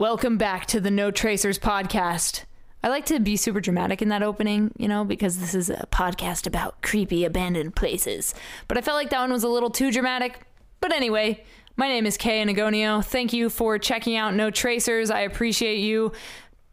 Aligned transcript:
Welcome 0.00 0.38
back 0.38 0.66
to 0.66 0.78
the 0.78 0.92
No 0.92 1.10
Tracers 1.10 1.58
podcast. 1.58 2.44
I 2.84 2.88
like 2.88 3.06
to 3.06 3.18
be 3.18 3.36
super 3.36 3.60
dramatic 3.60 4.00
in 4.00 4.10
that 4.10 4.22
opening, 4.22 4.70
you 4.78 4.86
know, 4.86 5.04
because 5.04 5.40
this 5.40 5.56
is 5.56 5.70
a 5.70 5.88
podcast 5.90 6.46
about 6.46 6.80
creepy 6.82 7.24
abandoned 7.24 7.74
places. 7.74 8.32
But 8.68 8.78
I 8.78 8.80
felt 8.80 8.94
like 8.94 9.10
that 9.10 9.18
one 9.18 9.32
was 9.32 9.42
a 9.42 9.48
little 9.48 9.70
too 9.70 9.90
dramatic. 9.90 10.42
But 10.80 10.92
anyway, 10.92 11.44
my 11.74 11.88
name 11.88 12.06
is 12.06 12.16
Kay 12.16 12.40
Anagonio. 12.40 13.04
Thank 13.04 13.32
you 13.32 13.50
for 13.50 13.76
checking 13.76 14.14
out 14.14 14.36
No 14.36 14.52
Tracers. 14.52 15.10
I 15.10 15.22
appreciate 15.22 15.78
you 15.80 16.12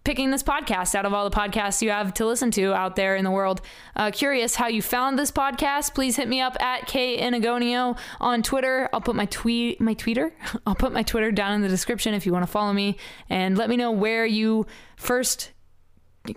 picking 0.06 0.32
this 0.32 0.44
podcast 0.44 0.96
out 0.96 1.06
of 1.06 1.14
all 1.14 1.28
the 1.28 1.36
podcasts 1.36 1.82
you 1.82 1.90
have 1.90 2.14
to 2.14 2.26
listen 2.26 2.52
to 2.52 2.74
out 2.74 2.96
there 2.96 3.16
in 3.16 3.26
the 3.26 3.32
world. 3.32 3.62
Uh, 3.96 4.12
curious 4.12 4.56
how 4.56 4.68
you 4.68 4.82
found 4.82 5.20
this 5.20 5.32
podcast? 5.32 5.94
Please 5.94 6.16
hit 6.16 6.30
me 6.30 6.40
up 6.40 6.56
at 6.62 6.86
K 6.86 7.20
Anagonio 7.20 7.98
on 8.22 8.44
Twitter. 8.44 8.88
I'll 8.94 9.02
put 9.02 9.16
my 9.16 9.26
tweet, 9.26 9.82
my 9.82 9.96
tweeter. 9.96 10.32
I'll 10.68 10.76
put 10.76 10.94
my 10.94 11.04
Twitter 11.04 11.32
down 11.32 11.54
in 11.54 11.62
the 11.62 11.68
description 11.68 12.14
if 12.14 12.26
you 12.26 12.32
want 12.32 12.44
to 12.44 12.52
follow 12.52 12.72
me, 12.72 12.98
and 13.30 13.58
let 13.58 13.68
me 13.70 13.76
know 13.76 13.92
where 13.92 14.26
you 14.26 14.68
first 14.96 15.52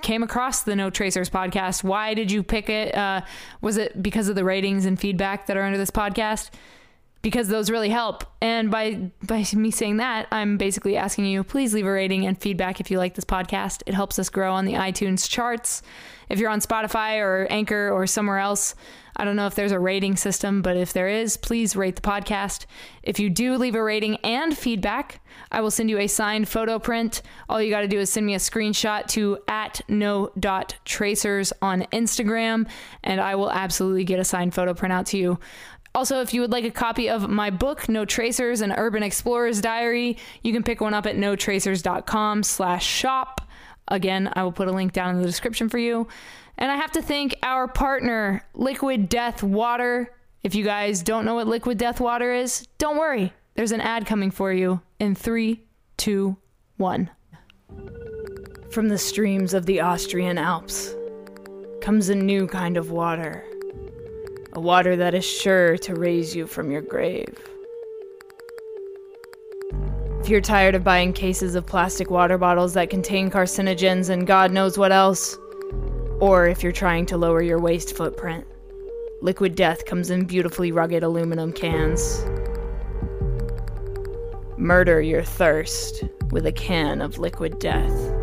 came 0.02 0.22
across 0.22 0.62
the 0.62 0.74
No 0.74 0.90
Tracers 0.90 1.30
podcast. 1.30 1.84
Why 1.84 2.14
did 2.14 2.30
you 2.32 2.42
pick 2.42 2.68
it? 2.68 2.94
Uh, 2.94 3.22
was 3.60 3.76
it 3.76 4.02
because 4.02 4.28
of 4.28 4.34
the 4.34 4.44
ratings 4.44 4.86
and 4.86 4.98
feedback 4.98 5.46
that 5.46 5.56
are 5.56 5.62
under 5.62 5.78
this 5.78 5.90
podcast? 5.90 6.50
Because 7.20 7.48
those 7.48 7.68
really 7.68 7.88
help. 7.88 8.24
And 8.40 8.70
by 8.70 9.10
by 9.26 9.44
me 9.54 9.70
saying 9.70 9.96
that, 9.96 10.28
I'm 10.30 10.56
basically 10.56 10.96
asking 10.96 11.26
you 11.26 11.42
please 11.42 11.74
leave 11.74 11.86
a 11.86 11.90
rating 11.90 12.26
and 12.26 12.40
feedback 12.40 12.80
if 12.80 12.90
you 12.90 12.98
like 12.98 13.14
this 13.14 13.24
podcast. 13.24 13.82
It 13.86 13.94
helps 13.94 14.18
us 14.18 14.28
grow 14.28 14.52
on 14.52 14.64
the 14.64 14.74
iTunes 14.74 15.28
charts. 15.28 15.82
If 16.28 16.38
you're 16.38 16.50
on 16.50 16.60
Spotify 16.60 17.20
or 17.20 17.46
Anchor 17.50 17.90
or 17.90 18.06
somewhere 18.06 18.38
else, 18.38 18.74
I 19.16 19.24
don't 19.24 19.34
know 19.34 19.46
if 19.46 19.56
there's 19.56 19.72
a 19.72 19.80
rating 19.80 20.16
system, 20.16 20.62
but 20.62 20.76
if 20.76 20.92
there 20.92 21.08
is, 21.08 21.36
please 21.36 21.74
rate 21.74 21.96
the 21.96 22.02
podcast. 22.02 22.66
If 23.02 23.18
you 23.18 23.30
do 23.30 23.56
leave 23.56 23.74
a 23.74 23.82
rating 23.82 24.16
and 24.16 24.56
feedback, 24.56 25.20
I 25.50 25.60
will 25.60 25.72
send 25.72 25.90
you 25.90 25.98
a 25.98 26.06
signed 26.06 26.48
photo 26.48 26.78
print. 26.78 27.22
All 27.48 27.60
you 27.60 27.70
got 27.70 27.80
to 27.80 27.88
do 27.88 27.98
is 27.98 28.10
send 28.10 28.26
me 28.26 28.34
a 28.34 28.38
screenshot 28.38 29.08
to 29.08 29.38
at 29.48 29.80
no 29.88 30.30
dot 30.38 30.76
tracers 30.84 31.52
on 31.62 31.82
Instagram, 31.92 32.68
and 33.02 33.20
I 33.20 33.34
will 33.34 33.50
absolutely 33.50 34.04
get 34.04 34.20
a 34.20 34.24
signed 34.24 34.54
photo 34.54 34.72
print 34.72 34.92
out 34.92 35.06
to 35.06 35.18
you. 35.18 35.40
Also, 35.94 36.20
if 36.20 36.32
you 36.32 36.40
would 36.40 36.52
like 36.52 36.64
a 36.64 36.70
copy 36.70 37.08
of 37.08 37.28
my 37.28 37.50
book, 37.50 37.88
No 37.88 38.04
Tracers, 38.04 38.60
an 38.60 38.72
Urban 38.72 39.02
Explorer's 39.02 39.60
Diary, 39.60 40.16
you 40.42 40.52
can 40.52 40.62
pick 40.62 40.80
one 40.80 40.94
up 40.94 41.06
at 41.06 41.16
notracers.com 41.16 42.42
slash 42.42 42.86
shop. 42.86 43.40
Again, 43.88 44.30
I 44.34 44.42
will 44.42 44.52
put 44.52 44.68
a 44.68 44.72
link 44.72 44.92
down 44.92 45.14
in 45.14 45.20
the 45.20 45.26
description 45.26 45.68
for 45.68 45.78
you. 45.78 46.06
And 46.58 46.70
I 46.70 46.76
have 46.76 46.92
to 46.92 47.02
thank 47.02 47.36
our 47.42 47.68
partner, 47.68 48.44
Liquid 48.54 49.08
Death 49.08 49.42
Water. 49.42 50.12
If 50.42 50.54
you 50.54 50.64
guys 50.64 51.02
don't 51.02 51.24
know 51.24 51.34
what 51.34 51.46
Liquid 51.46 51.78
Death 51.78 52.00
Water 52.00 52.32
is, 52.32 52.66
don't 52.78 52.98
worry. 52.98 53.32
There's 53.54 53.72
an 53.72 53.80
ad 53.80 54.06
coming 54.06 54.30
for 54.30 54.52
you 54.52 54.80
in 55.00 55.14
three, 55.14 55.64
two, 55.96 56.36
one. 56.76 57.10
From 58.70 58.88
the 58.88 58.98
streams 58.98 59.54
of 59.54 59.66
the 59.66 59.80
Austrian 59.80 60.38
Alps 60.38 60.94
comes 61.80 62.08
a 62.08 62.14
new 62.14 62.46
kind 62.46 62.76
of 62.76 62.90
water. 62.90 63.44
A 64.54 64.60
water 64.60 64.96
that 64.96 65.14
is 65.14 65.26
sure 65.26 65.76
to 65.78 65.94
raise 65.94 66.34
you 66.34 66.46
from 66.46 66.70
your 66.70 66.80
grave. 66.80 67.36
If 70.20 70.30
you're 70.30 70.40
tired 70.40 70.74
of 70.74 70.82
buying 70.82 71.12
cases 71.12 71.54
of 71.54 71.66
plastic 71.66 72.10
water 72.10 72.38
bottles 72.38 72.72
that 72.72 72.88
contain 72.88 73.30
carcinogens 73.30 74.08
and 74.08 74.26
God 74.26 74.50
knows 74.50 74.78
what 74.78 74.90
else, 74.90 75.38
or 76.18 76.46
if 76.46 76.62
you're 76.62 76.72
trying 76.72 77.04
to 77.06 77.18
lower 77.18 77.42
your 77.42 77.60
waste 77.60 77.94
footprint, 77.94 78.46
Liquid 79.20 79.54
Death 79.54 79.84
comes 79.84 80.08
in 80.08 80.24
beautifully 80.24 80.72
rugged 80.72 81.02
aluminum 81.02 81.52
cans. 81.52 82.24
Murder 84.56 85.02
your 85.02 85.22
thirst 85.24 86.04
with 86.30 86.46
a 86.46 86.52
can 86.52 87.02
of 87.02 87.18
Liquid 87.18 87.58
Death. 87.58 88.14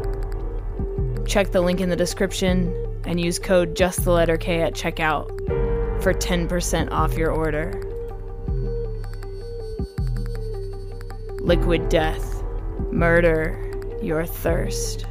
Check 1.28 1.52
the 1.52 1.62
link 1.62 1.82
in 1.82 1.90
the 1.90 1.96
description 1.96 2.74
and 3.06 3.22
use 3.22 3.38
code 3.38 3.76
just 3.76 4.04
the 4.04 4.12
letter 4.12 4.38
K 4.38 4.62
at 4.62 4.74
checkout 4.74 5.75
for 6.06 6.14
10% 6.14 6.92
off 6.92 7.18
your 7.18 7.32
order. 7.32 7.82
Liquid 11.40 11.90
Death. 11.90 12.44
Murder 12.92 13.60
your 14.04 14.24
thirst. 14.24 15.08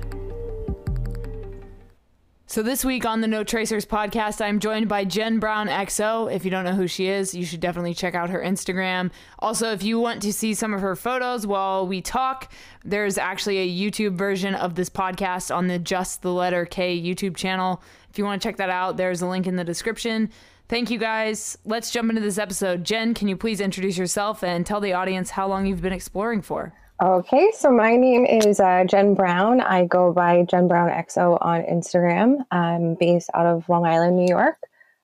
So 2.47 2.63
this 2.63 2.85
week 2.85 3.05
on 3.05 3.23
the 3.23 3.27
No 3.27 3.43
Tracers 3.43 3.85
podcast, 3.85 4.41
I'm 4.41 4.61
joined 4.61 4.89
by 4.89 5.05
Jen 5.05 5.41
Brown 5.41 5.67
XO. 5.67 6.33
If 6.33 6.45
you 6.45 6.53
don't 6.53 6.63
know 6.63 6.77
who 6.77 6.87
she 6.87 7.09
is, 7.09 7.35
you 7.35 7.45
should 7.45 7.59
definitely 7.59 7.95
check 7.95 8.15
out 8.15 8.31
her 8.31 8.39
Instagram. 8.41 9.11
Also, 9.41 9.73
if 9.73 9.83
you 9.83 9.99
want 9.99 10.23
to 10.23 10.33
see 10.33 10.55
some 10.55 10.73
of 10.73 10.81
her 10.81 10.95
photos 10.95 11.45
while 11.45 11.89
we 11.89 12.03
talk, 12.03 12.53
there's 12.85 13.19
actually 13.19 13.59
a 13.59 13.91
YouTube 13.91 14.15
version 14.15 14.55
of 14.55 14.77
this 14.77 14.91
podcast 14.91 15.53
on 15.53 15.67
the 15.67 15.81
Just 15.81 16.23
the 16.23 16.33
Letter 16.33 16.65
K 16.65 16.97
YouTube 16.97 17.35
channel. 17.35 17.83
If 18.11 18.17
you 18.17 18.25
want 18.25 18.41
to 18.41 18.49
check 18.49 18.59
that 18.59 18.71
out, 18.71 18.97
there's 18.97 19.23
a 19.23 19.27
link 19.27 19.49
in 19.49 19.57
the 19.57 19.65
description. 19.65 20.31
Thank 20.69 20.91
you 20.91 20.99
guys. 20.99 21.59
Let's 21.65 21.91
jump 21.91 22.11
into 22.11 22.23
this 22.23 22.39
episode. 22.39 22.85
Jen, 22.85 23.15
can 23.15 23.29
you 23.29 23.37
please 23.37 23.61
introduce 23.61 23.99
yourself 23.99 24.43
and 24.43 24.65
tell 24.65 24.81
the 24.81 24.95
audience 24.95 25.31
how 25.31 25.47
long 25.47 25.67
you've 25.67 25.83
been 25.83 25.93
exploring 25.93 26.41
for? 26.43 26.73
Okay, 27.03 27.51
so 27.57 27.71
my 27.71 27.97
name 27.97 28.25
is 28.25 28.61
uh, 28.61 28.85
Jen 28.85 29.15
Brown. 29.15 29.61
I 29.61 29.85
go 29.85 30.13
by 30.13 30.47
Jen 30.49 30.69
Brown 30.69 30.89
XO 30.89 31.37
on 31.41 31.63
Instagram. 31.63 32.45
I'm 32.51 32.95
based 32.95 33.31
out 33.35 33.47
of 33.47 33.69
Long 33.69 33.85
Island, 33.85 34.17
New 34.17 34.29
York. 34.29 34.57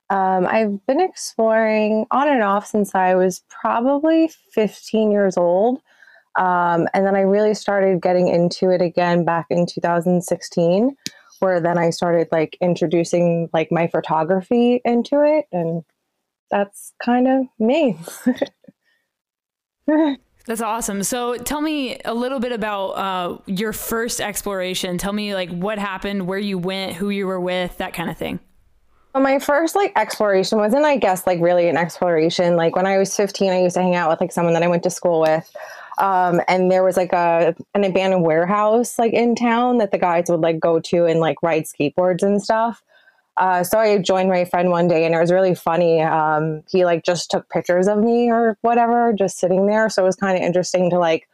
Um, 0.09 0.47
I've 0.47 0.85
been 0.87 0.99
exploring 0.99 2.05
on 2.11 2.27
and 2.27 2.41
off 2.41 2.65
since 2.65 2.95
I 2.95 3.15
was 3.15 3.43
probably 3.49 4.31
15 4.51 5.11
years 5.11 5.37
old. 5.37 5.81
Um, 6.37 6.87
and 6.93 7.05
then 7.05 7.15
I 7.15 7.21
really 7.21 7.53
started 7.53 8.01
getting 8.01 8.29
into 8.29 8.69
it 8.71 8.81
again 8.81 9.25
back 9.25 9.47
in 9.49 9.65
2016, 9.65 10.95
where 11.41 11.59
then 11.59 11.77
I 11.77 11.89
started 11.89 12.27
like 12.31 12.57
introducing 12.61 13.49
like 13.53 13.71
my 13.71 13.87
photography 13.87 14.81
into 14.85 15.21
it. 15.23 15.47
And 15.51 15.83
that's 16.49 16.93
kind 17.03 17.27
of 17.27 17.45
me. 17.59 17.97
That's 20.45 20.61
awesome. 20.61 21.03
So 21.03 21.37
tell 21.37 21.61
me 21.61 21.99
a 22.03 22.13
little 22.13 22.39
bit 22.39 22.51
about 22.51 22.89
uh, 22.91 23.37
your 23.45 23.73
first 23.73 24.19
exploration. 24.19 24.97
Tell 24.97 25.13
me 25.13 25.35
like 25.35 25.49
what 25.49 25.77
happened, 25.77 26.27
where 26.27 26.39
you 26.39 26.57
went, 26.57 26.93
who 26.93 27.09
you 27.09 27.27
were 27.27 27.39
with, 27.39 27.77
that 27.77 27.93
kind 27.93 28.09
of 28.09 28.17
thing. 28.17 28.39
Well, 29.13 29.23
my 29.23 29.39
first 29.39 29.75
like 29.75 29.91
exploration 29.95 30.57
wasn't, 30.57 30.85
I 30.85 30.97
guess, 30.97 31.27
like 31.27 31.39
really 31.41 31.67
an 31.67 31.77
exploration. 31.77 32.55
Like 32.55 32.75
when 32.75 32.87
I 32.87 32.97
was 32.97 33.15
15, 33.15 33.51
I 33.51 33.61
used 33.61 33.75
to 33.75 33.81
hang 33.81 33.95
out 33.95 34.09
with 34.09 34.21
like 34.21 34.31
someone 34.31 34.53
that 34.53 34.63
I 34.63 34.67
went 34.67 34.83
to 34.83 34.89
school 34.89 35.21
with. 35.21 35.53
Um, 35.97 36.41
and 36.47 36.71
there 36.71 36.83
was 36.83 36.97
like 36.97 37.13
a 37.13 37.55
an 37.73 37.83
abandoned 37.83 38.23
warehouse 38.23 38.97
like 38.97 39.13
in 39.13 39.35
town 39.35 39.77
that 39.79 39.91
the 39.91 39.97
guys 39.97 40.25
would 40.29 40.39
like 40.39 40.59
go 40.59 40.79
to 40.79 41.05
and 41.05 41.19
like 41.19 41.43
ride 41.43 41.63
skateboards 41.63 42.23
and 42.23 42.41
stuff. 42.41 42.81
Uh, 43.37 43.63
so 43.63 43.79
I 43.79 43.97
joined 43.97 44.29
my 44.29 44.45
friend 44.45 44.69
one 44.69 44.87
day 44.87 45.05
and 45.05 45.15
it 45.15 45.19
was 45.19 45.31
really 45.31 45.55
funny. 45.55 46.01
Um, 46.01 46.63
he 46.69 46.85
like 46.85 47.03
just 47.03 47.31
took 47.31 47.49
pictures 47.49 47.87
of 47.87 47.97
me 47.99 48.29
or 48.29 48.57
whatever, 48.61 49.13
just 49.13 49.39
sitting 49.39 49.67
there. 49.67 49.89
So 49.89 50.03
it 50.03 50.05
was 50.05 50.15
kind 50.15 50.37
of 50.37 50.43
interesting 50.43 50.89
to 50.91 50.99
like 50.99 51.27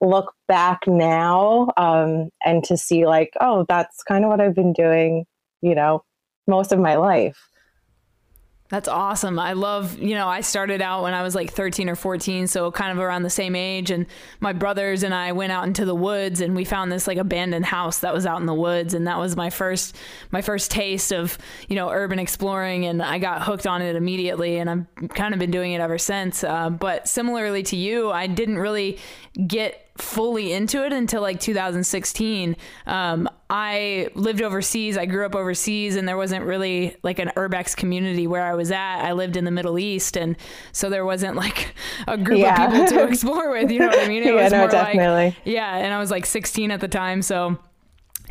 look 0.00 0.34
back 0.48 0.80
now 0.86 1.70
um, 1.76 2.30
and 2.44 2.64
to 2.64 2.76
see 2.76 3.06
like, 3.06 3.32
oh, 3.40 3.64
that's 3.68 4.02
kind 4.02 4.24
of 4.24 4.30
what 4.30 4.40
I've 4.40 4.54
been 4.54 4.72
doing, 4.72 5.26
you 5.60 5.74
know, 5.74 6.04
most 6.46 6.72
of 6.72 6.78
my 6.78 6.96
life. 6.96 7.48
That's 8.72 8.88
awesome. 8.88 9.38
I 9.38 9.52
love, 9.52 9.98
you 9.98 10.14
know, 10.14 10.26
I 10.26 10.40
started 10.40 10.80
out 10.80 11.02
when 11.02 11.12
I 11.12 11.22
was 11.22 11.34
like 11.34 11.52
13 11.52 11.90
or 11.90 11.94
14, 11.94 12.46
so 12.46 12.72
kind 12.72 12.90
of 12.90 13.04
around 13.04 13.22
the 13.22 13.28
same 13.28 13.54
age. 13.54 13.90
And 13.90 14.06
my 14.40 14.54
brothers 14.54 15.02
and 15.02 15.14
I 15.14 15.32
went 15.32 15.52
out 15.52 15.66
into 15.66 15.84
the 15.84 15.94
woods 15.94 16.40
and 16.40 16.56
we 16.56 16.64
found 16.64 16.90
this 16.90 17.06
like 17.06 17.18
abandoned 17.18 17.66
house 17.66 17.98
that 17.98 18.14
was 18.14 18.24
out 18.24 18.40
in 18.40 18.46
the 18.46 18.54
woods. 18.54 18.94
And 18.94 19.06
that 19.06 19.18
was 19.18 19.36
my 19.36 19.50
first, 19.50 19.94
my 20.30 20.40
first 20.40 20.70
taste 20.70 21.12
of, 21.12 21.36
you 21.68 21.76
know, 21.76 21.90
urban 21.90 22.18
exploring. 22.18 22.86
And 22.86 23.02
I 23.02 23.18
got 23.18 23.42
hooked 23.42 23.66
on 23.66 23.82
it 23.82 23.94
immediately. 23.94 24.56
And 24.56 24.70
I've 24.70 24.86
kind 25.10 25.34
of 25.34 25.38
been 25.38 25.50
doing 25.50 25.72
it 25.72 25.82
ever 25.82 25.98
since. 25.98 26.42
Uh, 26.42 26.70
but 26.70 27.06
similarly 27.06 27.62
to 27.64 27.76
you, 27.76 28.10
I 28.10 28.26
didn't 28.26 28.56
really 28.56 28.98
get 29.46 29.86
fully 29.98 30.52
into 30.52 30.84
it 30.84 30.92
until 30.92 31.20
like 31.20 31.38
2016. 31.38 32.56
Um, 32.86 33.28
I 33.50 34.08
lived 34.14 34.40
overseas. 34.40 34.96
I 34.96 35.06
grew 35.06 35.26
up 35.26 35.34
overseas, 35.34 35.96
and 35.96 36.08
there 36.08 36.16
wasn't 36.16 36.44
really 36.44 36.96
like 37.02 37.18
an 37.18 37.30
urbex 37.36 37.76
community 37.76 38.26
where 38.26 38.42
I 38.42 38.54
was 38.54 38.70
at. 38.70 39.04
I 39.04 39.12
lived 39.12 39.36
in 39.36 39.44
the 39.44 39.50
Middle 39.50 39.78
East, 39.78 40.16
and 40.16 40.36
so 40.72 40.88
there 40.88 41.04
wasn't 41.04 41.36
like 41.36 41.74
a 42.06 42.16
group 42.16 42.40
yeah. 42.40 42.66
of 42.66 42.72
people 42.72 42.86
to 42.88 43.04
explore 43.08 43.50
with. 43.50 43.70
You 43.70 43.80
know 43.80 43.88
what 43.88 44.00
I 44.00 44.08
mean? 44.08 44.22
It 44.22 44.34
yeah, 44.34 44.42
was 44.42 44.52
no, 44.52 44.58
more 44.58 44.68
definitely. 44.68 45.24
Like, 45.26 45.36
yeah, 45.44 45.76
and 45.76 45.92
I 45.92 45.98
was 45.98 46.10
like 46.10 46.24
16 46.26 46.70
at 46.70 46.80
the 46.80 46.88
time, 46.88 47.20
so 47.20 47.58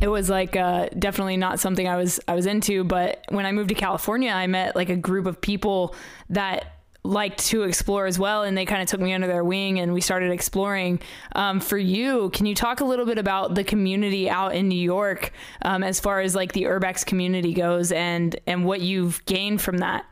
it 0.00 0.08
was 0.08 0.28
like 0.28 0.56
uh, 0.56 0.88
definitely 0.98 1.36
not 1.36 1.60
something 1.60 1.86
I 1.86 1.96
was 1.96 2.18
I 2.26 2.34
was 2.34 2.46
into. 2.46 2.82
But 2.82 3.24
when 3.28 3.46
I 3.46 3.52
moved 3.52 3.68
to 3.68 3.74
California, 3.76 4.32
I 4.32 4.48
met 4.48 4.74
like 4.74 4.88
a 4.88 4.96
group 4.96 5.26
of 5.26 5.40
people 5.40 5.94
that 6.30 6.71
liked 7.04 7.46
to 7.46 7.64
explore 7.64 8.06
as 8.06 8.16
well 8.18 8.44
and 8.44 8.56
they 8.56 8.64
kind 8.64 8.80
of 8.80 8.88
took 8.88 9.00
me 9.00 9.12
under 9.12 9.26
their 9.26 9.42
wing 9.42 9.80
and 9.80 9.92
we 9.92 10.00
started 10.00 10.30
exploring. 10.30 11.00
Um, 11.34 11.58
for 11.60 11.78
you 11.78 12.30
can 12.30 12.46
you 12.46 12.54
talk 12.54 12.80
a 12.80 12.84
little 12.84 13.06
bit 13.06 13.18
about 13.18 13.54
the 13.54 13.64
community 13.64 14.30
out 14.30 14.54
in 14.54 14.68
new 14.68 14.78
york 14.78 15.32
um, 15.62 15.82
as 15.82 15.98
far 15.98 16.20
as 16.20 16.36
like 16.36 16.52
the 16.52 16.64
urbex 16.64 17.04
community 17.04 17.54
goes 17.54 17.90
and 17.90 18.36
and 18.46 18.64
what 18.64 18.80
you've 18.80 19.24
gained 19.26 19.60
from 19.60 19.78
that? 19.78 20.04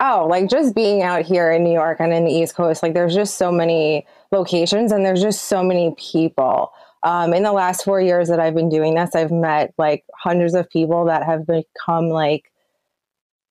Oh 0.00 0.26
like 0.28 0.50
just 0.50 0.74
being 0.74 1.02
out 1.02 1.22
here 1.22 1.50
in 1.50 1.64
new 1.64 1.72
york 1.72 1.98
and 1.98 2.12
in 2.12 2.24
the 2.24 2.32
east 2.32 2.54
coast 2.54 2.82
like 2.82 2.92
there's 2.92 3.14
just 3.14 3.36
so 3.36 3.50
many 3.50 4.06
locations 4.30 4.92
and 4.92 5.04
there's 5.04 5.22
just 5.22 5.46
so 5.46 5.62
many 5.62 5.94
people. 5.98 6.72
Um, 7.04 7.32
in 7.32 7.42
the 7.42 7.52
last 7.52 7.84
four 7.84 8.00
years 8.00 8.28
that 8.28 8.40
I've 8.40 8.54
been 8.54 8.68
doing 8.68 8.96
this, 8.96 9.14
I've 9.14 9.30
met 9.30 9.72
like 9.78 10.04
hundreds 10.14 10.54
of 10.54 10.68
people 10.68 11.04
that 11.06 11.22
have 11.24 11.46
become 11.46 12.08
like 12.08 12.50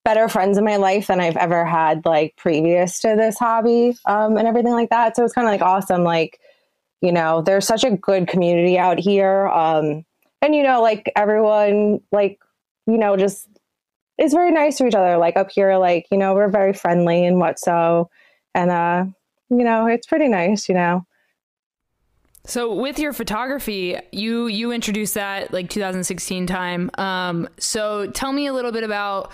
better 0.08 0.30
friends 0.30 0.58
in 0.58 0.64
my 0.64 0.78
life 0.78 1.08
than 1.08 1.20
I've 1.20 1.36
ever 1.36 1.66
had 1.66 2.06
like 2.06 2.34
previous 2.38 3.02
to 3.02 3.18
this 3.18 3.38
hobby 3.38 3.94
um, 4.06 4.38
and 4.38 4.48
everything 4.48 4.72
like 4.72 4.90
that. 4.90 5.18
So 5.18 5.26
it's 5.26 5.34
kind 5.34 5.46
of 5.46 5.52
like 5.52 5.62
awesome. 5.62 6.06
Like, 6.06 6.40
you 7.02 7.12
know, 7.12 7.42
there's 7.42 7.68
such 7.68 7.84
a 7.84 7.92
good 7.92 8.26
community 8.26 8.80
out 8.80 9.00
here. 9.00 9.48
Um, 9.48 10.06
and, 10.42 10.56
you 10.56 10.64
know, 10.64 10.82
like 10.82 11.12
everyone, 11.18 12.00
like, 12.14 12.40
you 12.86 12.98
know, 12.98 13.18
just 13.18 13.50
is 14.18 14.32
very 14.32 14.54
nice 14.54 14.78
to 14.78 14.88
each 14.88 14.96
other. 14.96 15.18
Like 15.18 15.36
up 15.36 15.52
here, 15.52 15.76
like, 15.76 16.06
you 16.10 16.18
know, 16.18 16.34
we're 16.36 16.48
very 16.48 16.72
friendly 16.72 17.26
and 17.26 17.38
what 17.38 17.60
so. 17.60 18.10
And, 18.56 18.72
uh, 18.72 19.08
you 19.50 19.66
know, 19.66 19.88
it's 19.88 20.08
pretty 20.08 20.30
nice, 20.30 20.70
you 20.70 20.76
know. 20.76 21.06
So 22.46 22.74
with 22.74 22.98
your 22.98 23.12
photography, 23.12 24.00
you 24.14 24.48
you 24.48 24.72
introduced 24.72 25.16
that 25.16 25.52
like 25.52 25.70
2016 25.70 26.48
time. 26.48 26.92
Um, 26.98 27.50
so 27.60 28.10
tell 28.12 28.32
me 28.32 28.48
a 28.48 28.54
little 28.54 28.72
bit 28.72 28.86
about 28.86 29.34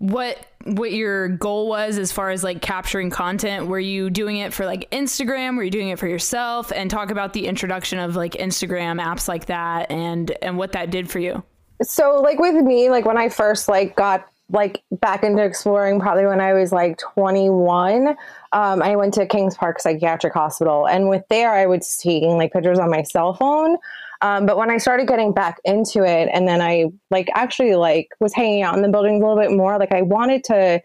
what 0.00 0.38
what 0.64 0.92
your 0.92 1.28
goal 1.28 1.68
was 1.68 1.98
as 1.98 2.10
far 2.10 2.30
as 2.30 2.42
like 2.42 2.62
capturing 2.62 3.10
content? 3.10 3.66
Were 3.66 3.78
you 3.78 4.08
doing 4.08 4.38
it 4.38 4.52
for 4.52 4.64
like 4.64 4.90
instagram? 4.90 5.56
Were 5.56 5.62
you 5.62 5.70
doing 5.70 5.90
it 5.90 5.98
for 5.98 6.08
yourself? 6.08 6.72
And 6.74 6.90
talk 6.90 7.10
about 7.10 7.34
the 7.34 7.46
introduction 7.46 7.98
of 7.98 8.16
like 8.16 8.32
instagram 8.32 9.00
apps 9.00 9.28
like 9.28 9.46
that 9.46 9.90
and 9.90 10.32
and 10.42 10.56
what 10.56 10.72
that 10.72 10.90
did 10.90 11.10
for 11.10 11.18
you. 11.18 11.42
So 11.82 12.18
like 12.22 12.38
with 12.38 12.56
me 12.56 12.88
like 12.88 13.04
when 13.04 13.18
i 13.18 13.28
first 13.28 13.68
like 13.68 13.94
got 13.94 14.26
like 14.48 14.82
back 14.90 15.22
into 15.22 15.44
exploring 15.44 16.00
probably 16.00 16.26
when 16.26 16.40
i 16.40 16.52
was 16.54 16.72
like 16.72 16.98
21 16.98 18.08
um, 18.52 18.82
i 18.82 18.96
went 18.96 19.14
to 19.14 19.26
kings 19.26 19.56
park 19.56 19.80
psychiatric 19.80 20.32
hospital. 20.32 20.88
And 20.88 21.10
with 21.10 21.24
there 21.28 21.52
i 21.52 21.66
was 21.66 21.98
taking 21.98 22.38
like 22.38 22.52
pictures 22.54 22.78
on 22.78 22.90
my 22.90 23.02
cell 23.02 23.34
phone 23.34 23.76
um, 24.22 24.46
but 24.46 24.56
when 24.56 24.70
I 24.70 24.76
started 24.76 25.08
getting 25.08 25.32
back 25.32 25.58
into 25.64 26.02
it, 26.02 26.28
and 26.32 26.46
then 26.46 26.60
I 26.60 26.86
like 27.10 27.28
actually 27.34 27.74
like 27.74 28.08
was 28.20 28.34
hanging 28.34 28.62
out 28.62 28.76
in 28.76 28.82
the 28.82 28.88
buildings 28.88 29.22
a 29.22 29.26
little 29.26 29.42
bit 29.42 29.52
more, 29.52 29.78
like 29.78 29.92
I 29.92 30.02
wanted 30.02 30.44
to 30.44 30.82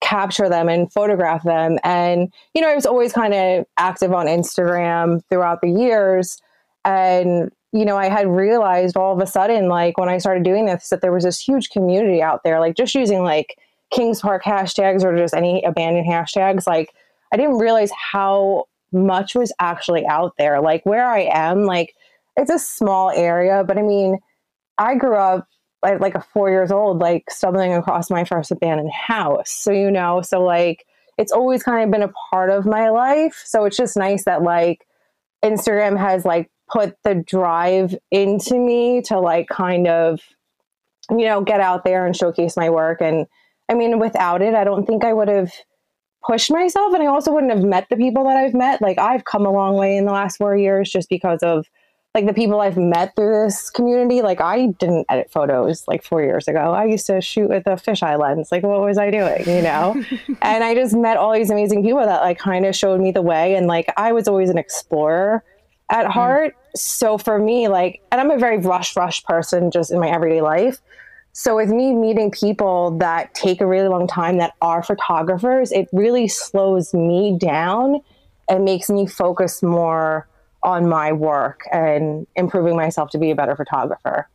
capture 0.00 0.48
them 0.48 0.68
and 0.68 0.92
photograph 0.92 1.42
them. 1.42 1.78
And 1.82 2.32
you 2.54 2.62
know, 2.62 2.70
I 2.70 2.74
was 2.74 2.86
always 2.86 3.12
kind 3.12 3.34
of 3.34 3.66
active 3.76 4.12
on 4.12 4.26
Instagram 4.26 5.20
throughout 5.28 5.60
the 5.62 5.70
years, 5.70 6.40
and 6.84 7.50
you 7.72 7.84
know, 7.84 7.96
I 7.96 8.08
had 8.08 8.28
realized 8.28 8.96
all 8.96 9.12
of 9.12 9.20
a 9.20 9.26
sudden, 9.26 9.68
like 9.68 9.98
when 9.98 10.08
I 10.08 10.18
started 10.18 10.44
doing 10.44 10.66
this, 10.66 10.88
that 10.88 11.02
there 11.02 11.12
was 11.12 11.24
this 11.24 11.40
huge 11.40 11.70
community 11.70 12.22
out 12.22 12.42
there, 12.44 12.60
like 12.60 12.76
just 12.76 12.94
using 12.94 13.22
like 13.22 13.58
Kings 13.90 14.20
Park 14.20 14.44
hashtags 14.44 15.04
or 15.04 15.16
just 15.16 15.34
any 15.34 15.62
abandoned 15.62 16.06
hashtags. 16.06 16.66
Like 16.66 16.94
I 17.32 17.36
didn't 17.36 17.58
realize 17.58 17.90
how 17.90 18.66
much 18.92 19.34
was 19.34 19.52
actually 19.60 20.06
out 20.06 20.34
there. 20.38 20.60
Like 20.60 20.86
where 20.86 21.06
I 21.06 21.28
am, 21.32 21.64
like 21.64 21.94
it's 22.36 22.50
a 22.50 22.58
small 22.58 23.10
area, 23.10 23.64
but 23.64 23.78
I 23.78 23.82
mean, 23.82 24.18
I 24.78 24.94
grew 24.94 25.16
up 25.16 25.48
like, 25.82 26.00
like 26.00 26.14
a 26.14 26.20
four 26.20 26.50
years 26.50 26.70
old, 26.70 26.98
like 26.98 27.30
stumbling 27.30 27.72
across 27.72 28.10
my 28.10 28.24
first 28.24 28.50
abandoned 28.50 28.92
house. 28.92 29.50
So, 29.50 29.72
you 29.72 29.90
know, 29.90 30.20
so 30.22 30.42
like 30.42 30.86
it's 31.18 31.32
always 31.32 31.62
kind 31.62 31.84
of 31.84 31.90
been 31.90 32.02
a 32.02 32.12
part 32.30 32.50
of 32.50 32.66
my 32.66 32.90
life. 32.90 33.42
So 33.46 33.64
it's 33.64 33.76
just 33.76 33.96
nice 33.96 34.24
that 34.24 34.42
like 34.42 34.86
Instagram 35.44 35.98
has 35.98 36.24
like 36.24 36.50
put 36.70 36.96
the 37.04 37.14
drive 37.14 37.94
into 38.10 38.58
me 38.58 39.00
to 39.02 39.18
like 39.18 39.48
kind 39.48 39.86
of, 39.86 40.20
you 41.10 41.24
know, 41.24 41.40
get 41.42 41.60
out 41.60 41.84
there 41.84 42.04
and 42.04 42.16
showcase 42.16 42.56
my 42.56 42.68
work. 42.68 43.00
And 43.00 43.26
I 43.68 43.74
mean, 43.74 43.98
without 43.98 44.42
it, 44.42 44.54
I 44.54 44.64
don't 44.64 44.86
think 44.86 45.04
I 45.04 45.12
would 45.12 45.28
have 45.28 45.52
pushed 46.24 46.50
myself. 46.50 46.92
And 46.92 47.02
I 47.02 47.06
also 47.06 47.32
wouldn't 47.32 47.52
have 47.52 47.64
met 47.64 47.86
the 47.88 47.96
people 47.96 48.24
that 48.24 48.36
I've 48.36 48.54
met. 48.54 48.82
Like 48.82 48.98
I've 48.98 49.24
come 49.24 49.46
a 49.46 49.52
long 49.52 49.76
way 49.76 49.96
in 49.96 50.04
the 50.04 50.12
last 50.12 50.36
four 50.36 50.56
years 50.56 50.90
just 50.90 51.08
because 51.08 51.42
of 51.42 51.66
like 52.16 52.24
the 52.24 52.32
people 52.32 52.62
I've 52.62 52.78
met 52.78 53.14
through 53.14 53.44
this 53.44 53.68
community, 53.68 54.22
like 54.22 54.40
I 54.40 54.68
didn't 54.68 55.04
edit 55.10 55.30
photos 55.30 55.86
like 55.86 56.02
four 56.02 56.22
years 56.22 56.48
ago. 56.48 56.72
I 56.72 56.86
used 56.86 57.04
to 57.08 57.20
shoot 57.20 57.50
with 57.50 57.66
a 57.66 57.72
fisheye 57.72 58.18
lens. 58.18 58.50
Like, 58.50 58.62
what 58.62 58.80
was 58.80 58.96
I 58.96 59.10
doing? 59.10 59.46
You 59.46 59.60
know? 59.60 60.02
and 60.40 60.64
I 60.64 60.74
just 60.74 60.96
met 60.96 61.18
all 61.18 61.34
these 61.34 61.50
amazing 61.50 61.84
people 61.84 62.00
that 62.00 62.22
like 62.22 62.38
kind 62.38 62.64
of 62.64 62.74
showed 62.74 63.02
me 63.02 63.10
the 63.12 63.20
way. 63.20 63.54
And 63.54 63.66
like, 63.66 63.92
I 63.98 64.12
was 64.12 64.28
always 64.28 64.48
an 64.48 64.56
explorer 64.56 65.44
at 65.90 66.06
mm. 66.06 66.10
heart. 66.10 66.56
So 66.74 67.18
for 67.18 67.38
me, 67.38 67.68
like, 67.68 68.00
and 68.10 68.18
I'm 68.18 68.30
a 68.30 68.38
very 68.38 68.56
rush, 68.56 68.96
rush 68.96 69.22
person 69.24 69.70
just 69.70 69.90
in 69.90 70.00
my 70.00 70.08
everyday 70.08 70.40
life. 70.40 70.80
So 71.34 71.54
with 71.54 71.68
me 71.68 71.92
meeting 71.92 72.30
people 72.30 72.96
that 72.96 73.34
take 73.34 73.60
a 73.60 73.66
really 73.66 73.88
long 73.88 74.06
time 74.06 74.38
that 74.38 74.54
are 74.62 74.82
photographers, 74.82 75.70
it 75.70 75.86
really 75.92 76.28
slows 76.28 76.94
me 76.94 77.36
down 77.38 78.00
and 78.48 78.64
makes 78.64 78.88
me 78.88 79.06
focus 79.06 79.62
more 79.62 80.26
on 80.66 80.88
my 80.88 81.12
work 81.12 81.62
and 81.72 82.26
improving 82.34 82.76
myself 82.76 83.08
to 83.10 83.18
be 83.18 83.30
a 83.30 83.34
better 83.34 83.56
photographer. 83.56 84.28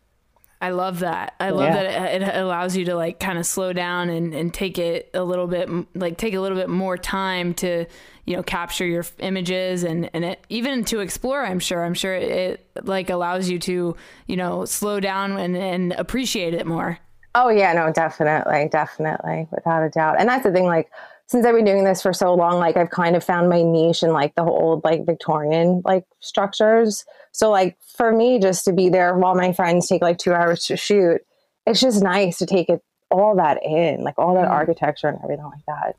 I 0.62 0.70
love 0.70 1.00
that. 1.00 1.34
I 1.40 1.50
love 1.50 1.74
yeah. 1.74 1.84
that 1.84 2.22
it, 2.22 2.36
allows 2.38 2.78
you 2.78 2.86
to 2.86 2.96
like 2.96 3.20
kind 3.20 3.38
of 3.38 3.46
slow 3.46 3.74
down 3.74 4.10
and, 4.10 4.34
and 4.34 4.54
take 4.54 4.78
it 4.78 5.10
a 5.14 5.24
little 5.24 5.48
bit, 5.48 5.70
like 5.96 6.18
take 6.18 6.34
a 6.34 6.40
little 6.40 6.58
bit 6.58 6.70
more 6.70 6.98
time 6.98 7.54
to, 7.56 7.86
you 8.26 8.36
know, 8.36 8.44
capture 8.44 8.86
your 8.86 9.04
images 9.20 9.84
and, 9.84 10.10
and 10.14 10.24
it, 10.24 10.46
even 10.50 10.86
to 10.86 11.00
explore, 11.00 11.44
I'm 11.44 11.60
sure, 11.60 11.84
I'm 11.84 11.96
sure 11.96 12.14
it, 12.14 12.30
it 12.76 12.86
like 12.86 13.10
allows 13.10 13.50
you 13.50 13.60
to, 13.60 13.96
you 14.28 14.38
know, 14.38 14.64
slow 14.66 15.00
down 15.00 15.38
and, 15.38 15.58
and 15.58 15.94
appreciate 15.94 16.54
it 16.54 16.66
more. 16.66 17.00
Oh 17.34 17.50
yeah, 17.50 17.74
no, 17.74 17.92
definitely. 17.92 18.70
Definitely. 18.72 19.48
Without 19.52 19.84
a 19.84 19.90
doubt. 19.90 20.18
And 20.20 20.30
that's 20.30 20.44
the 20.44 20.52
thing, 20.52 20.66
like, 20.66 20.92
since 21.32 21.46
I've 21.46 21.56
been 21.56 21.64
doing 21.64 21.86
this 21.86 22.02
for 22.02 22.12
so 22.12 22.34
long, 22.34 22.60
like 22.60 22.76
I've 22.76 22.90
kind 22.90 23.16
of 23.16 23.24
found 23.24 23.48
my 23.48 23.62
niche 23.62 24.04
in 24.04 24.12
like 24.12 24.36
the 24.36 24.44
old 24.44 24.84
like 24.84 25.06
Victorian 25.06 25.82
like 25.86 26.04
structures. 26.20 27.06
So 27.32 27.50
like 27.50 27.78
for 27.96 28.12
me, 28.12 28.38
just 28.38 28.66
to 28.66 28.74
be 28.74 28.90
there 28.90 29.18
while 29.18 29.34
my 29.34 29.54
friends 29.54 29.88
take 29.88 30.02
like 30.02 30.18
two 30.18 30.34
hours 30.34 30.66
to 30.66 30.76
shoot, 30.76 31.22
it's 31.66 31.80
just 31.80 32.04
nice 32.04 32.38
to 32.40 32.46
take 32.46 32.68
it 32.68 32.84
all 33.10 33.38
that 33.38 33.64
in, 33.64 34.04
like 34.04 34.16
all 34.18 34.36
that 34.36 34.50
mm. 34.50 34.52
architecture 34.52 35.08
and 35.08 35.20
everything 35.24 35.46
like 35.46 35.66
that. 35.68 35.96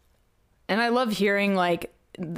And 0.69 0.83
I 0.83 0.89
love 0.89 1.13
hearing 1.13 1.55
like 1.55 1.91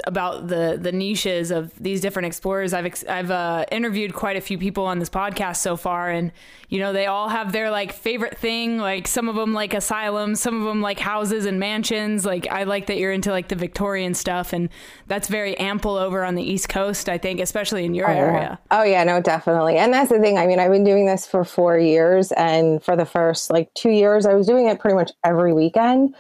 about 0.05 0.49
the 0.49 0.79
the 0.81 0.93
niches 0.93 1.51
of 1.51 1.73
these 1.79 2.01
different 2.01 2.27
explorers. 2.27 2.73
I've 2.73 2.87
ex- 2.87 3.05
I've 3.05 3.31
uh, 3.31 3.65
interviewed 3.71 4.15
quite 4.15 4.37
a 4.37 4.41
few 4.41 4.59
people 4.59 4.85
on 4.85 4.99
this 4.99 5.11
podcast 5.11 5.57
so 5.57 5.77
far, 5.77 6.11
and 6.11 6.33
you 6.69 6.79
know 6.79 6.93
they 6.93 7.07
all 7.07 7.29
have 7.29 7.53
their 7.53 7.71
like 7.71 7.93
favorite 7.93 8.37
thing. 8.37 8.79
Like 8.79 9.07
some 9.07 9.29
of 9.29 9.37
them 9.37 9.53
like 9.53 9.75
asylums, 9.75 10.41
some 10.41 10.61
of 10.61 10.67
them 10.67 10.81
like 10.81 10.99
houses 10.99 11.47
and 11.47 11.59
mansions. 11.59 12.25
Like 12.25 12.47
I 12.51 12.65
like 12.65 12.87
that 12.87 12.99
you're 12.99 13.13
into 13.13 13.31
like 13.31 13.49
the 13.49 13.57
Victorian 13.57 14.15
stuff, 14.15 14.53
and 14.53 14.69
that's 15.07 15.29
very 15.29 15.57
ample 15.59 15.97
over 15.97 16.25
on 16.25 16.35
the 16.35 16.43
East 16.43 16.69
Coast. 16.69 17.09
I 17.09 17.19
think, 17.19 17.41
especially 17.41 17.85
in 17.85 17.95
your 17.95 18.11
oh, 18.11 18.15
area. 18.15 18.59
Oh 18.71 18.83
yeah, 18.83 19.05
no, 19.05 19.21
definitely. 19.21 19.77
And 19.77 19.93
that's 19.93 20.11
the 20.11 20.21
thing. 20.21 20.39
I 20.39 20.47
mean, 20.47 20.59
I've 20.59 20.73
been 20.73 20.85
doing 20.85 21.07
this 21.07 21.27
for 21.27 21.45
four 21.45 21.79
years, 21.79 22.33
and 22.33 22.83
for 22.83 22.97
the 22.97 23.07
first 23.07 23.51
like 23.51 23.73
two 23.75 23.91
years, 23.91 24.27
I 24.27 24.35
was 24.35 24.47
doing 24.47 24.69
it 24.69 24.81
pretty 24.81 24.97
much 24.97 25.13
every 25.25 25.53
weekend 25.53 26.15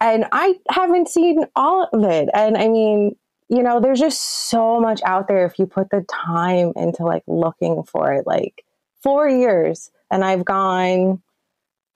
and 0.00 0.26
I 0.32 0.56
haven't 0.70 1.08
seen 1.08 1.44
all 1.56 1.88
of 1.92 2.04
it. 2.04 2.28
And 2.34 2.56
I 2.56 2.68
mean, 2.68 3.16
you 3.48 3.62
know, 3.62 3.80
there's 3.80 4.00
just 4.00 4.50
so 4.50 4.80
much 4.80 5.00
out 5.04 5.28
there 5.28 5.46
if 5.46 5.58
you 5.58 5.66
put 5.66 5.90
the 5.90 6.04
time 6.08 6.72
into 6.76 7.04
like 7.04 7.24
looking 7.26 7.82
for 7.82 8.12
it. 8.12 8.26
Like 8.26 8.64
four 9.02 9.28
years, 9.28 9.90
and 10.10 10.24
I've 10.24 10.44
gone 10.44 11.22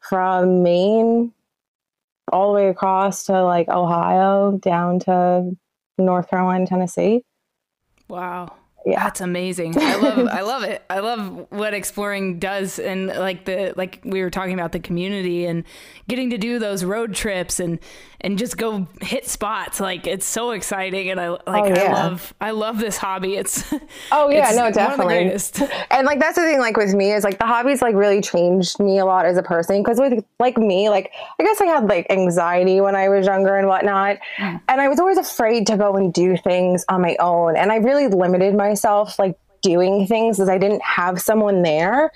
from 0.00 0.62
Maine 0.62 1.32
all 2.32 2.52
the 2.52 2.54
way 2.54 2.68
across 2.68 3.26
to 3.26 3.44
like 3.44 3.68
Ohio 3.68 4.58
down 4.58 5.00
to 5.00 5.56
North 5.98 6.30
Carolina, 6.30 6.66
Tennessee. 6.66 7.24
Wow 8.08 8.56
yeah. 8.84 9.04
That's 9.04 9.20
amazing. 9.20 9.74
I 9.78 9.96
love 9.96 10.28
I 10.28 10.40
love 10.40 10.62
it. 10.64 10.82
I 10.90 10.98
love 10.98 11.46
what 11.50 11.74
exploring 11.74 12.38
does 12.38 12.78
and 12.78 13.06
like 13.06 13.44
the 13.44 13.74
like 13.76 14.00
we 14.04 14.22
were 14.22 14.30
talking 14.30 14.54
about 14.54 14.72
the 14.72 14.80
community 14.80 15.46
and 15.46 15.64
getting 16.08 16.30
to 16.30 16.38
do 16.38 16.58
those 16.58 16.84
road 16.84 17.14
trips 17.14 17.60
and 17.60 17.78
and 18.20 18.38
just 18.38 18.56
go 18.56 18.88
hit 19.00 19.28
spots. 19.28 19.78
Like 19.80 20.06
it's 20.06 20.26
so 20.26 20.50
exciting 20.50 21.10
and 21.10 21.20
I 21.20 21.28
like 21.28 21.42
oh, 21.46 21.66
yeah. 21.68 21.84
I 21.84 21.92
love 21.92 22.34
I 22.40 22.50
love 22.50 22.78
this 22.78 22.96
hobby. 22.96 23.36
It's 23.36 23.72
Oh 24.10 24.28
yeah, 24.30 24.48
it's 24.48 24.56
no, 24.56 24.70
definitely. 24.70 25.30
and 25.90 26.06
like 26.06 26.18
that's 26.18 26.36
the 26.36 26.42
thing 26.42 26.58
like 26.58 26.76
with 26.76 26.94
me 26.94 27.12
is 27.12 27.24
like 27.24 27.38
the 27.38 27.46
hobbies 27.46 27.82
like 27.82 27.94
really 27.94 28.20
changed 28.20 28.80
me 28.80 28.98
a 28.98 29.04
lot 29.04 29.26
as 29.26 29.36
a 29.36 29.42
person 29.42 29.82
because 29.82 29.98
with 29.98 30.24
like 30.40 30.58
me, 30.58 30.88
like 30.88 31.12
I 31.38 31.44
guess 31.44 31.60
I 31.60 31.66
had 31.66 31.88
like 31.88 32.06
anxiety 32.10 32.80
when 32.80 32.96
I 32.96 33.08
was 33.08 33.26
younger 33.26 33.56
and 33.56 33.68
whatnot. 33.68 34.18
Mm. 34.38 34.60
And 34.68 34.80
I 34.80 34.88
was 34.88 34.98
always 34.98 35.18
afraid 35.18 35.66
to 35.68 35.76
go 35.76 35.94
and 35.94 36.12
do 36.12 36.36
things 36.36 36.84
on 36.88 37.00
my 37.00 37.16
own. 37.20 37.56
And 37.56 37.70
I 37.70 37.76
really 37.76 38.08
limited 38.08 38.54
my 38.54 38.71
myself 38.72 39.18
like 39.18 39.36
doing 39.60 40.06
things 40.06 40.40
is 40.40 40.48
I 40.48 40.58
didn't 40.58 40.82
have 40.82 41.20
someone 41.20 41.62
there. 41.62 42.10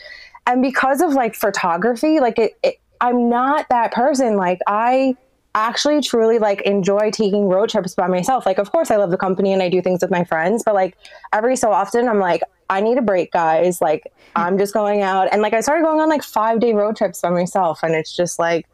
And 0.46 0.62
because 0.62 1.00
of 1.00 1.12
like 1.12 1.34
photography, 1.34 2.18
like 2.20 2.38
it, 2.38 2.58
it 2.62 2.80
I'm 3.00 3.28
not 3.28 3.68
that 3.68 3.92
person. 3.92 4.36
Like 4.36 4.60
I 4.66 5.16
actually 5.54 6.00
truly 6.00 6.38
like 6.38 6.62
enjoy 6.62 7.10
taking 7.10 7.48
road 7.48 7.68
trips 7.68 7.94
by 7.94 8.06
myself. 8.06 8.46
Like 8.46 8.58
of 8.58 8.72
course 8.72 8.90
I 8.90 8.96
love 8.96 9.10
the 9.10 9.18
company 9.18 9.52
and 9.52 9.62
I 9.62 9.68
do 9.68 9.82
things 9.82 10.00
with 10.00 10.10
my 10.10 10.24
friends, 10.24 10.62
but 10.64 10.74
like 10.74 10.96
every 11.32 11.56
so 11.56 11.72
often 11.72 12.08
I'm 12.08 12.18
like 12.18 12.42
I 12.68 12.80
need 12.80 12.98
a 12.98 13.02
break, 13.02 13.32
guys. 13.32 13.80
Like 13.80 14.12
I'm 14.34 14.58
just 14.58 14.72
going 14.74 15.02
out 15.02 15.28
and 15.32 15.42
like 15.42 15.52
I 15.52 15.60
started 15.60 15.84
going 15.84 16.00
on 16.00 16.08
like 16.08 16.22
5-day 16.22 16.72
road 16.72 16.96
trips 16.96 17.20
by 17.20 17.30
myself 17.30 17.80
and 17.82 17.94
it's 17.94 18.16
just 18.16 18.38
like 18.38 18.66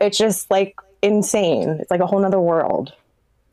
it's 0.00 0.16
just 0.16 0.50
like 0.50 0.74
insane. 1.02 1.70
It's 1.80 1.90
like 1.90 2.00
a 2.00 2.06
whole 2.06 2.20
nother 2.20 2.40
world. 2.40 2.92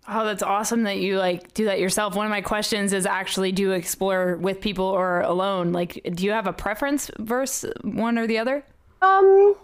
Oh, 0.09 0.23
that's 0.23 0.43
awesome 0.43 0.83
that 0.83 0.99
you 0.99 1.17
like 1.17 1.53
do 1.53 1.65
that 1.65 1.79
yourself. 1.79 2.15
One 2.15 2.25
of 2.25 2.29
my 2.29 2.41
questions 2.41 2.93
is 2.93 3.05
actually 3.05 3.51
do 3.51 3.61
you 3.61 3.71
explore 3.71 4.37
with 4.37 4.61
people 4.61 4.85
or 4.85 5.21
alone? 5.21 5.73
Like, 5.73 6.01
do 6.13 6.23
you 6.25 6.31
have 6.31 6.47
a 6.47 6.53
preference 6.53 7.11
versus 7.19 7.73
one 7.83 8.17
or 8.17 8.25
the 8.25 8.37
other? 8.37 8.63
Um, 9.01 9.55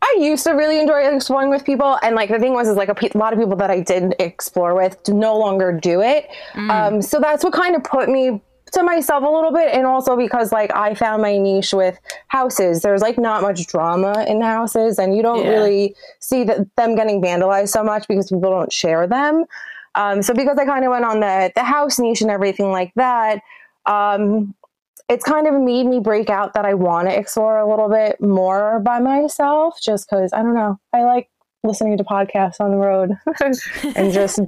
I 0.00 0.16
used 0.20 0.44
to 0.44 0.52
really 0.52 0.78
enjoy 0.80 1.00
exploring 1.12 1.50
with 1.50 1.64
people, 1.64 1.98
and 2.02 2.14
like 2.14 2.30
the 2.30 2.38
thing 2.38 2.54
was, 2.54 2.68
is 2.68 2.76
like 2.76 2.88
a, 2.88 2.94
pe- 2.94 3.10
lot 3.16 3.32
of 3.32 3.38
people 3.38 3.56
that 3.56 3.70
I 3.70 3.80
did 3.80 4.14
explore 4.20 4.74
with 4.74 4.96
no 5.08 5.36
longer 5.36 5.72
do 5.72 6.02
it. 6.02 6.28
Um, 6.54 7.02
so 7.02 7.18
that's 7.18 7.42
what 7.42 7.52
kind 7.52 7.74
of 7.74 7.82
put 7.82 8.08
me 8.08 8.40
to 8.72 8.82
myself 8.82 9.24
a 9.24 9.28
little 9.28 9.52
bit, 9.52 9.72
and 9.74 9.86
also 9.86 10.16
because 10.16 10.52
like 10.52 10.74
I 10.74 10.94
found 10.94 11.22
my 11.22 11.36
niche 11.38 11.72
with 11.72 11.98
houses. 12.28 12.82
There's 12.82 13.02
like 13.02 13.18
not 13.18 13.42
much 13.42 13.66
drama 13.66 14.24
in 14.28 14.40
houses, 14.40 14.98
and 14.98 15.16
you 15.16 15.22
don't 15.22 15.44
Yeah. 15.44 15.50
really 15.50 15.96
see 16.20 16.44
that 16.44 16.74
them 16.76 16.94
getting 16.94 17.20
vandalized 17.22 17.68
so 17.70 17.82
much 17.84 18.06
because 18.08 18.28
people 18.28 18.50
don't 18.50 18.72
share 18.72 19.06
them. 19.06 19.44
Um, 19.94 20.22
so 20.22 20.34
because 20.34 20.58
I 20.58 20.64
kind 20.64 20.84
of 20.84 20.90
went 20.90 21.04
on 21.04 21.20
the 21.20 21.50
the 21.54 21.62
house 21.64 21.98
niche 21.98 22.20
and 22.20 22.30
everything 22.30 22.70
like 22.70 22.92
that, 22.96 23.40
um, 23.86 24.54
it's 25.08 25.24
kind 25.24 25.46
of 25.46 25.54
made 25.54 25.86
me 25.86 26.00
break 26.00 26.28
out 26.28 26.52
that 26.54 26.66
I 26.66 26.74
want 26.74 27.08
to 27.08 27.18
explore 27.18 27.58
a 27.58 27.68
little 27.68 27.88
bit 27.88 28.20
more 28.20 28.78
by 28.80 28.98
myself 29.00 29.80
just 29.80 30.08
because 30.08 30.32
I 30.32 30.42
don't 30.42 30.54
know. 30.54 30.78
I 30.92 31.04
like 31.04 31.30
listening 31.64 31.96
to 31.98 32.04
podcasts 32.04 32.60
on 32.60 32.70
the 32.70 32.76
road 32.76 33.10
and 33.96 34.12
just, 34.12 34.38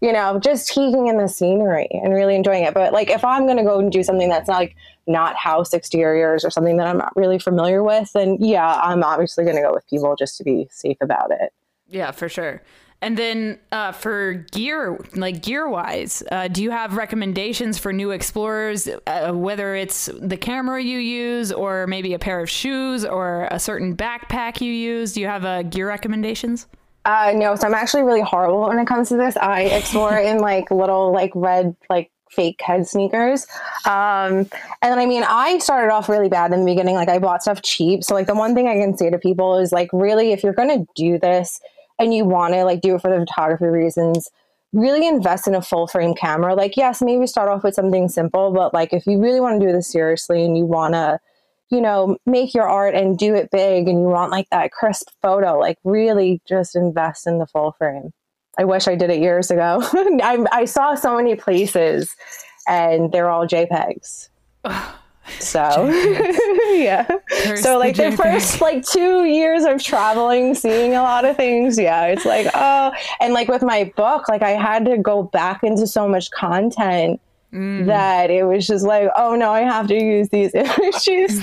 you 0.00 0.12
know, 0.12 0.38
just 0.38 0.68
taking 0.68 1.08
in 1.08 1.18
the 1.18 1.28
scenery 1.28 1.88
and 1.90 2.12
really 2.12 2.34
enjoying 2.34 2.64
it. 2.64 2.74
But 2.74 2.92
like 2.92 3.10
if 3.10 3.24
I'm 3.24 3.44
going 3.44 3.58
to 3.58 3.62
go 3.62 3.78
and 3.78 3.92
do 3.92 4.02
something 4.02 4.28
that's 4.28 4.48
like 4.48 4.74
not 5.06 5.36
house 5.36 5.74
exteriors 5.74 6.44
or 6.44 6.50
something 6.50 6.78
that 6.78 6.86
I'm 6.86 6.98
not 6.98 7.14
really 7.16 7.38
familiar 7.38 7.82
with, 7.82 8.12
then 8.12 8.38
yeah, 8.40 8.80
I'm 8.82 9.04
obviously 9.04 9.44
going 9.44 9.56
to 9.56 9.62
go 9.62 9.74
with 9.74 9.86
people 9.88 10.16
just 10.16 10.38
to 10.38 10.44
be 10.44 10.66
safe 10.70 10.96
about 11.00 11.30
it. 11.30 11.52
Yeah, 11.86 12.10
for 12.12 12.28
sure. 12.28 12.62
And 13.00 13.18
then 13.18 13.58
uh, 13.70 13.92
for 13.92 14.32
gear, 14.52 14.98
like 15.14 15.42
gear 15.42 15.68
wise, 15.68 16.22
uh, 16.32 16.48
do 16.48 16.62
you 16.62 16.70
have 16.70 16.96
recommendations 16.96 17.78
for 17.78 17.92
new 17.92 18.12
explorers, 18.12 18.88
uh, 19.06 19.32
whether 19.32 19.74
it's 19.74 20.08
the 20.18 20.38
camera 20.38 20.82
you 20.82 20.98
use 20.98 21.52
or 21.52 21.86
maybe 21.86 22.14
a 22.14 22.18
pair 22.18 22.40
of 22.40 22.48
shoes 22.48 23.04
or 23.04 23.46
a 23.50 23.58
certain 23.58 23.94
backpack 23.94 24.62
you 24.62 24.72
use? 24.72 25.12
Do 25.12 25.20
you 25.20 25.26
have 25.26 25.44
uh, 25.44 25.64
gear 25.64 25.86
recommendations? 25.86 26.66
Uh, 27.04 27.32
no, 27.34 27.54
so 27.54 27.66
I'm 27.66 27.74
actually 27.74 28.04
really 28.04 28.22
horrible 28.22 28.68
when 28.68 28.78
it 28.78 28.86
comes 28.86 29.10
to 29.10 29.16
this. 29.16 29.36
I 29.36 29.60
explore 29.78 30.16
in 30.16 30.38
like 30.38 30.70
little 30.70 31.12
like 31.12 31.32
red 31.34 31.76
like 31.90 32.10
fake 32.30 32.60
head 32.60 32.86
sneakers. 32.86 33.46
Um, 33.84 34.48
and 34.80 34.90
then 34.90 34.98
I 34.98 35.06
mean, 35.06 35.24
I 35.26 35.58
started 35.58 35.92
off 35.92 36.08
really 36.08 36.28
bad 36.28 36.52
in 36.52 36.60
the 36.60 36.66
beginning. 36.66 36.94
Like 36.94 37.08
I 37.08 37.18
bought 37.18 37.42
stuff 37.42 37.62
cheap. 37.62 38.02
So 38.02 38.14
like 38.14 38.26
the 38.26 38.34
one 38.34 38.54
thing 38.54 38.66
I 38.66 38.74
can 38.74 38.96
say 38.96 39.10
to 39.10 39.18
people 39.18 39.58
is 39.58 39.72
like, 39.72 39.90
really, 39.92 40.32
if 40.32 40.42
you're 40.42 40.54
gonna 40.54 40.86
do 40.96 41.18
this 41.18 41.60
and 41.98 42.14
you 42.14 42.24
want 42.24 42.54
to 42.54 42.64
like 42.64 42.80
do 42.80 42.94
it 42.94 43.00
for 43.00 43.10
the 43.10 43.24
photography 43.24 43.66
reasons, 43.66 44.30
really 44.72 45.06
invest 45.06 45.46
in 45.46 45.54
a 45.54 45.62
full 45.62 45.86
frame 45.86 46.14
camera. 46.14 46.54
Like, 46.54 46.76
yes, 46.76 47.00
maybe 47.02 47.26
start 47.26 47.48
off 47.48 47.62
with 47.62 47.74
something 47.74 48.08
simple, 48.08 48.52
but 48.52 48.74
like 48.74 48.92
if 48.92 49.06
you 49.06 49.20
really 49.20 49.40
want 49.40 49.60
to 49.60 49.66
do 49.66 49.72
this 49.72 49.90
seriously 49.90 50.44
and 50.44 50.56
you 50.56 50.64
want 50.64 50.94
to 50.94 51.18
you 51.70 51.80
know, 51.80 52.16
make 52.26 52.54
your 52.54 52.68
art 52.68 52.94
and 52.94 53.18
do 53.18 53.34
it 53.34 53.50
big 53.50 53.88
and 53.88 54.00
you 54.00 54.06
want 54.06 54.30
like 54.30 54.48
that 54.50 54.70
crisp 54.70 55.08
photo, 55.22 55.58
like 55.58 55.78
really 55.82 56.40
just 56.46 56.76
invest 56.76 57.26
in 57.26 57.38
the 57.38 57.46
full 57.46 57.72
frame. 57.72 58.12
I 58.58 58.64
wish 58.64 58.86
I 58.86 58.94
did 58.94 59.10
it 59.10 59.20
years 59.20 59.50
ago. 59.50 59.80
I, 59.92 60.44
I 60.52 60.64
saw 60.66 60.94
so 60.94 61.16
many 61.16 61.34
places 61.34 62.14
and 62.68 63.10
they're 63.10 63.28
all 63.28 63.46
JPEGs. 63.46 64.28
So, 65.40 65.88
yeah. 66.74 67.08
Curse 67.44 67.62
So, 67.62 67.78
like, 67.78 67.96
the 67.96 68.04
JPEG. 68.04 68.16
first 68.16 68.60
like 68.60 68.84
two 68.84 69.24
years 69.24 69.64
of 69.64 69.82
traveling, 69.82 70.54
seeing 70.54 70.94
a 70.94 71.02
lot 71.02 71.24
of 71.24 71.36
things, 71.36 71.78
yeah, 71.78 72.06
it's 72.06 72.24
like, 72.24 72.46
oh, 72.54 72.92
and 73.20 73.32
like 73.34 73.48
with 73.48 73.62
my 73.62 73.92
book, 73.96 74.28
like, 74.28 74.42
I 74.42 74.50
had 74.50 74.84
to 74.86 74.98
go 74.98 75.22
back 75.22 75.62
into 75.62 75.86
so 75.86 76.08
much 76.08 76.30
content 76.30 77.20
mm. 77.54 77.86
that 77.86 78.30
it 78.30 78.44
was 78.44 78.66
just 78.66 78.84
like, 78.84 79.08
oh 79.16 79.34
no, 79.34 79.52
I 79.52 79.60
have 79.60 79.86
to 79.88 79.94
use 79.94 80.28
these 80.28 80.54
images. 80.54 81.40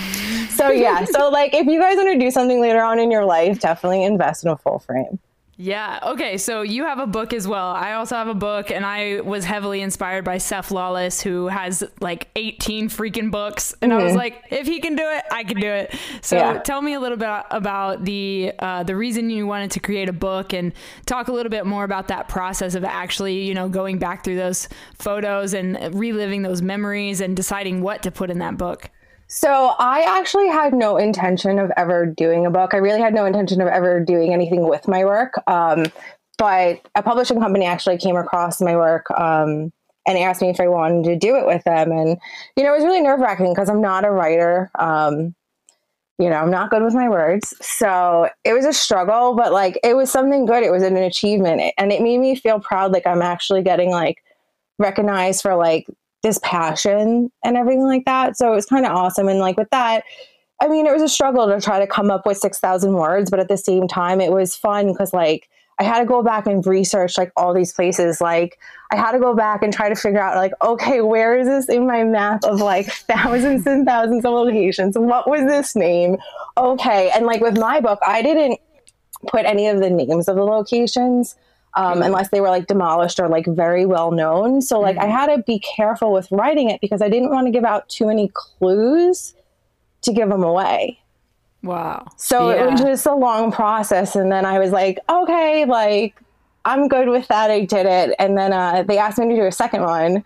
so 0.55 0.69
yeah, 0.69 1.05
so 1.05 1.29
like 1.29 1.53
if 1.53 1.65
you 1.67 1.79
guys 1.79 1.95
want 1.95 2.11
to 2.13 2.19
do 2.19 2.29
something 2.29 2.61
later 2.61 2.81
on 2.81 2.99
in 2.99 3.09
your 3.09 3.25
life, 3.25 3.59
definitely 3.59 4.03
invest 4.03 4.43
in 4.43 4.51
a 4.51 4.57
full 4.57 4.79
frame. 4.79 5.19
Yeah. 5.63 5.99
Okay. 6.03 6.37
So 6.39 6.63
you 6.63 6.85
have 6.85 6.97
a 6.97 7.05
book 7.05 7.33
as 7.33 7.47
well. 7.47 7.67
I 7.67 7.93
also 7.93 8.15
have 8.15 8.27
a 8.27 8.33
book, 8.33 8.71
and 8.71 8.83
I 8.83 9.21
was 9.21 9.45
heavily 9.45 9.81
inspired 9.81 10.25
by 10.25 10.39
Seph 10.39 10.71
Lawless, 10.71 11.21
who 11.21 11.47
has 11.49 11.83
like 11.99 12.29
18 12.35 12.89
freaking 12.89 13.29
books. 13.29 13.75
And 13.79 13.93
I 13.93 14.03
was 14.03 14.15
like, 14.15 14.43
if 14.49 14.65
he 14.65 14.79
can 14.79 14.95
do 14.95 15.03
it, 15.07 15.23
I 15.31 15.43
can 15.43 15.59
do 15.59 15.67
it. 15.67 15.93
So 16.21 16.35
Yeah. 16.37 16.57
tell 16.59 16.81
me 16.81 16.93
a 16.95 16.99
little 16.99 17.17
bit 17.17 17.29
about 17.51 18.03
the 18.05 18.53
uh, 18.57 18.83
the 18.83 18.95
reason 18.95 19.29
you 19.29 19.45
wanted 19.45 19.69
to 19.71 19.79
create 19.79 20.09
a 20.09 20.13
book, 20.13 20.51
and 20.51 20.73
talk 21.05 21.27
a 21.27 21.31
little 21.31 21.51
bit 21.51 21.67
more 21.67 21.83
about 21.83 22.07
that 22.07 22.27
process 22.27 22.73
of 22.73 22.83
actually, 22.83 23.43
you 23.43 23.53
know, 23.53 23.69
going 23.69 23.99
back 23.99 24.23
through 24.23 24.37
those 24.37 24.67
photos 24.97 25.53
and 25.53 25.77
reliving 25.93 26.41
those 26.41 26.63
memories 26.63 27.21
and 27.21 27.35
deciding 27.35 27.81
what 27.83 28.01
to 28.03 28.09
put 28.11 28.31
in 28.31 28.39
that 28.39 28.57
book. 28.57 28.89
So 29.33 29.75
I 29.79 30.01
actually 30.19 30.49
had 30.49 30.73
no 30.73 30.97
intention 30.97 31.57
of 31.57 31.71
ever 31.77 32.05
doing 32.05 32.45
a 32.45 32.51
book. 32.51 32.73
I 32.73 32.77
really 32.77 32.99
had 32.99 33.13
no 33.13 33.23
intention 33.23 33.61
of 33.61 33.69
ever 33.69 34.03
doing 34.03 34.33
anything 34.33 34.67
with 34.67 34.89
my 34.89 35.05
work. 35.05 35.41
Um, 35.47 35.85
but 36.37 36.85
a 36.95 37.01
publishing 37.01 37.39
company 37.39 37.65
actually 37.65 37.97
came 37.97 38.17
across 38.17 38.59
my 38.59 38.75
work 38.75 39.09
um, 39.11 39.71
and 40.05 40.17
asked 40.17 40.41
me 40.41 40.49
if 40.49 40.59
I 40.59 40.67
wanted 40.67 41.05
to 41.05 41.15
do 41.15 41.37
it 41.37 41.45
with 41.45 41.63
them. 41.63 41.93
And, 41.93 42.17
you 42.57 42.63
know, 42.63 42.73
it 42.73 42.75
was 42.75 42.83
really 42.83 42.99
nerve 42.99 43.21
wracking 43.21 43.53
because 43.53 43.69
I'm 43.69 43.79
not 43.79 44.03
a 44.03 44.11
writer. 44.11 44.69
Um, 44.77 45.33
you 46.19 46.29
know, 46.29 46.35
I'm 46.35 46.51
not 46.51 46.69
good 46.69 46.83
with 46.83 46.93
my 46.93 47.07
words. 47.07 47.53
So 47.61 48.27
it 48.43 48.51
was 48.51 48.65
a 48.65 48.73
struggle, 48.73 49.33
but 49.33 49.53
like 49.53 49.79
it 49.81 49.95
was 49.95 50.11
something 50.11 50.45
good. 50.45 50.61
It 50.61 50.73
was 50.73 50.83
an 50.83 50.97
achievement. 50.97 51.73
And 51.77 51.93
it 51.93 52.01
made 52.01 52.19
me 52.19 52.35
feel 52.35 52.59
proud. 52.59 52.91
Like 52.91 53.07
I'm 53.07 53.21
actually 53.21 53.63
getting 53.63 53.91
like 53.91 54.21
recognized 54.77 55.41
for 55.41 55.55
like 55.55 55.87
this 56.23 56.39
passion 56.43 57.31
and 57.43 57.57
everything 57.57 57.83
like 57.83 58.05
that. 58.05 58.37
So 58.37 58.51
it 58.51 58.55
was 58.55 58.65
kind 58.65 58.85
of 58.85 58.91
awesome. 58.91 59.27
And 59.27 59.39
like 59.39 59.57
with 59.57 59.69
that, 59.71 60.03
I 60.61 60.67
mean, 60.67 60.85
it 60.85 60.93
was 60.93 61.01
a 61.01 61.09
struggle 61.09 61.47
to 61.47 61.59
try 61.59 61.79
to 61.79 61.87
come 61.87 62.11
up 62.11 62.25
with 62.25 62.37
6,000 62.37 62.93
words, 62.93 63.31
but 63.31 63.39
at 63.39 63.47
the 63.47 63.57
same 63.57 63.87
time, 63.87 64.21
it 64.21 64.31
was 64.31 64.55
fun 64.55 64.91
because 64.91 65.11
like 65.11 65.49
I 65.79 65.83
had 65.83 65.99
to 65.99 66.05
go 66.05 66.21
back 66.21 66.45
and 66.45 66.65
research 66.65 67.17
like 67.17 67.31
all 67.35 67.55
these 67.55 67.73
places. 67.73 68.21
Like 68.21 68.59
I 68.91 68.95
had 68.97 69.13
to 69.13 69.19
go 69.19 69.33
back 69.33 69.63
and 69.63 69.73
try 69.73 69.89
to 69.89 69.95
figure 69.95 70.19
out 70.19 70.35
like, 70.35 70.53
okay, 70.61 71.01
where 71.01 71.35
is 71.35 71.47
this 71.47 71.69
in 71.69 71.87
my 71.87 72.03
map 72.03 72.43
of 72.43 72.61
like 72.61 72.85
thousands 72.91 73.65
and 73.65 73.83
thousands 73.83 74.23
of 74.23 74.31
locations? 74.31 74.95
What 74.95 75.27
was 75.27 75.41
this 75.45 75.75
name? 75.75 76.17
Okay. 76.55 77.09
And 77.09 77.25
like 77.25 77.41
with 77.41 77.57
my 77.57 77.79
book, 77.79 77.99
I 78.05 78.21
didn't 78.21 78.59
put 79.27 79.45
any 79.45 79.67
of 79.67 79.79
the 79.79 79.89
names 79.89 80.27
of 80.27 80.35
the 80.35 80.43
locations 80.43 81.35
um, 81.75 82.01
unless 82.01 82.29
they 82.29 82.41
were 82.41 82.49
like 82.49 82.67
demolished 82.67 83.19
or 83.19 83.29
like 83.29 83.45
very 83.45 83.85
well 83.85 84.11
known. 84.11 84.61
So 84.61 84.79
like 84.79 84.97
I 84.97 85.05
had 85.05 85.27
to 85.27 85.41
be 85.43 85.59
careful 85.59 86.11
with 86.11 86.27
writing 86.31 86.69
it 86.69 86.81
because 86.81 87.01
I 87.01 87.09
didn't 87.09 87.29
want 87.29 87.47
to 87.47 87.51
give 87.51 87.63
out 87.63 87.87
too 87.89 88.07
many 88.07 88.29
clues 88.33 89.33
to 90.01 90.11
give 90.11 90.29
them 90.29 90.43
away. 90.43 90.99
Wow. 91.63 92.07
So 92.17 92.49
it 92.49 92.69
was 92.69 92.81
just 92.81 93.05
a 93.05 93.13
long 93.13 93.51
process. 93.51 94.15
And 94.15 94.31
then 94.31 94.45
I 94.45 94.59
was 94.59 94.71
like, 94.71 94.99
okay, 95.09 95.65
like 95.65 96.15
I'm 96.65 96.87
good 96.87 97.07
with 97.07 97.27
that. 97.27 97.51
I 97.51 97.65
did 97.65 97.85
it. 97.85 98.15
And 98.19 98.37
then 98.37 98.51
uh, 98.51 98.83
they 98.83 98.97
asked 98.97 99.17
me 99.17 99.29
to 99.29 99.35
do 99.35 99.45
a 99.45 99.51
second 99.51 99.83
one. 99.83 100.23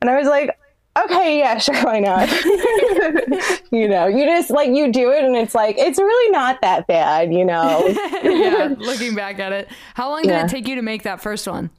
And 0.00 0.10
I 0.10 0.16
was 0.16 0.28
like, 0.28 0.56
okay, 1.04 1.38
yeah, 1.38 1.58
sure, 1.58 1.74
why 1.82 2.00
not? 2.00 2.28
you 3.70 3.88
know, 3.88 4.06
you 4.06 4.24
just 4.24 4.50
like 4.50 4.70
you 4.70 4.92
do 4.92 5.10
it 5.12 5.24
and 5.24 5.36
it's 5.36 5.54
like, 5.54 5.76
it's 5.78 5.98
really 5.98 6.30
not 6.32 6.60
that 6.62 6.86
bad, 6.86 7.32
you 7.32 7.44
know? 7.44 7.86
yeah. 8.22 8.74
Looking 8.78 9.14
back 9.14 9.38
at 9.38 9.52
it, 9.52 9.68
how 9.94 10.10
long 10.10 10.22
did 10.22 10.30
Yeah. 10.30 10.44
it 10.44 10.48
take 10.50 10.66
you 10.68 10.74
to 10.76 10.82
make 10.82 11.02
that 11.04 11.20
first 11.20 11.46
one? 11.46 11.70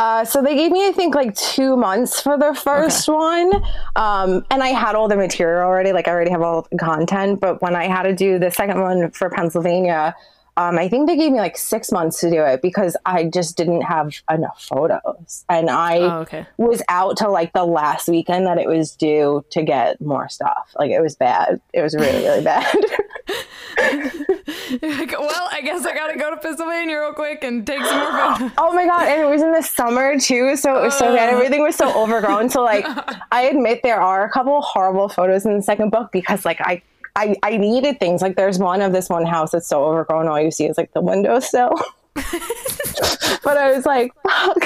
Uh, 0.00 0.24
so 0.24 0.40
they 0.40 0.54
gave 0.54 0.70
me, 0.70 0.86
I 0.86 0.92
think, 0.92 1.16
like 1.16 1.34
two 1.34 1.76
months 1.76 2.20
for 2.20 2.38
the 2.38 2.54
first 2.54 3.08
one. 3.08 3.52
Um, 3.96 4.46
and 4.48 4.62
I 4.62 4.68
had 4.68 4.94
all 4.94 5.08
the 5.08 5.16
material 5.16 5.62
already. 5.66 5.92
Like, 5.92 6.06
I 6.06 6.12
already 6.12 6.30
have 6.30 6.40
all 6.40 6.68
the 6.70 6.78
content. 6.78 7.40
But 7.40 7.60
when 7.62 7.74
I 7.74 7.88
had 7.88 8.04
to 8.04 8.14
do 8.14 8.38
the 8.38 8.48
second 8.52 8.80
one 8.80 9.10
for 9.10 9.28
Pennsylvania, 9.28 10.14
um, 10.58 10.76
I 10.76 10.88
think 10.88 11.06
they 11.06 11.16
gave 11.16 11.30
me 11.30 11.38
like 11.38 11.56
six 11.56 11.92
months 11.92 12.18
to 12.20 12.30
do 12.30 12.42
it 12.42 12.60
because 12.60 12.96
I 13.06 13.24
just 13.24 13.56
didn't 13.56 13.82
have 13.82 14.12
enough 14.28 14.66
photos. 14.68 15.44
And 15.48 15.70
I 15.70 15.98
Oh, 15.98 16.18
okay. 16.22 16.46
was 16.56 16.82
out 16.88 17.16
till 17.16 17.32
like 17.32 17.52
the 17.52 17.64
last 17.64 18.08
weekend 18.08 18.46
that 18.46 18.58
it 18.58 18.66
was 18.68 18.96
due 18.96 19.44
to 19.50 19.62
get 19.62 20.00
more 20.00 20.28
stuff. 20.28 20.72
Like, 20.76 20.90
it 20.90 21.00
was 21.00 21.14
bad. 21.14 21.60
It 21.72 21.82
was 21.82 21.94
really, 21.94 22.24
really 22.24 22.42
bad. 22.42 22.74
Like, 22.74 23.28
well, 25.18 25.48
I 25.52 25.60
guess 25.62 25.86
I 25.86 25.94
gotta 25.94 26.18
go 26.18 26.30
to 26.30 26.36
Pennsylvania 26.38 26.98
real 26.98 27.12
quick 27.12 27.44
and 27.44 27.64
take 27.66 27.84
some 27.84 27.98
more 27.98 28.10
photos. 28.36 28.50
Oh 28.58 28.72
my 28.72 28.86
god, 28.86 29.06
and 29.08 29.20
it 29.22 29.28
was 29.28 29.42
in 29.42 29.52
the 29.52 29.62
summer 29.62 30.18
too, 30.18 30.56
so 30.56 30.76
it 30.76 30.82
was 30.82 30.96
so 30.98 31.14
bad. 31.14 31.30
Everything 31.30 31.62
was 31.62 31.76
so 31.76 31.92
overgrown. 32.02 32.48
So 32.50 32.62
like 32.64 32.84
I 33.30 33.42
admit 33.42 33.82
there 33.84 34.00
are 34.00 34.24
a 34.24 34.30
couple 34.30 34.60
horrible 34.60 35.08
photos 35.08 35.46
in 35.46 35.54
the 35.54 35.62
second 35.62 35.90
book 35.90 36.10
because 36.12 36.44
like 36.44 36.60
I 36.60 36.82
I, 37.18 37.34
I 37.42 37.56
needed 37.56 37.98
things. 37.98 38.22
Like 38.22 38.36
there's 38.36 38.60
one 38.60 38.80
of 38.80 38.92
this 38.92 39.08
one 39.08 39.26
house 39.26 39.50
that's 39.50 39.66
so 39.66 39.84
overgrown 39.84 40.28
all 40.28 40.40
you 40.40 40.52
see 40.52 40.66
is 40.66 40.78
like 40.78 40.92
the 40.92 41.00
windowsill. 41.00 41.72
but 42.14 43.56
I 43.56 43.72
was 43.72 43.84
like, 43.84 44.12
fuck. 44.22 44.62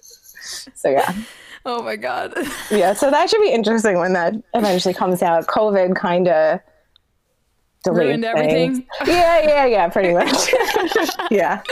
so 0.74 0.88
yeah. 0.88 1.12
Oh 1.66 1.82
my 1.82 1.96
god. 1.96 2.32
Yeah. 2.70 2.94
So 2.94 3.10
that 3.10 3.28
should 3.28 3.42
be 3.42 3.50
interesting 3.50 3.98
when 3.98 4.14
that 4.14 4.34
eventually 4.54 4.94
comes 4.94 5.20
out. 5.20 5.46
COVID 5.48 6.00
kinda 6.00 6.62
delayed 6.62 6.62
Ruined 7.92 8.24
things. 8.24 8.36
everything? 8.36 8.86
Yeah, 9.06 9.42
yeah, 9.42 9.66
yeah, 9.66 9.88
pretty 9.88 10.12
much. 10.12 10.28
yeah. 11.30 11.62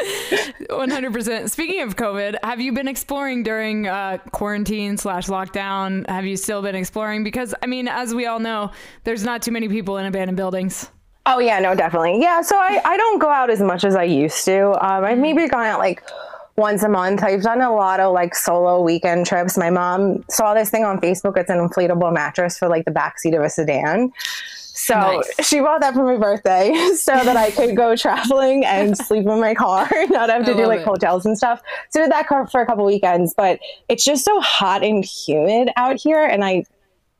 100%. 0.70 1.50
Speaking 1.50 1.82
of 1.82 1.96
COVID, 1.96 2.36
have 2.42 2.60
you 2.60 2.72
been 2.72 2.88
exploring 2.88 3.42
during 3.42 3.86
uh, 3.86 4.18
quarantine 4.32 4.96
slash 4.96 5.26
lockdown? 5.26 6.08
Have 6.08 6.24
you 6.24 6.36
still 6.36 6.62
been 6.62 6.74
exploring? 6.74 7.24
Because, 7.24 7.54
I 7.62 7.66
mean, 7.66 7.88
as 7.88 8.14
we 8.14 8.26
all 8.26 8.38
know, 8.38 8.70
there's 9.04 9.24
not 9.24 9.42
too 9.42 9.52
many 9.52 9.68
people 9.68 9.98
in 9.98 10.06
abandoned 10.06 10.36
buildings. 10.36 10.90
Oh 11.26 11.38
yeah, 11.38 11.58
no, 11.58 11.74
definitely. 11.74 12.20
Yeah, 12.20 12.42
so 12.42 12.56
I, 12.56 12.82
I 12.84 12.96
don't 12.98 13.18
go 13.18 13.30
out 13.30 13.48
as 13.48 13.60
much 13.60 13.82
as 13.82 13.96
I 13.96 14.02
used 14.02 14.44
to. 14.44 14.72
Um, 14.84 15.04
I've 15.04 15.18
maybe 15.18 15.48
gone 15.48 15.64
out 15.64 15.78
like 15.78 16.02
once 16.56 16.82
a 16.82 16.88
month. 16.88 17.22
I've 17.22 17.42
done 17.42 17.60
a 17.60 17.74
lot 17.74 18.00
of 18.00 18.12
like 18.12 18.34
solo 18.34 18.82
weekend 18.82 19.26
trips. 19.26 19.56
My 19.56 19.70
mom 19.70 20.24
saw 20.28 20.54
this 20.54 20.70
thing 20.70 20.84
on 20.84 21.00
Facebook. 21.00 21.36
It's 21.36 21.50
an 21.50 21.58
inflatable 21.58 22.12
mattress 22.12 22.58
for 22.58 22.68
like 22.68 22.84
the 22.84 22.90
backseat 22.90 23.36
of 23.36 23.42
a 23.42 23.48
sedan. 23.48 24.12
So 24.76 24.94
nice. 24.94 25.46
she 25.46 25.60
bought 25.60 25.80
that 25.82 25.94
for 25.94 26.04
my 26.04 26.16
birthday 26.16 26.74
so 26.96 27.12
that 27.12 27.36
I 27.36 27.52
could 27.52 27.76
go 27.76 27.94
traveling 27.94 28.64
and 28.64 28.98
sleep 29.06 29.24
in 29.24 29.40
my 29.40 29.54
car, 29.54 29.88
not 30.10 30.28
have 30.30 30.44
to 30.46 30.52
I 30.52 30.56
do 30.56 30.66
like 30.66 30.80
it. 30.80 30.84
hotels 30.84 31.24
and 31.24 31.38
stuff. 31.38 31.62
So 31.90 32.00
did 32.00 32.10
that 32.10 32.26
car 32.26 32.48
for 32.48 32.60
a 32.60 32.66
couple 32.66 32.84
weekends, 32.84 33.34
but 33.34 33.60
it's 33.88 34.04
just 34.04 34.24
so 34.24 34.40
hot 34.40 34.82
and 34.82 35.04
humid 35.04 35.70
out 35.76 36.00
here. 36.00 36.24
And 36.24 36.44
I 36.44 36.64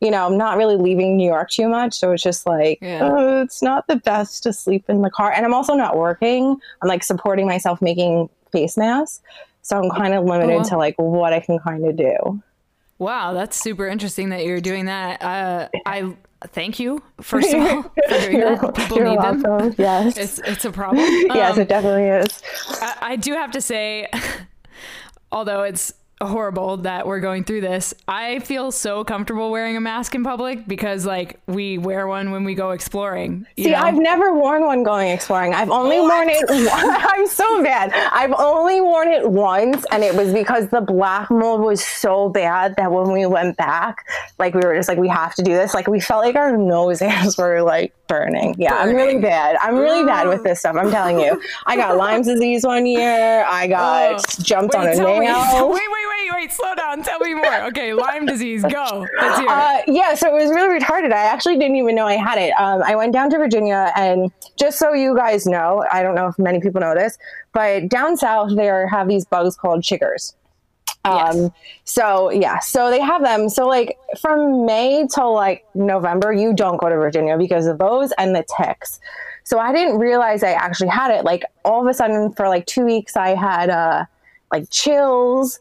you 0.00 0.10
know, 0.10 0.26
I'm 0.26 0.36
not 0.36 0.58
really 0.58 0.76
leaving 0.76 1.16
New 1.16 1.26
York 1.26 1.48
too 1.48 1.66
much. 1.66 1.94
So 1.94 2.12
it's 2.12 2.22
just 2.22 2.44
like, 2.44 2.78
yeah. 2.82 2.98
oh, 3.02 3.40
it's 3.40 3.62
not 3.62 3.86
the 3.86 3.96
best 3.96 4.42
to 4.42 4.52
sleep 4.52 4.84
in 4.88 5.00
the 5.00 5.08
car. 5.08 5.32
And 5.32 5.46
I'm 5.46 5.54
also 5.54 5.74
not 5.74 5.96
working. 5.96 6.58
I'm 6.82 6.88
like 6.88 7.02
supporting 7.02 7.46
myself 7.46 7.80
making 7.80 8.28
face 8.52 8.76
masks. 8.76 9.22
So 9.62 9.80
I'm 9.80 9.88
kind 9.90 10.12
of 10.12 10.24
limited 10.24 10.52
oh, 10.52 10.56
wow. 10.58 10.62
to 10.64 10.76
like 10.76 10.94
what 10.98 11.32
I 11.32 11.40
can 11.40 11.58
kind 11.58 11.86
of 11.86 11.96
do. 11.96 12.42
Wow, 12.98 13.32
that's 13.32 13.56
super 13.56 13.86
interesting 13.88 14.28
that 14.28 14.44
you're 14.44 14.60
doing 14.60 14.86
that. 14.86 15.22
Uh, 15.22 15.68
I 15.86 16.14
thank 16.48 16.78
you 16.78 17.02
first 17.20 17.52
of 17.52 17.62
all 17.62 17.82
for 18.08 18.20
doing 18.20 18.40
that. 18.40 18.74
People 18.74 18.98
need 18.98 19.16
welcome. 19.16 19.42
them. 19.42 19.74
Yes, 19.78 20.16
it's 20.16 20.38
it's 20.40 20.64
a 20.64 20.70
problem. 20.70 21.04
yes, 21.26 21.54
um, 21.54 21.60
it 21.60 21.68
definitely 21.68 22.08
is. 22.08 22.42
I, 22.80 22.96
I 23.00 23.16
do 23.16 23.32
have 23.32 23.50
to 23.52 23.60
say, 23.60 24.08
although 25.32 25.62
it's 25.62 25.92
horrible 26.26 26.78
that 26.78 27.06
we're 27.06 27.20
going 27.20 27.44
through 27.44 27.60
this. 27.60 27.94
I 28.08 28.38
feel 28.40 28.72
so 28.72 29.04
comfortable 29.04 29.50
wearing 29.50 29.76
a 29.76 29.80
mask 29.80 30.14
in 30.14 30.24
public 30.24 30.66
because 30.66 31.06
like 31.06 31.38
we 31.46 31.78
wear 31.78 32.06
one 32.06 32.30
when 32.30 32.44
we 32.44 32.54
go 32.54 32.70
exploring. 32.70 33.46
See, 33.56 33.70
know? 33.70 33.78
I've 33.78 33.96
never 33.96 34.34
worn 34.34 34.64
one 34.64 34.82
going 34.82 35.10
exploring. 35.10 35.54
I've 35.54 35.70
only 35.70 36.00
what? 36.00 36.26
worn 36.26 36.28
it 36.30 36.44
I'm 36.72 37.26
so 37.26 37.62
bad. 37.62 37.92
I've 38.12 38.32
only 38.32 38.80
worn 38.80 39.08
it 39.08 39.28
once 39.28 39.84
and 39.90 40.02
it 40.02 40.14
was 40.14 40.32
because 40.32 40.68
the 40.68 40.80
black 40.80 41.30
mold 41.30 41.60
was 41.60 41.84
so 41.84 42.28
bad 42.28 42.76
that 42.76 42.90
when 42.90 43.12
we 43.12 43.26
went 43.26 43.56
back, 43.56 44.04
like 44.38 44.54
we 44.54 44.60
were 44.60 44.74
just 44.74 44.88
like 44.88 44.98
we 44.98 45.08
have 45.08 45.34
to 45.34 45.42
do 45.42 45.52
this. 45.52 45.74
Like 45.74 45.86
we 45.86 46.00
felt 46.00 46.24
like 46.24 46.36
our 46.36 46.56
noses 46.56 47.36
were 47.38 47.62
like 47.62 47.92
burning. 48.06 48.54
Yeah, 48.58 48.70
burning. 48.70 48.88
I'm 48.88 48.96
really 48.96 49.20
bad. 49.20 49.56
I'm 49.60 49.76
really 49.76 50.04
bad 50.04 50.28
with 50.28 50.42
this 50.44 50.60
stuff. 50.60 50.76
I'm 50.76 50.90
telling 50.90 51.20
you. 51.20 51.40
I 51.66 51.76
got 51.76 51.96
Lyme's 51.96 52.26
disease 52.26 52.64
one 52.64 52.86
year. 52.86 53.44
I 53.48 53.66
got 53.66 54.14
oh. 54.14 54.42
jumped 54.42 54.74
wait, 54.74 54.80
on 54.80 54.88
a 54.88 54.96
nail. 54.96 55.68
Me. 55.68 55.74
Wait, 55.74 55.82
wait, 55.90 56.06
wait, 56.08 56.34
wait. 56.34 56.52
Slow 56.52 56.74
down. 56.74 57.02
Tell 57.02 57.18
me 57.20 57.34
more. 57.34 57.64
Okay, 57.66 57.92
Lyme 57.92 58.26
disease. 58.26 58.62
Go. 58.62 59.06
Let's 59.20 59.38
hear 59.38 59.48
uh, 59.48 59.82
yeah, 59.86 60.14
so 60.14 60.34
it 60.34 60.42
was 60.42 60.50
really 60.50 60.78
retarded. 60.78 61.12
I 61.12 61.24
actually 61.24 61.58
didn't 61.58 61.76
even 61.76 61.94
know 61.94 62.06
I 62.06 62.16
had 62.16 62.38
it. 62.38 62.52
Um, 62.58 62.82
I 62.84 62.96
went 62.96 63.12
down 63.12 63.30
to 63.30 63.38
Virginia, 63.38 63.92
and 63.96 64.30
just 64.56 64.78
so 64.78 64.92
you 64.92 65.16
guys 65.16 65.46
know, 65.46 65.84
I 65.92 66.02
don't 66.02 66.14
know 66.14 66.28
if 66.28 66.38
many 66.38 66.60
people 66.60 66.80
know 66.80 66.94
this, 66.94 67.18
but 67.52 67.88
down 67.88 68.16
south 68.16 68.56
they 68.56 68.66
have 68.66 69.08
these 69.08 69.24
bugs 69.24 69.56
called 69.56 69.82
chiggers. 69.82 70.34
Um, 71.04 71.36
yes. 71.36 71.50
so 71.84 72.30
yeah, 72.30 72.58
so 72.60 72.90
they 72.90 73.00
have 73.00 73.22
them. 73.22 73.48
So 73.48 73.66
like 73.66 73.98
from 74.20 74.64
May 74.64 75.06
till 75.12 75.34
like 75.34 75.64
November, 75.74 76.32
you 76.32 76.54
don't 76.54 76.78
go 76.78 76.88
to 76.88 76.96
Virginia 76.96 77.36
because 77.36 77.66
of 77.66 77.78
those 77.78 78.12
and 78.12 78.34
the 78.34 78.44
ticks. 78.58 79.00
So 79.44 79.58
I 79.58 79.72
didn't 79.72 79.98
realize 79.98 80.42
I 80.42 80.52
actually 80.52 80.88
had 80.88 81.10
it. 81.10 81.24
Like 81.24 81.44
all 81.64 81.82
of 81.82 81.86
a 81.86 81.94
sudden 81.94 82.32
for 82.32 82.48
like 82.48 82.66
two 82.66 82.84
weeks, 82.86 83.16
I 83.16 83.34
had 83.34 83.68
uh 83.68 84.06
like 84.50 84.70
chills 84.70 85.58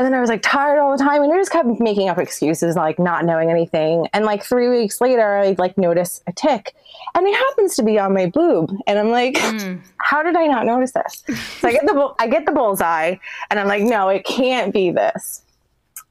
and 0.00 0.06
then 0.06 0.14
I 0.14 0.20
was 0.22 0.30
like 0.30 0.40
tired 0.40 0.78
all 0.78 0.96
the 0.96 1.04
time 1.04 1.22
and 1.22 1.30
I 1.30 1.36
just 1.36 1.52
kept 1.52 1.68
making 1.78 2.08
up 2.08 2.16
excuses, 2.16 2.74
like 2.74 2.98
not 2.98 3.26
knowing 3.26 3.50
anything. 3.50 4.08
And 4.14 4.24
like 4.24 4.42
three 4.42 4.70
weeks 4.70 4.98
later, 4.98 5.36
I 5.36 5.54
like 5.58 5.76
notice 5.76 6.22
a 6.26 6.32
tick 6.32 6.74
and 7.14 7.26
it 7.26 7.36
happens 7.36 7.76
to 7.76 7.82
be 7.82 7.98
on 7.98 8.14
my 8.14 8.24
boob. 8.24 8.74
And 8.86 8.98
I'm 8.98 9.10
like, 9.10 9.34
mm. 9.34 9.78
how 9.98 10.22
did 10.22 10.36
I 10.36 10.46
not 10.46 10.64
notice 10.64 10.92
this? 10.92 11.22
So 11.58 11.68
I 11.68 11.72
get 11.72 11.84
the, 11.84 12.14
I 12.18 12.28
get 12.28 12.46
the 12.46 12.52
bullseye 12.52 13.16
and 13.50 13.60
I'm 13.60 13.68
like, 13.68 13.82
no, 13.82 14.08
it 14.08 14.24
can't 14.24 14.72
be 14.72 14.90
this. 14.90 15.42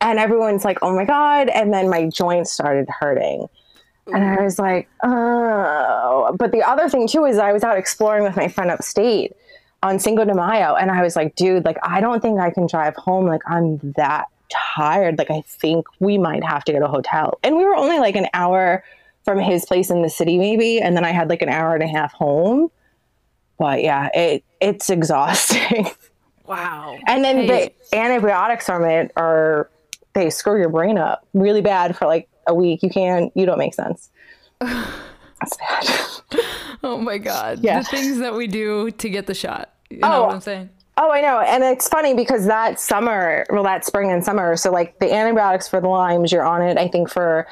And 0.02 0.20
everyone's 0.20 0.64
like, 0.64 0.78
oh 0.84 0.94
my 0.96 1.06
God. 1.06 1.50
And 1.50 1.74
then 1.74 1.90
my 1.90 2.10
joints 2.10 2.52
started 2.52 2.88
hurting. 3.00 3.48
And 4.06 4.24
I 4.24 4.44
was 4.44 4.60
like, 4.60 4.88
oh. 5.04 6.36
But 6.38 6.52
the 6.52 6.62
other 6.62 6.90
thing 6.90 7.08
too 7.08 7.26
is 7.26 7.40
I 7.40 7.54
was 7.54 7.64
out 7.64 7.80
exploring 7.80 8.22
with 8.22 8.36
my 8.36 8.50
friend 8.50 8.70
upstate 8.70 9.36
on 9.84 10.00
Cinco 10.00 10.26
de 10.26 10.34
Mayo. 10.34 10.76
And 10.76 10.92
I 10.92 11.02
was 11.02 11.16
like, 11.16 11.36
dude, 11.36 11.66
like, 11.66 11.78
I 11.84 12.02
don't 12.02 12.22
think 12.22 12.40
I 12.40 12.52
can 12.52 12.68
drive 12.68 12.96
home. 12.96 13.26
Like, 13.26 13.42
I'm 13.48 13.80
that 13.96 14.28
tired. 14.50 15.18
Like, 15.18 15.32
I 15.32 15.42
think 15.42 15.88
we 16.00 16.18
might 16.18 16.44
have 16.44 16.64
to 16.66 16.72
get 16.72 16.82
a 16.82 16.88
hotel. 16.88 17.40
And 17.44 17.56
we 17.56 17.64
were 17.64 17.76
only 17.76 18.00
like 18.00 18.16
an 18.16 18.28
hour 18.34 18.84
from 19.24 19.40
his 19.40 19.66
place 19.66 19.90
in 19.90 20.02
the 20.02 20.10
city, 20.10 20.38
maybe. 20.38 20.80
And 20.80 20.96
then 20.96 21.06
I 21.06 21.12
had 21.12 21.30
like 21.30 21.42
an 21.42 21.50
hour 21.50 21.74
and 21.74 21.84
a 21.84 21.88
half 21.88 22.12
home. 22.14 22.72
But 23.58 23.84
yeah, 23.84 24.10
it 24.14 24.44
it's 24.60 24.90
exhausting. 24.90 25.88
Wow. 26.50 26.98
And 27.06 27.24
then 27.24 27.48
hey. 27.48 27.76
the 27.92 27.96
antibiotics 27.96 28.66
from 28.66 28.84
it 28.84 29.12
are 29.16 29.70
they 30.14 30.32
screw 30.32 30.58
your 30.58 30.70
brain 30.70 30.98
up 30.98 31.24
really 31.36 31.62
bad 31.62 31.96
for 31.96 32.08
like 32.08 32.28
a 32.48 32.56
week. 32.56 32.82
You 32.82 32.90
can't 32.90 33.32
you 33.36 33.46
don't 33.46 33.60
make 33.60 33.76
sense. 33.76 34.10
That's 34.60 35.58
bad. 35.58 35.86
oh 36.84 36.98
my 36.98 37.18
god. 37.18 37.60
Yeah. 37.62 37.80
The 37.80 37.86
things 37.86 38.20
that 38.20 38.34
we 38.34 38.48
do 38.48 38.92
to 38.92 39.10
get 39.10 39.28
the 39.28 39.34
shot. 39.34 39.74
You 39.90 40.00
know 40.00 40.14
oh, 40.14 40.26
what 40.26 40.36
I'm 40.36 40.42
saying? 40.42 40.70
Oh, 40.98 41.12
I 41.12 41.22
know. 41.22 41.40
And 41.40 41.64
it's 41.64 41.88
funny 41.88 42.14
because 42.14 42.46
that 42.48 42.80
summer, 42.80 43.46
well, 43.50 43.64
that 43.64 43.86
spring 43.86 44.12
and 44.12 44.24
summer, 44.24 44.58
so 44.58 44.70
like 44.72 45.00
the 45.00 45.12
antibiotics 45.14 45.68
for 45.68 45.80
the 45.80 45.88
Lymes, 45.88 46.32
you're 46.32 46.44
on 46.44 46.62
it, 46.62 46.78
I 46.78 46.90
think, 46.90 47.10
for 47.10 47.48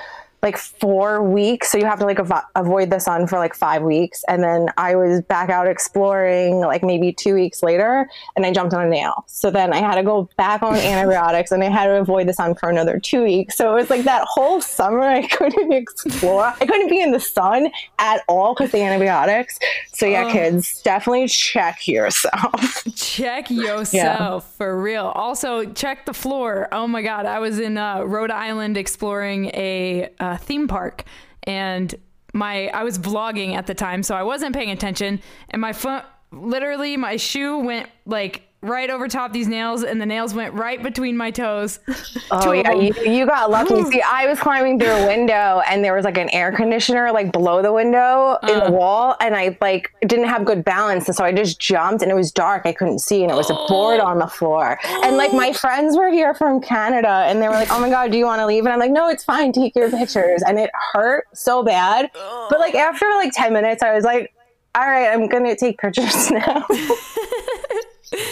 like 0.47 0.57
four 0.57 1.21
weeks. 1.21 1.71
So 1.71 1.77
you 1.77 1.85
have 1.85 1.99
to 1.99 2.05
like 2.05 2.19
av- 2.19 2.45
avoid 2.55 2.89
the 2.89 2.99
sun 2.99 3.27
for 3.27 3.37
like 3.37 3.53
five 3.53 3.81
weeks. 3.81 4.23
And 4.29 4.41
then 4.41 4.69
I 4.77 4.95
was 4.95 5.21
back 5.21 5.49
out 5.49 5.67
exploring 5.67 6.61
like 6.61 6.83
maybe 6.83 7.11
two 7.11 7.33
weeks 7.33 7.61
later 7.61 8.09
and 8.35 8.45
I 8.45 8.53
jumped 8.53 8.73
on 8.73 8.85
a 8.85 8.89
nail. 8.89 9.25
So 9.27 9.51
then 9.51 9.73
I 9.73 9.77
had 9.79 9.95
to 9.95 10.03
go 10.03 10.29
back 10.37 10.63
on 10.63 10.75
antibiotics 10.75 11.51
and 11.51 11.61
I 11.61 11.69
had 11.69 11.87
to 11.87 11.99
avoid 11.99 12.27
the 12.27 12.33
sun 12.33 12.55
for 12.55 12.69
another 12.69 12.97
two 12.97 13.23
weeks. 13.23 13.57
So 13.57 13.73
it 13.73 13.75
was 13.75 13.89
like 13.89 14.03
that 14.03 14.23
whole 14.25 14.61
summer 14.61 15.01
I 15.01 15.27
couldn't 15.37 15.73
explore. 15.73 16.53
I 16.61 16.65
couldn't 16.65 16.89
be 16.89 17.01
in 17.01 17.11
the 17.11 17.19
sun 17.19 17.69
at 17.99 18.23
all 18.29 18.53
because 18.53 18.71
the 18.71 18.81
antibiotics. 18.81 19.59
So 19.91 20.05
yeah, 20.05 20.27
oh. 20.27 20.31
kids, 20.31 20.81
definitely 20.81 21.27
check 21.27 21.89
yourself. 21.89 22.85
check 22.95 23.51
yourself 23.51 23.91
yeah. 23.93 24.57
for 24.57 24.81
real. 24.81 25.07
Also, 25.07 25.65
check 25.73 26.05
the 26.05 26.13
floor. 26.13 26.69
Oh 26.71 26.87
my 26.87 27.01
God. 27.01 27.25
I 27.25 27.39
was 27.39 27.59
in 27.59 27.77
uh, 27.77 28.03
Rhode 28.03 28.31
Island 28.31 28.77
exploring 28.77 29.47
a 29.47 30.09
uh, 30.19 30.36
theme 30.37 30.67
park. 30.67 31.03
And 31.43 31.93
my 32.33 32.67
I 32.67 32.83
was 32.83 32.99
vlogging 32.99 33.55
at 33.55 33.67
the 33.67 33.73
time, 33.73 34.03
so 34.03 34.15
I 34.15 34.23
wasn't 34.23 34.55
paying 34.55 34.71
attention, 34.71 35.21
and 35.49 35.61
my 35.61 35.73
phone 35.73 36.03
literally 36.31 36.97
my 36.97 37.15
shoe 37.15 37.59
went 37.59 37.89
like 38.05 38.46
right 38.61 38.89
over 38.89 39.07
top 39.07 39.33
these 39.33 39.47
nails 39.47 39.83
and 39.83 40.01
the 40.01 40.05
nails 40.05 40.33
went 40.33 40.53
right 40.53 40.81
between 40.81 41.15
my 41.15 41.31
toes. 41.31 41.79
Oh 42.29 42.51
yeah, 42.51 42.73
you, 42.73 42.93
you, 43.09 43.25
got 43.25 43.49
lucky. 43.49 43.81
See, 43.85 44.01
I 44.01 44.27
was 44.27 44.37
climbing 44.37 44.79
through 44.79 44.91
a 44.91 45.07
window 45.07 45.61
and 45.67 45.81
there 45.83 45.93
was 45.93 46.03
like 46.03 46.17
an 46.17 46.29
air 46.31 46.51
conditioner 46.51 47.09
like 47.11 47.31
below 47.31 47.61
the 47.61 47.71
window 47.71 48.37
uh, 48.43 48.47
in 48.49 48.59
the 48.59 48.65
uh. 48.65 48.71
wall 48.71 49.15
and 49.21 49.33
I 49.33 49.57
like 49.61 49.93
didn't 50.01 50.27
have 50.27 50.43
good 50.43 50.65
balance 50.65 51.07
and 51.07 51.15
so 51.15 51.23
I 51.23 51.31
just 51.31 51.59
jumped 51.59 52.01
and 52.01 52.11
it 52.11 52.15
was 52.15 52.31
dark. 52.31 52.65
I 52.65 52.73
couldn't 52.73 52.99
see 52.99 53.23
and 53.23 53.31
it 53.31 53.35
was 53.35 53.49
a 53.49 53.53
board 53.69 54.01
on 54.01 54.19
the 54.19 54.27
floor. 54.27 54.77
And 55.03 55.15
like 55.15 55.33
my 55.33 55.53
friends 55.53 55.95
were 55.95 56.09
here 56.09 56.33
from 56.33 56.59
Canada 56.59 57.23
and 57.27 57.41
they 57.41 57.47
were 57.47 57.55
like, 57.55 57.71
"Oh 57.71 57.79
my 57.79 57.89
god, 57.89 58.11
do 58.11 58.17
you 58.17 58.25
want 58.25 58.39
to 58.39 58.45
leave?" 58.45 58.65
And 58.65 58.73
I'm 58.73 58.79
like, 58.79 58.91
"No, 58.91 59.07
it's 59.09 59.23
fine. 59.23 59.53
Take 59.53 59.73
your 59.75 59.89
pictures." 59.89 60.43
And 60.45 60.59
it 60.59 60.69
hurt 60.93 61.25
so 61.33 61.63
bad. 61.63 62.11
But 62.13 62.59
like 62.59 62.75
after 62.75 63.05
like 63.15 63.31
10 63.33 63.53
minutes 63.53 63.81
I 63.81 63.93
was 63.93 64.03
like, 64.03 64.33
"All 64.75 64.85
right, 64.85 65.07
I'm 65.07 65.27
going 65.27 65.45
to 65.45 65.55
take 65.55 65.79
pictures 65.79 66.29
now." 66.31 66.65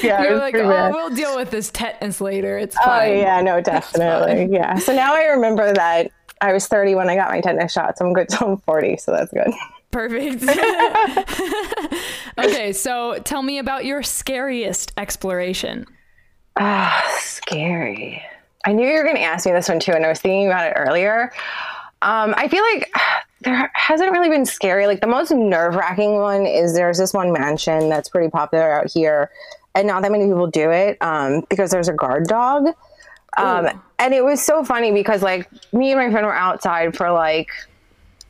yeah, 0.02 0.24
you're 0.24 0.38
like, 0.38 0.56
oh, 0.56 0.70
bad. 0.70 0.94
we'll 0.94 1.10
deal 1.10 1.36
with 1.36 1.52
this 1.52 1.70
tetanus 1.72 2.22
later. 2.22 2.58
It's 2.58 2.76
oh, 2.82 2.86
fine. 2.86 3.10
Oh 3.10 3.14
yeah, 3.14 3.42
no, 3.42 3.62
definitely. 3.62 4.50
Yeah. 4.56 4.76
So 4.76 4.96
now 4.96 5.14
I 5.16 5.26
remember 5.26 5.74
that 5.74 6.12
I 6.42 6.54
was 6.54 6.68
30 6.68 6.96
when 6.96 7.10
I 7.10 7.16
got 7.16 7.30
my 7.30 7.42
tetanus 7.42 7.72
shot, 7.72 7.98
so 7.98 8.06
I'm 8.06 8.14
good 8.14 8.30
till 8.30 8.48
I'm 8.48 8.58
40, 8.58 8.98
so 8.98 9.12
that's 9.12 9.32
good. 9.32 9.52
Perfect. 9.92 10.44
okay, 12.38 12.74
so 12.74 13.20
tell 13.24 13.42
me 13.42 13.60
about 13.60 13.86
your 13.86 14.04
scariest 14.04 14.92
exploration. 14.98 15.86
Ah, 16.58 17.04
oh, 17.06 17.18
scary. 17.22 18.22
I 18.66 18.74
knew 18.74 18.88
you 18.88 18.96
were 18.96 19.04
going 19.04 19.16
to 19.16 19.22
ask 19.22 19.46
me 19.46 19.52
this 19.52 19.70
one 19.70 19.80
too, 19.80 19.92
and 19.92 20.06
I 20.06 20.10
was 20.10 20.20
thinking 20.20 20.48
about 20.48 20.68
it 20.68 20.74
earlier. 20.76 21.32
Um, 22.02 22.34
I 22.38 22.48
feel 22.48 22.64
like 22.74 22.92
there 23.42 23.72
hasn't 23.74 24.12
really 24.12 24.30
been 24.30 24.46
scary. 24.46 24.88
Like 24.88 25.02
the 25.02 25.08
most 25.08 25.32
nerve 25.32 25.76
wracking 25.76 26.16
one 26.16 26.46
is 26.46 26.74
there's 26.74 26.98
this 26.98 27.14
one 27.14 27.32
mansion 27.32 27.90
that's 27.90 28.10
pretty 28.10 28.30
popular 28.30 28.72
out 28.74 28.92
here 28.92 29.32
and 29.76 29.88
not 29.88 30.02
that 30.02 30.12
many 30.12 30.26
people 30.26 30.48
do 30.48 30.72
it 30.72 30.98
um, 31.02 31.44
because 31.50 31.70
there's 31.70 31.90
a 31.90 31.94
guard 31.94 32.28
dog. 32.28 32.68
Um, 33.38 33.82
and 34.00 34.14
it 34.14 34.24
was 34.24 34.42
so 34.42 34.64
funny 34.64 34.92
because 34.92 35.22
like 35.22 35.50
me 35.74 35.92
and 35.92 36.00
my 36.00 36.10
friend 36.10 36.26
were 36.26 36.34
outside 36.34 36.96
for 36.96 37.12
like 37.12 37.50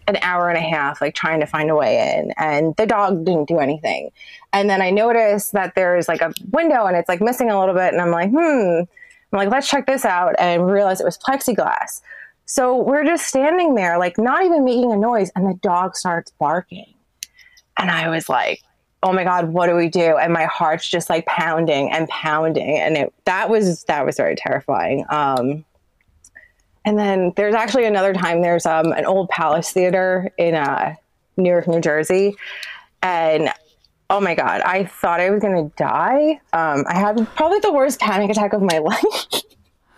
an 0.08 0.18
hour 0.22 0.50
and 0.50 0.58
a 0.58 0.62
half 0.62 1.02
like 1.02 1.16
trying 1.16 1.40
to 1.40 1.46
find 1.46 1.70
a 1.70 1.76
way 1.76 2.16
in 2.16 2.32
and 2.38 2.76
the 2.76 2.86
dog 2.86 3.26
didn't 3.26 3.48
do 3.48 3.60
anything. 3.60 4.10
And 4.54 4.70
then 4.70 4.82
i 4.82 4.90
noticed 4.90 5.52
that 5.52 5.76
there's 5.76 6.08
like 6.08 6.22
a 6.22 6.34
window 6.52 6.86
and 6.86 6.96
it's 6.96 7.10
like 7.10 7.22
missing 7.22 7.50
a 7.50 7.60
little 7.60 7.76
bit 7.76 7.94
and 7.94 8.02
i'm 8.02 8.12
like 8.12 8.30
hmm. 8.30 8.82
I'm 9.34 9.40
like 9.40 9.50
let's 9.50 9.68
check 9.68 9.86
this 9.86 10.06
out 10.06 10.36
and 10.40 10.66
realize 10.66 11.02
it 11.02 11.06
was 11.06 11.18
plexiglass. 11.18 12.02
So 12.46 12.78
we're 12.78 13.04
just 13.04 13.28
standing 13.28 13.76
there 13.76 13.98
like 13.98 14.18
not 14.18 14.46
even 14.46 14.64
making 14.64 14.92
a 14.92 14.98
noise 14.98 15.32
and 15.36 15.48
the 15.48 15.60
dog 15.62 15.96
starts 15.96 16.32
barking. 16.40 16.94
And 17.78 17.92
i 17.92 18.10
was 18.10 18.30
like 18.30 18.62
oh 19.06 19.14
my 19.14 19.24
god 19.24 19.50
what 19.54 19.68
do 19.68 19.76
we 19.76 19.88
do 19.88 20.18
and 20.18 20.34
my 20.34 20.44
heart's 20.46 20.88
just 20.90 21.10
like 21.10 21.26
pounding 21.26 21.90
and 21.92 22.10
pounding 22.10 22.78
and 22.78 22.98
it 22.98 23.14
that 23.24 23.50
was 23.50 23.84
that 23.86 24.06
was 24.06 24.18
very 24.18 24.36
terrifying 24.36 25.06
um 25.10 25.64
and 26.86 27.00
then 27.00 27.34
there's 27.36 27.56
actually 27.56 27.86
another 27.86 28.14
time 28.14 28.42
there's 28.42 28.66
um, 28.66 28.92
an 28.94 29.06
old 29.06 29.28
Palace 29.30 29.72
Theater 29.72 30.32
in 30.38 30.54
uh, 30.54 30.96
new 31.36 31.50
york 31.50 31.68
New 31.68 31.82
Jersey. 31.82 32.38
And 33.02 33.50
oh 34.10 34.22
my 34.22 34.36
God, 34.36 34.62
I 34.62 34.86
thought 34.86 35.20
I 35.20 35.32
was 35.32 35.42
going 35.42 35.70
to 35.70 35.76
die. 35.76 36.40
Um, 36.54 36.86
I 36.88 36.98
had 36.98 37.28
probably 37.36 37.60
the 37.60 37.74
worst 37.74 38.00
panic 38.00 38.30
attack 38.30 38.54
of 38.54 38.62
my 38.62 38.78
life. 38.80 39.04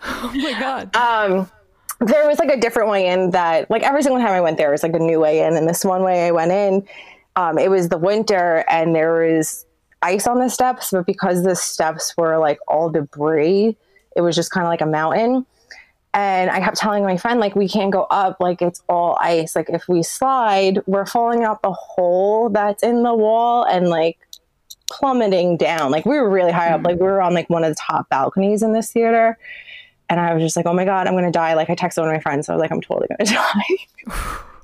oh 0.02 0.32
my 0.34 0.58
God. 0.58 0.96
Um, 0.96 1.50
there 2.00 2.26
was 2.26 2.38
like 2.38 2.50
a 2.50 2.58
different 2.58 2.90
way 2.90 3.08
in 3.08 3.30
that, 3.30 3.70
like 3.70 3.82
every 3.82 4.02
single 4.02 4.20
time 4.20 4.32
I 4.32 4.40
went 4.40 4.56
there, 4.56 4.70
was 4.70 4.82
like 4.82 4.94
a 4.94 4.98
new 4.98 5.20
way 5.20 5.40
in. 5.40 5.56
And 5.56 5.68
this 5.68 5.84
one 5.84 6.02
way 6.02 6.26
I 6.26 6.30
went 6.30 6.52
in, 6.52 6.86
um, 7.38 7.56
it 7.56 7.70
was 7.70 7.88
the 7.88 7.98
winter 7.98 8.64
and 8.68 8.94
there 8.94 9.12
was 9.12 9.64
ice 10.02 10.26
on 10.26 10.40
the 10.40 10.48
steps, 10.48 10.90
but 10.90 11.06
because 11.06 11.44
the 11.44 11.54
steps 11.54 12.14
were 12.16 12.38
like 12.38 12.58
all 12.66 12.90
debris, 12.90 13.76
it 14.16 14.20
was 14.20 14.34
just 14.34 14.50
kind 14.50 14.66
of 14.66 14.70
like 14.70 14.80
a 14.80 14.86
mountain 14.86 15.46
and 16.14 16.50
I 16.50 16.60
kept 16.60 16.78
telling 16.78 17.04
my 17.04 17.16
friend, 17.16 17.38
like, 17.38 17.54
we 17.54 17.68
can't 17.68 17.92
go 17.92 18.02
up, 18.10 18.38
like, 18.40 18.62
it's 18.62 18.82
all 18.88 19.16
ice. 19.20 19.54
Like, 19.54 19.68
if 19.68 19.86
we 19.88 20.02
slide, 20.02 20.80
we're 20.86 21.06
falling 21.06 21.44
out 21.44 21.62
the 21.62 21.72
hole 21.72 22.48
that's 22.48 22.82
in 22.82 23.02
the 23.02 23.14
wall 23.14 23.64
and, 23.64 23.88
like, 23.88 24.18
plummeting 24.90 25.58
down. 25.58 25.92
Like, 25.92 26.06
we 26.06 26.18
were 26.18 26.30
really 26.30 26.50
high 26.50 26.70
up. 26.70 26.82
Like, 26.82 26.98
we 26.98 27.06
were 27.06 27.20
on, 27.20 27.34
like, 27.34 27.50
one 27.50 27.62
of 27.62 27.70
the 27.70 27.80
top 27.80 28.08
balconies 28.08 28.62
in 28.62 28.72
this 28.72 28.90
theater. 28.90 29.38
And 30.08 30.18
I 30.18 30.32
was 30.32 30.42
just 30.42 30.56
like, 30.56 30.64
oh 30.64 30.72
my 30.72 30.86
God, 30.86 31.06
I'm 31.06 31.12
going 31.12 31.24
to 31.24 31.30
die. 31.30 31.52
Like, 31.52 31.68
I 31.68 31.74
texted 31.74 31.98
one 31.98 32.08
of 32.08 32.14
my 32.14 32.20
friends. 32.20 32.48
I 32.48 32.54
was 32.54 32.60
like, 32.60 32.72
I'm 32.72 32.80
totally 32.80 33.08
to 33.20 33.24
die. 34.10 34.38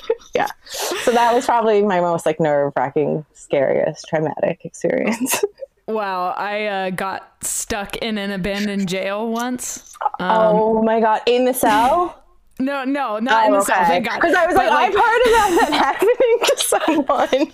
yeah. 0.34 0.48
So 0.64 1.12
that 1.12 1.34
was 1.34 1.46
probably 1.46 1.82
my 1.82 2.00
most, 2.00 2.26
like, 2.26 2.40
nerve 2.40 2.72
wracking, 2.76 3.24
scariest, 3.34 4.06
traumatic 4.08 4.64
experience. 4.64 5.44
Wow, 5.88 6.32
I 6.36 6.66
uh, 6.66 6.90
got 6.90 7.44
stuck 7.44 7.96
in 7.96 8.16
an 8.16 8.30
abandoned 8.30 8.88
jail 8.88 9.28
once. 9.28 9.94
Um, 10.20 10.30
oh 10.30 10.82
my 10.82 11.00
god, 11.00 11.22
in 11.26 11.44
the 11.44 11.54
cell? 11.54 12.18
No, 12.58 12.84
no, 12.84 13.18
not 13.18 13.44
oh, 13.44 13.46
in 13.46 13.52
the 13.52 13.58
okay. 13.58 13.72
cell. 13.72 13.84
Thank 13.86 14.06
God. 14.06 14.20
Because 14.20 14.36
I 14.36 14.46
was 14.46 14.54
like, 14.54 14.70
like, 14.70 14.90
I've 14.90 14.94
heard 14.94 15.22
about 15.26 15.60
that 15.60 15.72
happening 15.72 16.38
to 16.44 16.56
someone. 16.58 17.52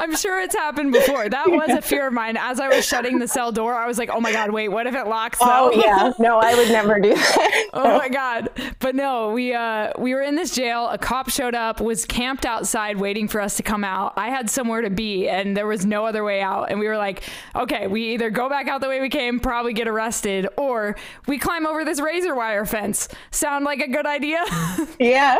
I'm 0.00 0.16
sure 0.16 0.40
it's 0.40 0.54
happened 0.54 0.92
before. 0.92 1.28
That 1.28 1.50
was 1.50 1.68
a 1.68 1.82
fear 1.82 2.06
of 2.06 2.14
mine. 2.14 2.38
As 2.38 2.58
I 2.58 2.68
was 2.68 2.86
shutting 2.86 3.18
the 3.18 3.28
cell 3.28 3.52
door, 3.52 3.74
I 3.74 3.86
was 3.86 3.98
like, 3.98 4.08
"Oh 4.10 4.20
my 4.20 4.32
god, 4.32 4.50
wait, 4.50 4.68
what 4.68 4.86
if 4.86 4.94
it 4.94 5.06
locks?" 5.08 5.38
Oh 5.42 5.72
yeah, 5.72 6.12
no, 6.18 6.38
I 6.38 6.54
would 6.54 6.68
never 6.68 7.00
do 7.00 7.14
that. 7.14 7.41
Oh 7.72 7.98
my 7.98 8.08
god, 8.10 8.50
but 8.78 8.94
no, 8.94 9.30
we 9.30 9.54
uh, 9.54 9.92
we 9.98 10.14
were 10.14 10.22
in 10.22 10.34
this 10.34 10.54
jail. 10.54 10.88
A 10.88 10.98
cop 10.98 11.30
showed 11.30 11.54
up, 11.54 11.80
was 11.80 12.04
camped 12.04 12.46
outside 12.46 12.96
waiting 12.96 13.28
for 13.28 13.40
us 13.40 13.56
to 13.56 13.62
come 13.62 13.84
out. 13.84 14.12
I 14.16 14.28
had 14.28 14.50
somewhere 14.50 14.82
to 14.82 14.90
be, 14.90 15.28
and 15.28 15.56
there 15.56 15.66
was 15.66 15.86
no 15.86 16.06
other 16.06 16.24
way 16.24 16.40
out. 16.40 16.70
And 16.70 16.78
we 16.78 16.86
were 16.86 16.96
like, 16.96 17.22
"Okay, 17.54 17.86
we 17.86 18.14
either 18.14 18.30
go 18.30 18.48
back 18.48 18.68
out 18.68 18.80
the 18.80 18.88
way 18.88 19.00
we 19.00 19.08
came, 19.08 19.40
probably 19.40 19.72
get 19.72 19.88
arrested, 19.88 20.46
or 20.56 20.96
we 21.26 21.38
climb 21.38 21.66
over 21.66 21.84
this 21.84 22.00
razor 22.00 22.34
wire 22.34 22.66
fence." 22.66 23.08
Sound 23.30 23.64
like 23.64 23.80
a 23.80 23.88
good 23.88 24.06
idea? 24.06 24.44
yeah. 24.98 25.38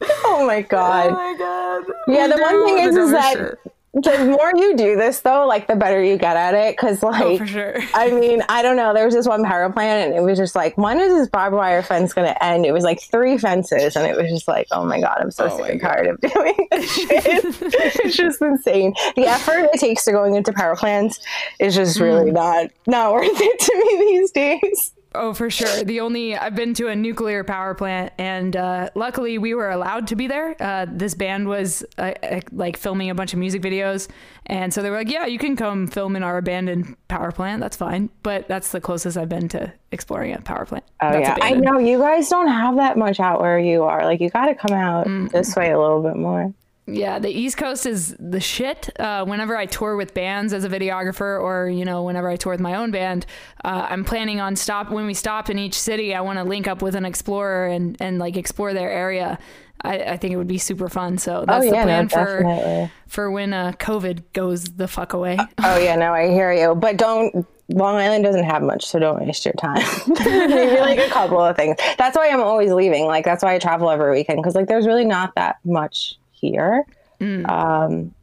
oh 0.24 0.44
my 0.46 0.62
god. 0.62 1.10
Oh 1.10 1.12
my 1.12 1.36
god. 1.38 1.84
Yeah, 2.06 2.28
the 2.28 2.40
one 2.40 2.64
thing 2.64 2.78
is, 2.78 2.96
is 2.96 3.10
that 3.10 3.36
shit. 3.36 3.58
The 3.94 4.36
more 4.38 4.52
you 4.54 4.76
do 4.76 4.96
this 4.96 5.20
though, 5.20 5.46
like 5.46 5.66
the 5.66 5.74
better 5.74 6.02
you 6.02 6.16
get 6.16 6.36
at 6.36 6.54
it. 6.54 6.76
Cause 6.76 7.02
oh, 7.02 7.08
like, 7.08 7.22
oh, 7.22 7.38
for 7.38 7.46
sure. 7.46 7.76
I 7.94 8.10
mean, 8.10 8.42
I 8.48 8.62
don't 8.62 8.76
know. 8.76 8.92
There 8.92 9.04
was 9.04 9.14
this 9.14 9.26
one 9.26 9.44
power 9.44 9.70
plant 9.70 10.08
and 10.10 10.18
it 10.18 10.22
was 10.22 10.38
just 10.38 10.54
like, 10.54 10.76
when 10.76 11.00
is 11.00 11.12
this 11.12 11.28
barbed 11.28 11.56
wire 11.56 11.82
fence 11.82 12.12
going 12.12 12.26
to 12.26 12.44
end? 12.44 12.66
It 12.66 12.72
was 12.72 12.84
like 12.84 13.00
three 13.00 13.38
fences 13.38 13.96
and 13.96 14.06
it 14.06 14.16
was 14.16 14.30
just 14.30 14.46
like, 14.46 14.66
oh 14.72 14.84
my 14.84 15.00
God, 15.00 15.18
I'm 15.20 15.30
so 15.30 15.48
oh 15.50 15.56
sick 15.56 15.70
and 15.72 15.80
tired 15.80 16.06
of 16.06 16.20
doing 16.20 16.54
this 16.70 16.92
shit. 16.92 17.08
it's 17.10 18.16
just 18.16 18.42
insane. 18.42 18.94
The 19.16 19.26
effort 19.26 19.70
it 19.72 19.80
takes 19.80 20.04
to 20.04 20.12
going 20.12 20.34
into 20.34 20.52
power 20.52 20.76
plants 20.76 21.20
is 21.58 21.74
just 21.74 21.98
really 21.98 22.30
mm. 22.30 22.34
not, 22.34 22.70
not 22.86 23.12
worth 23.12 23.28
it 23.32 23.60
to 23.60 23.76
me 23.76 24.18
these 24.18 24.30
days. 24.30 24.92
Oh, 25.20 25.34
for 25.34 25.50
sure. 25.50 25.82
The 25.82 25.98
only 25.98 26.36
I've 26.36 26.54
been 26.54 26.74
to 26.74 26.86
a 26.86 26.94
nuclear 26.94 27.42
power 27.42 27.74
plant, 27.74 28.12
and 28.18 28.54
uh, 28.54 28.90
luckily 28.94 29.36
we 29.36 29.52
were 29.52 29.68
allowed 29.68 30.06
to 30.08 30.16
be 30.16 30.28
there. 30.28 30.54
Uh, 30.60 30.86
this 30.88 31.14
band 31.14 31.48
was 31.48 31.84
uh, 31.98 32.12
uh, 32.22 32.40
like 32.52 32.76
filming 32.76 33.10
a 33.10 33.16
bunch 33.16 33.32
of 33.32 33.40
music 33.40 33.60
videos, 33.60 34.06
and 34.46 34.72
so 34.72 34.80
they 34.80 34.90
were 34.90 34.96
like, 34.96 35.10
"Yeah, 35.10 35.26
you 35.26 35.38
can 35.38 35.56
come 35.56 35.88
film 35.88 36.14
in 36.14 36.22
our 36.22 36.38
abandoned 36.38 36.96
power 37.08 37.32
plant. 37.32 37.60
That's 37.60 37.76
fine." 37.76 38.10
But 38.22 38.46
that's 38.46 38.70
the 38.70 38.80
closest 38.80 39.18
I've 39.18 39.28
been 39.28 39.48
to 39.48 39.72
exploring 39.90 40.34
a 40.34 40.40
power 40.40 40.64
plant. 40.64 40.84
Oh 41.02 41.10
that's 41.10 41.28
yeah, 41.28 41.34
abandoned. 41.34 41.68
I 41.68 41.72
know 41.72 41.78
you 41.78 41.98
guys 41.98 42.28
don't 42.28 42.48
have 42.48 42.76
that 42.76 42.96
much 42.96 43.18
out 43.18 43.40
where 43.40 43.58
you 43.58 43.82
are. 43.82 44.04
Like 44.04 44.20
you 44.20 44.30
got 44.30 44.46
to 44.46 44.54
come 44.54 44.76
out 44.76 45.08
mm-hmm. 45.08 45.26
this 45.28 45.56
way 45.56 45.72
a 45.72 45.80
little 45.80 46.02
bit 46.02 46.16
more. 46.16 46.54
Yeah, 46.90 47.18
the 47.18 47.28
East 47.28 47.58
Coast 47.58 47.84
is 47.84 48.16
the 48.18 48.40
shit. 48.40 48.88
Uh, 48.98 49.24
whenever 49.24 49.56
I 49.56 49.66
tour 49.66 49.96
with 49.96 50.14
bands 50.14 50.52
as 50.52 50.64
a 50.64 50.68
videographer, 50.68 51.40
or 51.40 51.68
you 51.68 51.84
know, 51.84 52.02
whenever 52.02 52.28
I 52.28 52.36
tour 52.36 52.52
with 52.52 52.60
my 52.60 52.76
own 52.76 52.90
band, 52.90 53.26
uh, 53.62 53.86
I'm 53.90 54.04
planning 54.04 54.40
on 54.40 54.56
stop 54.56 54.90
when 54.90 55.06
we 55.06 55.14
stop 55.14 55.50
in 55.50 55.58
each 55.58 55.78
city. 55.78 56.14
I 56.14 56.22
want 56.22 56.38
to 56.38 56.44
link 56.44 56.66
up 56.66 56.80
with 56.80 56.94
an 56.94 57.04
explorer 57.04 57.66
and 57.66 57.96
and 58.00 58.18
like 58.18 58.36
explore 58.36 58.72
their 58.72 58.90
area. 58.90 59.38
I, 59.82 59.98
I 59.98 60.16
think 60.16 60.32
it 60.32 60.36
would 60.36 60.48
be 60.48 60.58
super 60.58 60.88
fun. 60.88 61.18
So 61.18 61.44
that's 61.46 61.66
oh, 61.66 61.72
yeah, 61.72 61.84
the 61.84 62.08
plan 62.08 62.42
no, 62.42 62.88
for 62.88 62.90
for 63.06 63.30
when 63.30 63.52
uh, 63.52 63.72
COVID 63.72 64.22
goes 64.32 64.64
the 64.64 64.88
fuck 64.88 65.12
away. 65.12 65.38
oh 65.58 65.78
yeah, 65.78 65.94
no, 65.94 66.14
I 66.14 66.28
hear 66.28 66.52
you. 66.52 66.74
But 66.74 66.96
don't 66.96 67.46
Long 67.68 67.96
Island 67.96 68.24
doesn't 68.24 68.44
have 68.44 68.62
much, 68.62 68.86
so 68.86 68.98
don't 68.98 69.20
waste 69.20 69.44
your 69.44 69.52
time. 69.54 69.84
Maybe 70.24 70.80
like 70.80 70.98
a 70.98 71.10
couple 71.10 71.40
of 71.40 71.54
things. 71.54 71.76
That's 71.98 72.16
why 72.16 72.30
I'm 72.30 72.40
always 72.40 72.72
leaving. 72.72 73.04
Like 73.04 73.26
that's 73.26 73.44
why 73.44 73.54
I 73.54 73.58
travel 73.58 73.90
every 73.90 74.10
weekend 74.10 74.38
because 74.38 74.54
like 74.54 74.68
there's 74.68 74.86
really 74.86 75.04
not 75.04 75.34
that 75.34 75.56
much 75.64 76.18
here. 76.40 76.84
Mm. 77.20 77.48
Um, 77.48 78.14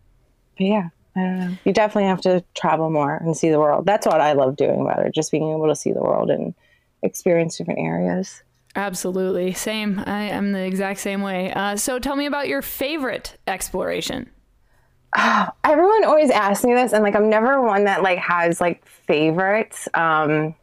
but 0.58 0.66
yeah, 0.66 0.90
I 1.16 1.20
don't 1.20 1.40
know. 1.40 1.58
You 1.64 1.74
definitely 1.74 2.10
have 2.10 2.22
to 2.22 2.44
travel 2.56 2.90
more 2.90 3.16
and 3.16 3.36
see 3.36 3.50
the 3.50 3.60
world. 3.60 3.86
That's 3.86 4.06
what 4.06 4.22
I 4.22 4.34
love 4.34 4.56
doing 4.56 4.82
about 4.82 5.06
it, 5.06 5.14
just 5.14 5.32
being 5.32 5.52
able 5.52 5.68
to 5.68 5.76
see 5.76 5.92
the 5.92 6.02
world 6.02 6.30
and 6.30 6.54
experience 7.04 7.58
different 7.58 7.80
areas. 7.80 8.42
Absolutely. 8.76 9.54
Same. 9.54 10.04
I 10.06 10.24
am 10.24 10.52
the 10.52 10.64
exact 10.64 11.00
same 11.00 11.22
way. 11.22 11.52
Uh, 11.54 11.78
so 11.78 11.98
tell 12.00 12.16
me 12.16 12.26
about 12.26 12.48
your 12.48 12.62
favorite 12.62 13.38
exploration. 13.48 14.30
Uh, 15.14 15.50
everyone 15.64 16.04
always 16.04 16.30
asks 16.30 16.66
me 16.66 16.74
this, 16.74 16.92
and 16.92 17.02
like 17.02 17.16
I'm 17.16 17.30
never 17.30 17.62
one 17.62 17.86
that 17.86 18.04
like 18.04 18.20
has 18.20 18.60
like 18.60 18.86
favorites. 18.86 19.88
Um, 19.94 20.56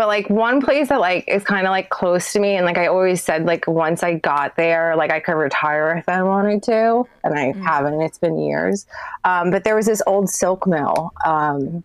but 0.00 0.06
like 0.06 0.30
one 0.30 0.62
place 0.62 0.88
that 0.88 0.98
like 0.98 1.24
is 1.28 1.44
kind 1.44 1.66
of 1.66 1.72
like 1.72 1.90
close 1.90 2.32
to 2.32 2.40
me 2.40 2.56
and 2.56 2.64
like 2.64 2.78
i 2.78 2.86
always 2.86 3.22
said 3.22 3.44
like 3.44 3.66
once 3.66 4.02
i 4.02 4.14
got 4.14 4.56
there 4.56 4.96
like 4.96 5.10
i 5.10 5.20
could 5.20 5.34
retire 5.34 5.94
if 5.94 6.08
i 6.08 6.22
wanted 6.22 6.62
to 6.62 7.06
and 7.22 7.38
i 7.38 7.52
mm. 7.52 7.62
haven't 7.62 8.00
it's 8.00 8.16
been 8.16 8.38
years 8.38 8.86
um, 9.24 9.50
but 9.50 9.62
there 9.62 9.76
was 9.76 9.84
this 9.84 10.00
old 10.06 10.30
silk 10.30 10.66
mill 10.66 11.12
um, 11.26 11.84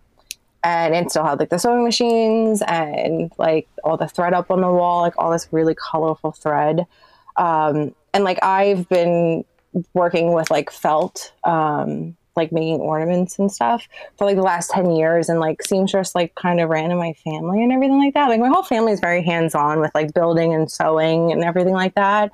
and 0.64 0.94
it 0.94 1.10
still 1.10 1.24
had 1.24 1.38
like 1.38 1.50
the 1.50 1.58
sewing 1.58 1.84
machines 1.84 2.62
and 2.66 3.30
like 3.36 3.68
all 3.84 3.98
the 3.98 4.08
thread 4.08 4.32
up 4.32 4.50
on 4.50 4.62
the 4.62 4.70
wall 4.70 5.02
like 5.02 5.18
all 5.18 5.30
this 5.30 5.46
really 5.50 5.74
colorful 5.74 6.32
thread 6.32 6.86
um, 7.36 7.94
and 8.14 8.24
like 8.24 8.42
i've 8.42 8.88
been 8.88 9.44
working 9.92 10.32
with 10.32 10.50
like 10.50 10.70
felt 10.70 11.34
um, 11.44 12.16
like 12.36 12.52
making 12.52 12.80
ornaments 12.80 13.38
and 13.38 13.50
stuff 13.50 13.88
for 14.16 14.24
like 14.24 14.36
the 14.36 14.42
last 14.42 14.70
10 14.70 14.90
years 14.90 15.28
and 15.28 15.40
like 15.40 15.62
seamstress 15.62 16.14
like 16.14 16.34
kind 16.34 16.60
of 16.60 16.68
ran 16.68 16.90
in 16.90 16.98
my 16.98 17.12
family 17.24 17.62
and 17.62 17.72
everything 17.72 17.98
like 17.98 18.14
that. 18.14 18.28
Like 18.28 18.40
my 18.40 18.48
whole 18.48 18.62
family 18.62 18.92
is 18.92 19.00
very 19.00 19.22
hands-on 19.22 19.80
with 19.80 19.94
like 19.94 20.14
building 20.14 20.54
and 20.54 20.70
sewing 20.70 21.32
and 21.32 21.42
everything 21.42 21.74
like 21.74 21.94
that. 21.94 22.30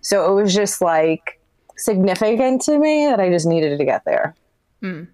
So 0.00 0.30
it 0.30 0.42
was 0.42 0.54
just 0.54 0.80
like 0.80 1.40
significant 1.76 2.62
to 2.62 2.76
me 2.78 3.06
that 3.06 3.20
i 3.20 3.30
just 3.30 3.46
needed 3.46 3.78
to 3.78 3.84
get 3.84 4.04
there. 4.04 4.34
Mm. 4.82 5.08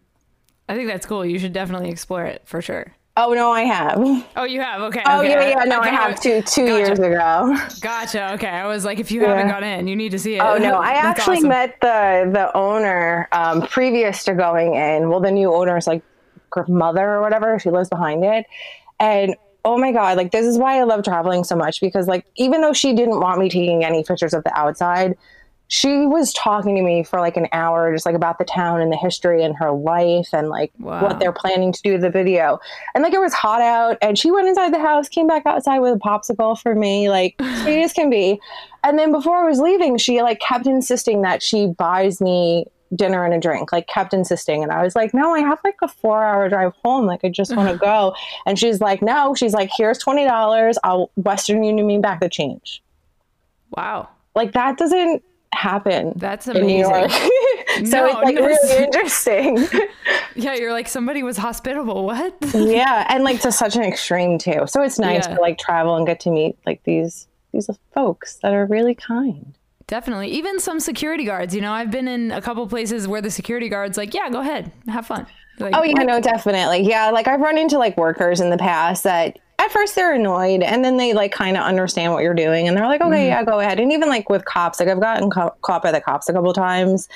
i 0.68 0.74
think 0.74 0.88
that's 0.88 1.06
cool. 1.06 1.24
You 1.24 1.38
should 1.38 1.52
definitely 1.52 1.90
explore 1.90 2.24
it 2.24 2.42
for 2.44 2.60
sure 2.60 2.94
Oh 3.16 3.32
no, 3.32 3.52
I 3.52 3.62
have. 3.62 3.98
Oh, 4.34 4.42
you 4.42 4.60
have. 4.60 4.82
Okay. 4.82 5.02
Oh 5.06 5.20
okay. 5.20 5.30
yeah, 5.30 5.48
yeah. 5.50 5.64
No, 5.64 5.78
I, 5.78 5.84
I 5.84 5.88
have 5.90 6.20
two 6.20 6.42
two 6.42 6.66
gotcha. 6.66 6.78
years 6.78 6.98
ago. 6.98 7.56
Gotcha. 7.80 8.32
Okay, 8.34 8.48
I 8.48 8.66
was 8.66 8.84
like, 8.84 8.98
if 8.98 9.12
you 9.12 9.22
yeah. 9.22 9.28
haven't 9.28 9.48
gone 9.48 9.62
in, 9.62 9.86
you 9.86 9.94
need 9.94 10.10
to 10.10 10.18
see 10.18 10.34
it. 10.34 10.40
Oh 10.40 10.58
no, 10.58 10.78
I 10.78 10.90
actually 10.94 11.36
awesome. 11.36 11.48
met 11.50 11.80
the 11.80 12.28
the 12.32 12.56
owner 12.56 13.28
um, 13.30 13.62
previous 13.62 14.24
to 14.24 14.34
going 14.34 14.74
in. 14.74 15.10
Well, 15.10 15.20
the 15.20 15.30
new 15.30 15.54
owner 15.54 15.76
is 15.76 15.86
like 15.86 16.02
her 16.54 16.64
mother 16.66 17.08
or 17.08 17.20
whatever. 17.20 17.56
She 17.60 17.70
lives 17.70 17.88
behind 17.88 18.24
it, 18.24 18.46
and 18.98 19.36
oh 19.64 19.78
my 19.78 19.92
god, 19.92 20.16
like 20.16 20.32
this 20.32 20.44
is 20.44 20.58
why 20.58 20.80
I 20.80 20.82
love 20.82 21.04
traveling 21.04 21.44
so 21.44 21.54
much 21.54 21.80
because 21.80 22.08
like 22.08 22.26
even 22.34 22.62
though 22.62 22.72
she 22.72 22.94
didn't 22.94 23.20
want 23.20 23.38
me 23.38 23.48
taking 23.48 23.84
any 23.84 24.02
pictures 24.02 24.34
of 24.34 24.42
the 24.42 24.52
outside, 24.58 25.16
she 25.74 26.06
was 26.06 26.32
talking 26.34 26.76
to 26.76 26.82
me 26.82 27.02
for 27.02 27.18
like 27.18 27.36
an 27.36 27.48
hour, 27.50 27.92
just 27.92 28.06
like 28.06 28.14
about 28.14 28.38
the 28.38 28.44
town 28.44 28.80
and 28.80 28.92
the 28.92 28.96
history 28.96 29.42
and 29.42 29.56
her 29.56 29.72
life 29.72 30.28
and 30.32 30.48
like 30.48 30.70
Wow. 30.78 31.02
what 31.02 31.18
they're 31.18 31.32
planning 31.32 31.72
to 31.72 31.82
do 31.82 31.92
with 31.94 32.02
the 32.02 32.10
video. 32.10 32.60
And 32.94 33.02
like 33.02 33.12
it 33.12 33.18
was 33.18 33.34
hot 33.34 33.60
out, 33.60 33.98
and 34.00 34.16
she 34.16 34.30
went 34.30 34.46
inside 34.46 34.72
the 34.72 34.78
house, 34.78 35.08
came 35.08 35.26
back 35.26 35.46
outside 35.46 35.80
with 35.80 35.94
a 35.94 35.98
popsicle 35.98 36.56
for 36.60 36.76
me, 36.76 37.10
like 37.10 37.34
sweet 37.62 37.82
as 37.82 37.92
can 37.92 38.08
be. 38.08 38.40
And 38.84 38.96
then 38.96 39.10
before 39.10 39.36
I 39.36 39.48
was 39.48 39.58
leaving, 39.58 39.98
she 39.98 40.22
like 40.22 40.38
kept 40.38 40.68
insisting 40.68 41.22
that 41.22 41.42
she 41.42 41.66
buys 41.66 42.20
me 42.20 42.66
dinner 42.94 43.24
and 43.24 43.34
a 43.34 43.40
drink, 43.40 43.72
like 43.72 43.88
kept 43.88 44.14
insisting. 44.14 44.62
And 44.62 44.70
I 44.70 44.80
was 44.84 44.94
like, 44.94 45.12
no, 45.12 45.34
I 45.34 45.40
have 45.40 45.58
like 45.64 45.78
a 45.82 45.88
four 45.88 46.22
hour 46.22 46.48
drive 46.48 46.72
home. 46.84 47.04
Like 47.04 47.24
I 47.24 47.30
just 47.30 47.56
want 47.56 47.68
to 47.68 47.76
go. 47.84 48.14
And 48.46 48.56
she's 48.60 48.80
like, 48.80 49.02
no, 49.02 49.34
she's 49.34 49.54
like, 49.54 49.70
here's 49.76 49.98
$20. 49.98 50.76
I'll 50.84 51.10
Western 51.16 51.64
Union 51.64 51.84
me 51.84 51.98
back 51.98 52.20
the 52.20 52.28
change. 52.28 52.80
Wow. 53.76 54.08
Like 54.36 54.52
that 54.52 54.78
doesn't 54.78 55.24
happen 55.54 56.12
That's 56.16 56.46
in 56.48 56.66
New 56.66 56.78
York. 56.80 57.10
amazing. 57.10 57.30
so 57.86 57.96
No, 57.98 58.06
it's 58.06 58.14
like 58.22 58.34
no. 58.34 58.46
really 58.46 58.84
interesting. 58.84 59.66
Yeah, 60.36 60.54
you're 60.54 60.72
like 60.72 60.88
somebody 60.88 61.22
was 61.22 61.36
hospitable. 61.36 62.04
What? 62.06 62.34
yeah. 62.54 63.06
And 63.08 63.22
like 63.22 63.40
to 63.42 63.52
such 63.52 63.76
an 63.76 63.82
extreme 63.82 64.36
too. 64.36 64.64
So 64.66 64.82
it's 64.82 64.98
nice 64.98 65.28
Yeah. 65.28 65.36
to 65.36 65.40
like 65.40 65.58
travel 65.58 65.94
and 65.94 66.04
get 66.04 66.18
to 66.20 66.30
meet 66.30 66.58
like 66.66 66.82
these 66.82 67.28
these 67.52 67.70
folks 67.92 68.34
that 68.42 68.52
are 68.52 68.66
really 68.66 68.96
kind. 68.96 69.54
Definitely. 69.86 70.28
Even 70.30 70.58
some 70.58 70.80
security 70.80 71.22
guards. 71.24 71.54
You 71.54 71.60
know, 71.60 71.70
I've 71.72 71.92
been 71.92 72.08
in 72.08 72.32
a 72.32 72.40
couple 72.42 72.66
places 72.66 73.06
where 73.06 73.20
the 73.22 73.30
security 73.30 73.68
guards 73.68 73.96
like, 73.96 74.12
yeah, 74.12 74.28
go 74.28 74.40
ahead, 74.40 74.72
have 74.88 75.06
fun. 75.06 75.24
Like, 75.60 75.72
Oh 75.76 75.84
yeah, 75.84 76.02
no, 76.02 76.20
definitely. 76.20 76.80
Yeah, 76.82 77.10
like 77.12 77.28
I've 77.28 77.40
run 77.40 77.56
into 77.56 77.78
like 77.78 77.96
workers 77.96 78.40
in 78.40 78.50
the 78.50 78.58
past 78.58 79.04
that 79.04 79.38
at 79.58 79.70
first 79.70 79.94
they're 79.94 80.14
annoyed 80.14 80.62
and 80.62 80.84
then 80.84 80.96
they 80.96 81.12
like 81.14 81.32
kind 81.32 81.56
of 81.56 81.62
understand 81.62 82.12
what 82.12 82.22
you're 82.22 82.34
doing 82.34 82.66
and 82.68 82.76
they're 82.76 82.86
like, 82.86 83.00
okay, 83.00 83.10
mm-hmm. 83.10 83.26
yeah, 83.28 83.44
go 83.44 83.60
ahead. 83.60 83.78
And 83.78 83.92
even 83.92 84.08
like 84.08 84.28
with 84.28 84.44
cops, 84.44 84.80
like 84.80 84.88
I've 84.88 85.00
gotten 85.00 85.30
ca- 85.30 85.54
caught 85.62 85.82
by 85.82 85.92
the 85.92 86.00
cops 86.00 86.28
a 86.28 86.32
couple 86.32 86.52
times, 86.52 87.08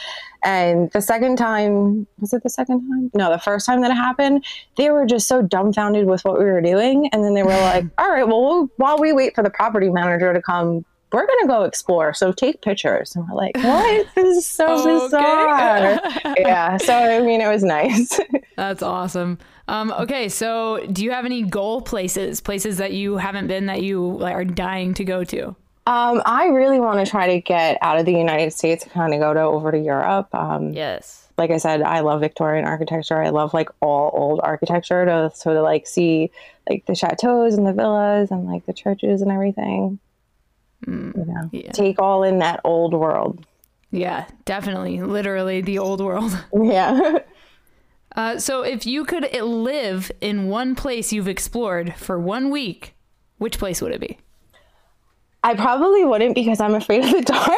and 0.45 0.91
the 0.93 1.01
second 1.01 1.37
time 1.37 2.07
was 2.21 2.33
it 2.33 2.43
the 2.45 2.51
second 2.51 2.89
time? 2.89 3.11
No, 3.15 3.31
the 3.31 3.39
first 3.39 3.67
time 3.67 3.81
that 3.83 3.91
it 3.91 3.95
happened, 3.95 4.45
they 4.77 4.91
were 4.91 5.05
just 5.05 5.27
so 5.27 5.43
dumbfounded 5.43 6.07
with 6.07 6.25
what 6.25 6.39
we 6.39 6.45
were 6.45 6.61
doing, 6.61 7.09
and 7.13 7.25
then 7.25 7.35
they 7.35 7.43
were 7.43 7.51
like, 7.51 7.85
all 7.99 8.09
right, 8.11 8.27
well, 8.27 8.43
we'll 8.43 8.71
while 8.77 8.99
we 8.99 9.13
wait 9.13 9.35
for 9.35 9.43
the 9.43 9.51
property 9.51 9.91
manager 9.91 10.33
to 10.33 10.41
come. 10.43 10.85
We're 11.11 11.27
gonna 11.27 11.47
go 11.47 11.65
explore, 11.65 12.13
so 12.13 12.33
take 12.33 12.61
pictures. 12.61 13.17
And 13.17 13.27
we're 13.27 13.35
like, 13.35 13.57
"What? 13.63 14.07
This 14.15 14.37
is 14.37 14.47
so 14.47 14.67
Okay. 14.67 15.07
bizarre." 15.07 16.35
yeah. 16.39 16.77
So 16.77 16.93
I 16.95 17.21
mean, 17.23 17.41
it 17.41 17.49
was 17.49 17.65
nice. 17.65 18.21
That's 18.59 18.83
awesome. 18.83 19.39
Um, 19.69 19.93
okay, 19.93 20.29
so 20.29 20.85
do 20.91 21.05
you 21.05 21.13
have 21.13 21.25
any 21.25 21.43
goal 21.43 21.81
places, 21.81 22.41
places 22.41 22.79
that 22.79 22.93
you 22.93 23.17
haven't 23.17 23.47
been 23.47 23.67
that 23.67 23.83
you 23.85 24.21
are 24.25 24.45
dying 24.45 24.95
to 24.95 25.05
go 25.05 25.23
to? 25.23 25.55
Um, 25.87 26.21
I 26.27 26.47
really 26.47 26.81
want 26.81 26.99
to 27.05 27.09
try 27.09 27.29
to 27.29 27.41
get 27.41 27.79
out 27.83 28.01
of 28.01 28.05
the 28.05 28.13
United 28.13 28.53
States 28.53 28.83
and 28.83 28.93
kind 28.93 29.15
of 29.15 29.21
go 29.21 29.33
to 29.33 29.41
over 29.43 29.71
to 29.71 29.79
Europe. 29.79 30.35
Um, 30.35 30.73
Yes. 30.73 31.29
like 31.39 31.53
I 31.53 31.59
said, 31.59 31.83
I 31.83 32.01
love 32.01 32.21
Victorian 32.21 32.65
architecture. 32.65 33.23
I 33.23 33.29
love 33.29 33.55
like 33.55 33.69
all 33.81 34.11
old 34.13 34.41
architecture 34.43 35.05
to 35.05 35.31
sort 35.37 35.57
of 35.57 35.63
like 35.63 35.87
see 35.87 36.33
like 36.69 36.85
the 36.87 36.97
chateaus 36.97 37.55
and 37.57 37.65
the 37.65 37.73
villas 37.73 38.33
and 38.33 38.45
like 38.45 38.67
the 38.67 38.73
churches 38.73 39.23
and 39.23 39.31
everything. 39.31 40.01
you 40.85 41.13
know, 41.15 41.49
yeah. 41.53 41.71
take 41.71 42.01
all 42.03 42.25
in 42.25 42.41
that 42.41 42.61
old 42.65 42.93
world. 42.93 43.47
Yeah, 43.93 44.27
definitely. 44.47 45.01
Literally 45.01 45.61
the 45.61 45.79
old 45.79 46.01
world. 46.01 46.37
Yeah. 46.61 47.21
Uh, 48.19 48.37
so 48.37 48.63
if 48.63 48.85
you 48.85 49.05
could 49.05 49.33
live 49.33 50.11
in 50.21 50.49
one 50.49 50.75
place 50.75 51.13
you've 51.13 51.29
explored 51.29 51.95
for 51.95 52.19
one 52.19 52.51
week, 52.51 52.97
which 53.37 53.59
place 53.59 53.81
would 53.81 53.93
it 53.93 54.01
be? 54.01 54.19
I 55.45 55.55
probably 55.55 56.05
wouldn't 56.05 56.35
because 56.35 56.61
I'm 56.61 56.75
afraid 56.75 57.05
of 57.05 57.13
the 57.13 57.23
dark. 57.23 57.49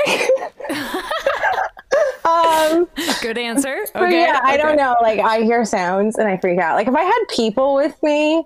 um, 2.27 2.87
Good 3.23 3.38
answer. 3.38 3.87
Okay. 3.96 4.20
yeah, 4.20 4.38
I 4.44 4.53
okay. 4.53 4.62
don't 4.62 4.77
know. 4.77 4.96
Like 5.01 5.18
I 5.20 5.40
hear 5.40 5.64
sounds 5.64 6.16
and 6.16 6.29
I 6.29 6.37
freak 6.37 6.59
out. 6.59 6.75
Like 6.75 6.88
if 6.88 6.94
I 6.94 7.05
had 7.05 7.25
people 7.31 7.75
with 7.75 7.96
me, 8.03 8.44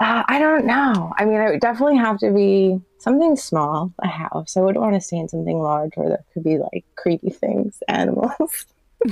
uh, 0.00 0.24
I 0.26 0.40
don't 0.40 0.66
know. 0.66 1.12
I 1.16 1.24
mean, 1.24 1.40
it 1.40 1.50
would 1.50 1.60
definitely 1.60 1.98
have 1.98 2.18
to 2.18 2.32
be 2.32 2.80
something 2.98 3.36
small, 3.36 3.92
a 4.00 4.08
house. 4.08 4.56
I 4.56 4.60
wouldn't 4.60 4.82
want 4.82 4.96
to 4.96 5.00
stay 5.00 5.18
in 5.18 5.28
something 5.28 5.60
large 5.60 5.92
where 5.94 6.08
there 6.08 6.24
could 6.34 6.42
be 6.42 6.58
like 6.58 6.84
creepy 6.96 7.30
things, 7.30 7.80
animals. 7.88 8.66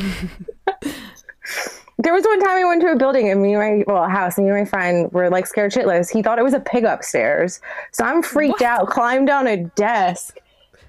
there 1.99 2.13
was 2.13 2.25
one 2.25 2.41
time 2.41 2.57
I 2.57 2.65
went 2.65 2.81
to 2.83 2.89
a 2.93 2.97
building 2.97 3.29
and 3.31 3.41
me 3.43 3.55
and 3.55 3.63
my 3.63 3.85
well 3.93 4.05
a 4.05 4.09
house 4.09 4.37
and 4.37 4.47
me 4.47 4.53
and 4.53 4.61
my 4.61 4.65
friend 4.69 5.11
were 5.13 5.31
like 5.31 5.47
scared 5.47 5.73
shitless. 5.73 6.11
He 6.11 6.23
thought 6.23 6.39
it 6.39 6.45
was 6.45 6.55
a 6.55 6.61
pig 6.61 6.85
upstairs, 6.85 7.61
so 7.93 8.05
I'm 8.05 8.23
freaked 8.23 8.63
out. 8.63 8.89
Climbed 8.89 9.27
down 9.29 9.47
a 9.47 9.59
desk, 9.77 10.39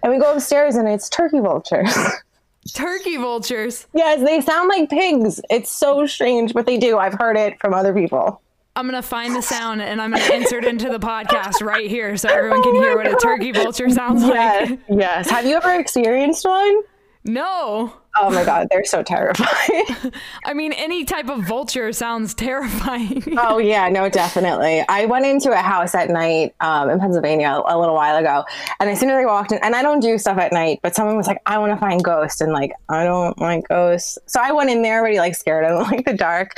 and 0.03 0.11
we 0.11 0.19
go 0.19 0.33
upstairs 0.33 0.75
and 0.75 0.87
it's 0.87 1.09
turkey 1.09 1.39
vultures. 1.39 1.95
Turkey 2.73 3.17
vultures. 3.17 3.85
Yes, 3.93 4.25
they 4.25 4.41
sound 4.41 4.69
like 4.69 4.89
pigs. 4.89 5.39
It's 5.51 5.69
so 5.69 6.07
strange, 6.07 6.51
but 6.53 6.65
they 6.65 6.77
do. 6.77 6.97
I've 6.97 7.13
heard 7.13 7.37
it 7.37 7.59
from 7.59 7.75
other 7.75 7.93
people. 7.93 8.41
I'm 8.75 8.87
gonna 8.87 9.03
find 9.03 9.35
the 9.35 9.41
sound 9.43 9.81
and 9.83 10.01
I'm 10.01 10.11
gonna 10.11 10.33
insert 10.33 10.65
into 10.65 10.89
the 10.89 10.97
podcast 10.99 11.61
right 11.61 11.87
here 11.87 12.17
so 12.17 12.27
everyone 12.27 12.63
can 12.63 12.75
oh 12.75 12.81
hear 12.81 12.95
what 12.97 13.05
a 13.07 13.15
turkey 13.15 13.51
vulture 13.51 13.87
sounds 13.89 14.23
Yes. 14.23 14.69
like. 14.71 14.79
yes. 14.89 15.29
Have 15.29 15.45
you 15.45 15.55
ever 15.55 15.79
experienced 15.79 16.43
one? 16.43 16.81
No. 17.25 17.91
Oh 18.17 18.29
my 18.29 18.45
god, 18.45 18.67
they're 18.71 18.85
so 18.85 19.03
terrifying. 19.03 20.11
I 20.45 20.53
mean, 20.53 20.71
any 20.73 21.03
type 21.03 21.27
of 21.27 21.45
vulture 21.45 21.91
sounds 21.91 22.33
terrifying. 22.33 23.23
oh 23.37 23.57
yeah, 23.57 23.89
no, 23.89 24.07
definitely. 24.21 24.85
I 24.87 25.05
went 25.05 25.25
into 25.25 25.51
a 25.51 25.57
house 25.57 25.95
at 25.95 26.09
night 26.09 26.55
um, 26.61 26.89
in 26.89 26.99
Pennsylvania 26.99 27.61
a 27.65 27.77
little 27.77 27.95
while 27.95 28.15
ago, 28.15 28.45
and 28.79 28.89
as 28.89 28.99
soon 28.99 29.09
as 29.09 29.15
I 29.15 29.25
walked 29.25 29.51
in, 29.51 29.59
and 29.63 29.75
I 29.75 29.81
don't 29.81 29.99
do 29.99 30.17
stuff 30.17 30.37
at 30.37 30.53
night, 30.53 30.79
but 30.81 30.95
someone 30.95 31.17
was 31.17 31.27
like, 31.27 31.41
"I 31.45 31.57
want 31.57 31.73
to 31.73 31.77
find 31.77 32.01
ghosts," 32.03 32.41
and 32.41 32.53
like, 32.53 32.71
I 32.87 33.03
don't 33.03 33.37
like 33.41 33.67
ghosts, 33.67 34.17
so 34.27 34.39
I 34.41 34.51
went 34.51 34.69
in 34.69 34.81
there 34.81 34.99
already 34.99 35.17
like 35.17 35.35
scared. 35.35 35.65
I 35.65 35.69
don't 35.69 35.91
like 35.91 36.05
the 36.05 36.13
dark, 36.13 36.53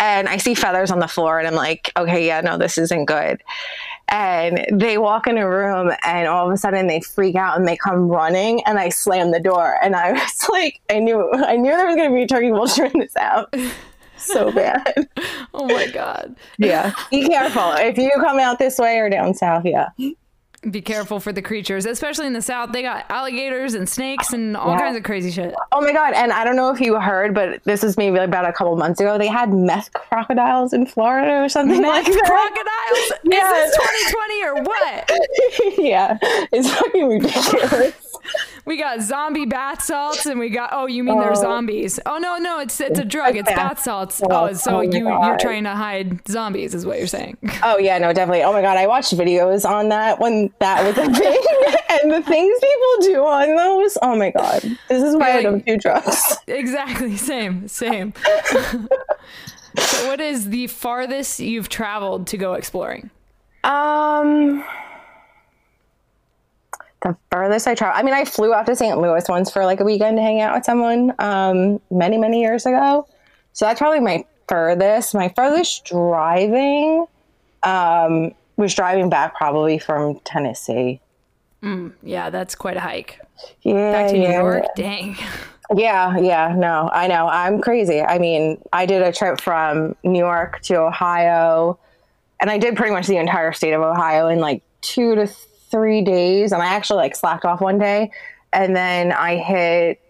and 0.00 0.28
I 0.28 0.36
see 0.36 0.54
feathers 0.54 0.90
on 0.90 0.98
the 0.98 1.08
floor, 1.08 1.38
and 1.38 1.46
I'm 1.46 1.54
like, 1.54 1.90
okay, 1.96 2.26
yeah, 2.26 2.40
no, 2.40 2.58
this 2.58 2.76
isn't 2.76 3.06
good. 3.06 3.42
And 4.10 4.64
they 4.72 4.96
walk 4.96 5.26
in 5.26 5.36
a 5.36 5.48
room, 5.48 5.92
and 6.04 6.28
all 6.28 6.46
of 6.46 6.52
a 6.52 6.56
sudden 6.56 6.86
they 6.86 7.00
freak 7.00 7.36
out 7.36 7.58
and 7.58 7.68
they 7.68 7.76
come 7.76 8.08
running, 8.08 8.62
and 8.64 8.78
I 8.78 8.88
slam 8.88 9.32
the 9.32 9.40
door, 9.40 9.76
and 9.82 9.94
I 9.94 10.12
was 10.12 10.48
like, 10.48 10.80
I 10.90 10.98
knew, 10.98 11.30
I 11.32 11.56
knew 11.56 11.70
there 11.70 11.86
was 11.86 11.96
going 11.96 12.10
to 12.10 12.14
be 12.14 12.22
a 12.22 12.26
turkey 12.26 12.50
vulture 12.50 12.86
in 12.86 13.00
this 13.00 13.16
out. 13.16 13.54
So 14.16 14.50
bad. 14.52 15.08
oh 15.54 15.66
my 15.66 15.86
god. 15.86 16.36
Yeah. 16.58 16.92
Be 17.10 17.28
careful 17.28 17.72
if 17.74 17.96
you 17.96 18.10
come 18.16 18.38
out 18.38 18.58
this 18.58 18.78
way 18.78 18.98
or 18.98 19.08
down 19.08 19.34
south. 19.34 19.64
Yeah. 19.64 19.88
Be 20.70 20.80
careful 20.82 21.20
for 21.20 21.32
the 21.32 21.40
creatures, 21.40 21.86
especially 21.86 22.26
in 22.26 22.32
the 22.32 22.42
south. 22.42 22.72
They 22.72 22.82
got 22.82 23.06
alligators 23.10 23.74
and 23.74 23.88
snakes 23.88 24.32
and 24.32 24.56
all 24.56 24.72
Yeah. 24.72 24.78
kinds 24.80 24.96
of 24.96 25.04
crazy 25.04 25.30
shit. 25.30 25.54
Oh 25.70 25.80
my 25.80 25.92
god! 25.92 26.14
And 26.14 26.32
I 26.32 26.42
don't 26.42 26.56
know 26.56 26.70
if 26.70 26.80
you 26.80 26.98
heard, 26.98 27.32
but 27.32 27.62
this 27.62 27.84
is 27.84 27.96
maybe 27.96 28.18
about 28.18 28.44
a 28.44 28.52
couple 28.52 28.74
months 28.76 28.98
ago. 29.00 29.18
They 29.18 29.28
had 29.28 29.52
meth 29.52 29.92
crocodiles 29.92 30.72
in 30.72 30.84
Florida 30.86 31.44
or 31.44 31.48
something 31.48 31.80
like 31.82 32.06
that. 32.06 32.24
crocodiles? 32.24 33.12
Yes. 33.22 33.68
Is 33.68 33.76
this 33.76 34.12
2020 34.12 34.44
or 34.44 34.54
what? 34.64 35.78
yeah, 35.78 36.18
it's 36.52 36.70
fucking 36.74 37.08
ridiculous. 37.08 38.07
We 38.64 38.76
got 38.76 39.00
zombie 39.00 39.46
bath 39.46 39.82
salts 39.82 40.26
and 40.26 40.38
we 40.38 40.50
got 40.50 40.70
oh 40.72 40.86
you 40.86 41.02
mean 41.02 41.18
they're 41.20 41.30
Oh. 41.32 41.34
zombies. 41.40 41.98
Oh 42.04 42.18
no 42.18 42.36
no 42.36 42.60
it's 42.60 42.78
it's 42.80 42.98
a 42.98 43.04
drug, 43.04 43.36
it's 43.36 43.50
bath 43.50 43.80
salts. 43.82 44.20
Oh 44.30 44.52
so 44.52 44.78
Oh 44.78 44.80
you 44.82 45.06
you're 45.08 45.38
trying 45.38 45.64
to 45.64 45.70
hide 45.74 46.26
zombies 46.28 46.74
is 46.74 46.84
what 46.84 46.98
you're 46.98 47.06
saying. 47.06 47.38
oh 47.62 47.78
yeah, 47.78 47.96
no, 47.98 48.12
definitely. 48.12 48.42
Oh 48.42 48.52
my 48.52 48.60
god, 48.60 48.76
I 48.76 48.86
watched 48.86 49.16
videos 49.16 49.64
on 49.68 49.88
that 49.88 50.18
when 50.20 50.50
that 50.58 50.84
was 50.84 50.98
a 50.98 51.10
thing, 51.18 51.40
and 52.02 52.12
the 52.12 52.22
things 52.22 52.58
people 52.60 53.12
do 53.14 53.24
on 53.26 53.56
those. 53.56 53.96
Oh 54.02 54.16
my 54.16 54.30
god, 54.30 54.60
this 54.88 55.02
is 55.02 55.16
why 55.16 55.38
I 55.38 55.42
don't 55.42 55.64
do 55.64 55.76
drugs. 55.78 56.36
exactly, 56.46 57.16
same, 57.32 57.68
same. 57.68 58.12
so 59.78 60.08
what 60.08 60.20
is 60.20 60.50
the 60.50 60.66
farthest 60.66 61.40
you've 61.40 61.68
traveled 61.68 62.26
to 62.28 62.36
go 62.36 62.54
exploring? 62.54 63.10
Um, 63.64 64.64
the 67.02 67.16
furthest 67.30 67.66
I 67.66 67.74
traveled. 67.74 68.00
I 68.00 68.02
mean, 68.02 68.14
I 68.14 68.24
flew 68.24 68.52
out 68.52 68.66
to 68.66 68.76
St. 68.76 68.98
Louis 68.98 69.24
once 69.28 69.50
for 69.50 69.64
like 69.64 69.80
a 69.80 69.84
weekend 69.84 70.16
to 70.16 70.22
hang 70.22 70.40
out 70.40 70.54
with 70.54 70.64
someone. 70.64 71.14
Um, 71.18 71.80
many 71.90 72.18
many 72.18 72.40
years 72.40 72.66
ago. 72.66 73.06
So 73.52 73.64
that's 73.66 73.78
probably 73.78 74.00
my 74.00 74.24
furthest. 74.48 75.14
My 75.14 75.28
furthest 75.34 75.84
driving, 75.84 77.06
um, 77.62 78.34
was 78.56 78.74
driving 78.74 79.08
back 79.08 79.36
probably 79.36 79.78
from 79.78 80.20
Tennessee. 80.20 81.00
Yeah, 82.02 82.30
that's 82.30 82.54
quite 82.54 82.76
a 82.76 82.80
hike. 82.80 83.20
Yeah, 83.62 83.92
Back 83.92 84.10
to 84.10 84.12
New 84.14 84.22
yeah, 84.22 84.42
York. 84.42 84.64
Dang. 84.76 85.16
Yeah, 85.76 86.16
yeah, 86.16 86.54
no, 86.56 86.88
I 86.90 87.08
know. 87.08 87.28
I'm 87.28 87.60
crazy. 87.60 88.00
I 88.00 88.18
mean, 88.18 88.58
I 88.72 88.86
did 88.86 89.02
a 89.02 89.12
trip 89.12 89.38
from 89.38 89.94
New 90.02 90.18
York 90.18 90.62
to 90.62 90.76
Ohio, 90.76 91.78
and 92.40 92.50
I 92.50 92.56
did 92.56 92.74
pretty 92.74 92.94
much 92.94 93.06
the 93.06 93.18
entire 93.18 93.52
state 93.52 93.74
of 93.74 93.82
Ohio 93.82 94.28
in 94.28 94.38
like 94.38 94.62
two 94.80 95.14
to 95.14 95.26
three 95.70 96.02
days. 96.02 96.52
And 96.52 96.62
I 96.62 96.66
actually 96.66 96.98
like 96.98 97.16
slacked 97.16 97.44
off 97.44 97.60
one 97.60 97.78
day, 97.78 98.10
and 98.52 98.74
then 98.74 99.12
I 99.12 99.36
hit 99.36 100.00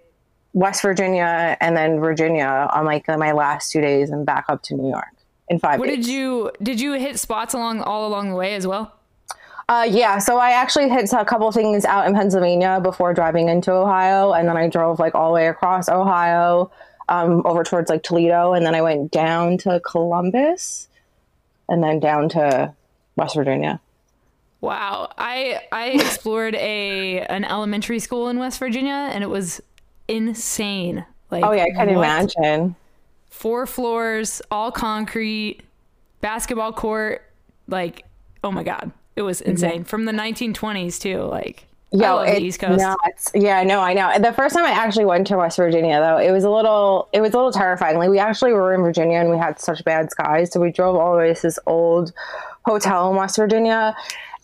West 0.52 0.82
Virginia 0.82 1.56
and 1.60 1.76
then 1.76 2.00
Virginia 2.00 2.68
on 2.72 2.84
like 2.84 3.06
my 3.08 3.32
last 3.32 3.70
two 3.70 3.80
days, 3.80 4.10
and 4.10 4.24
back 4.24 4.46
up 4.48 4.62
to 4.64 4.74
New 4.74 4.88
York 4.88 5.14
in 5.48 5.58
five 5.58 5.78
What 5.78 5.88
days. 5.88 5.96
did 5.96 6.06
you 6.06 6.50
did 6.62 6.80
you 6.80 6.92
hit 6.94 7.18
spots 7.18 7.54
along 7.54 7.80
all 7.82 8.06
along 8.06 8.30
the 8.30 8.36
way 8.36 8.54
as 8.54 8.66
well? 8.66 8.94
Uh, 9.70 9.86
yeah, 9.88 10.16
so 10.16 10.38
I 10.38 10.52
actually 10.52 10.88
hit 10.88 11.12
a 11.12 11.26
couple 11.26 11.52
things 11.52 11.84
out 11.84 12.06
in 12.06 12.14
Pennsylvania 12.14 12.80
before 12.82 13.12
driving 13.12 13.50
into 13.50 13.70
Ohio, 13.70 14.32
and 14.32 14.48
then 14.48 14.56
I 14.56 14.66
drove 14.66 14.98
like 14.98 15.14
all 15.14 15.28
the 15.28 15.34
way 15.34 15.48
across 15.48 15.90
Ohio, 15.90 16.70
um, 17.10 17.42
over 17.44 17.64
towards 17.64 17.90
like 17.90 18.02
Toledo, 18.02 18.54
and 18.54 18.64
then 18.64 18.74
I 18.74 18.80
went 18.80 19.10
down 19.10 19.58
to 19.58 19.78
Columbus, 19.80 20.88
and 21.68 21.82
then 21.82 22.00
down 22.00 22.30
to 22.30 22.72
West 23.16 23.34
Virginia. 23.34 23.78
Wow, 24.60 25.12
I 25.16 25.60
I 25.70 25.88
explored 25.90 26.54
a 26.56 27.20
an 27.20 27.44
elementary 27.44 27.98
school 27.98 28.28
in 28.28 28.38
West 28.38 28.58
Virginia, 28.58 29.10
and 29.12 29.22
it 29.22 29.30
was 29.30 29.60
insane. 30.08 31.04
Like, 31.30 31.44
Oh 31.44 31.52
yeah, 31.52 31.64
I 31.64 31.70
can 31.70 31.94
what? 31.94 32.04
imagine. 32.04 32.76
Four 33.30 33.66
floors, 33.66 34.42
all 34.50 34.72
concrete, 34.72 35.60
basketball 36.20 36.72
court. 36.72 37.22
Like, 37.68 38.04
oh 38.42 38.50
my 38.50 38.62
god, 38.62 38.90
it 39.14 39.22
was 39.22 39.40
mm-hmm. 39.40 39.50
insane. 39.50 39.84
From 39.84 40.06
the 40.06 40.12
1920s 40.12 41.00
too. 41.00 41.22
Like, 41.22 41.68
I 41.92 41.96
Yo, 41.96 42.24
the 42.24 42.40
East 42.40 42.60
Coast. 42.60 42.80
nuts. 42.80 43.30
Yeah, 43.34 43.62
no, 43.62 43.80
I 43.80 43.94
know. 43.94 44.18
The 44.18 44.32
first 44.32 44.54
time 44.54 44.64
I 44.64 44.72
actually 44.72 45.06
went 45.06 45.26
to 45.28 45.36
West 45.36 45.56
Virginia, 45.56 46.00
though, 46.00 46.18
it 46.18 46.32
was 46.32 46.44
a 46.44 46.50
little, 46.50 47.08
it 47.12 47.20
was 47.20 47.32
a 47.32 47.36
little 47.36 47.52
terrifying. 47.52 47.96
Like 47.96 48.10
we 48.10 48.18
actually 48.18 48.52
were 48.52 48.74
in 48.74 48.82
Virginia 48.82 49.18
and 49.18 49.30
we 49.30 49.38
had 49.38 49.58
such 49.58 49.82
bad 49.84 50.10
skies, 50.10 50.52
so 50.52 50.60
we 50.60 50.70
drove 50.70 50.96
all 50.96 51.12
the 51.12 51.18
way 51.18 51.32
to 51.32 51.42
this 51.42 51.58
old 51.66 52.12
hotel 52.66 53.10
in 53.10 53.16
West 53.16 53.36
Virginia, 53.36 53.96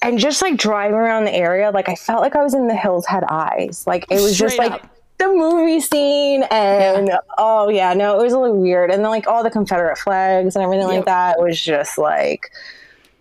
and 0.03 0.19
just 0.19 0.43
like 0.43 0.57
driving 0.57 0.97
around 0.97 1.25
the 1.25 1.35
area, 1.35 1.71
like 1.71 1.89
I 1.89 1.95
felt 1.95 2.21
like 2.23 2.37
I 2.37 2.43
was 2.43 2.55
in 2.55 2.69
The 2.69 2.75
Hills 2.77 3.07
Had 3.07 3.25
Eyes. 3.25 3.85
Like 3.87 4.05
it 4.11 4.21
was 4.21 4.37
just 4.39 4.55
Straight 4.55 4.71
like 4.71 4.83
up. 4.85 4.91
the 5.19 5.29
movie 5.29 5.81
scene, 5.81 6.43
and 6.51 7.11
oh 7.39 7.69
yeah, 7.69 7.95
no, 7.95 8.19
it 8.19 8.23
was 8.23 8.33
a 8.33 8.39
little 8.39 8.61
weird. 8.61 8.91
And 8.91 9.03
then 9.03 9.11
like 9.11 9.27
all 9.27 9.43
the 9.43 9.51
Confederate 9.51 9.97
flags 9.99 10.57
and 10.57 10.63
everything 10.65 10.89
Yep. 10.89 10.97
like 10.97 11.05
that 11.07 11.41
was 11.41 11.61
just 11.61 11.99
like. 11.99 12.51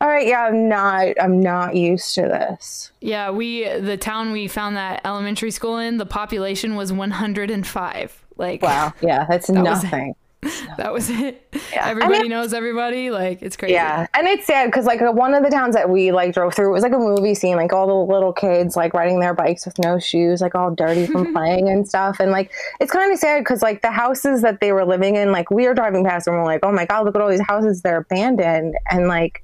All 0.02 0.10
right, 0.10 0.28
yeah, 0.28 0.42
I'm 0.48 0.68
not. 0.68 1.14
I'm 1.22 1.40
not 1.40 1.78
used 1.78 2.14
to 2.16 2.24
this. 2.24 2.92
Yeah, 3.00 3.30
we 3.32 3.64
the 3.80 3.96
town 3.96 4.34
we 4.34 4.50
found 4.50 4.76
that 4.76 5.00
elementary 5.06 5.50
school 5.52 5.78
in, 5.78 5.96
the 5.98 6.06
population 6.06 6.76
was 6.76 6.92
105. 6.92 8.26
Like, 8.36 8.62
Wow, 8.64 8.92
yeah, 9.02 9.26
that's 9.30 9.48
it. 9.50 9.54
nothing. 9.54 10.14
that 10.78 10.92
was 10.94 11.10
it. 11.10 11.48
Yeah. 11.72 11.88
Everybody 11.88 12.28
knows 12.28 12.54
everybody. 12.54 13.10
Like, 13.10 13.42
it's 13.42 13.56
crazy. 13.56 13.74
Yeah, 13.74 14.08
and 14.14 14.28
it's 14.28 14.46
sad 14.46 14.68
because 14.68 14.86
like 14.86 15.02
one 15.02 15.34
of 15.34 15.44
the 15.44 15.50
towns 15.50 15.76
that 15.76 15.90
we 15.90 16.12
like 16.12 16.34
drove 16.34 16.54
through 16.54 16.70
it 16.70 16.74
was 16.74 16.84
like 16.84 16.94
a 16.94 16.98
movie 16.98 17.36
scene, 17.36 17.56
like 17.56 17.74
all 17.74 17.88
the 17.88 18.14
little 18.14 18.34
kids 18.34 18.76
like 18.76 18.94
riding 18.94 19.20
their 19.20 19.34
bikes 19.34 19.66
with 19.66 19.78
no 19.80 20.00
shoes, 20.00 20.42
like 20.42 20.56
all 20.56 20.72
dirty 20.72 21.06
from 21.08 21.34
playing 21.34 21.70
and 21.70 21.88
stuff. 21.88 22.20
And 22.20 22.32
like 22.32 22.52
it's 22.80 22.92
kind 22.92 23.12
of 23.12 23.20
sad 23.20 23.40
because 23.40 23.62
like 23.62 23.82
the 23.82 23.92
houses 23.92 24.42
that 24.42 24.60
they 24.62 24.72
were 24.72 24.86
living 24.86 25.16
in, 25.16 25.32
like 25.32 25.52
we 25.52 25.68
were 25.68 25.74
driving 25.74 26.04
past 26.04 26.28
and 26.28 26.36
we're 26.36 26.44
like, 26.46 26.62
oh 26.64 26.72
my 26.72 26.86
god, 26.86 27.06
look 27.06 27.16
at 27.16 27.22
all 27.22 27.30
these 27.30 27.46
houses 27.48 27.82
they're 27.82 27.98
abandoned, 27.98 28.76
and 28.90 29.08
like 29.08 29.44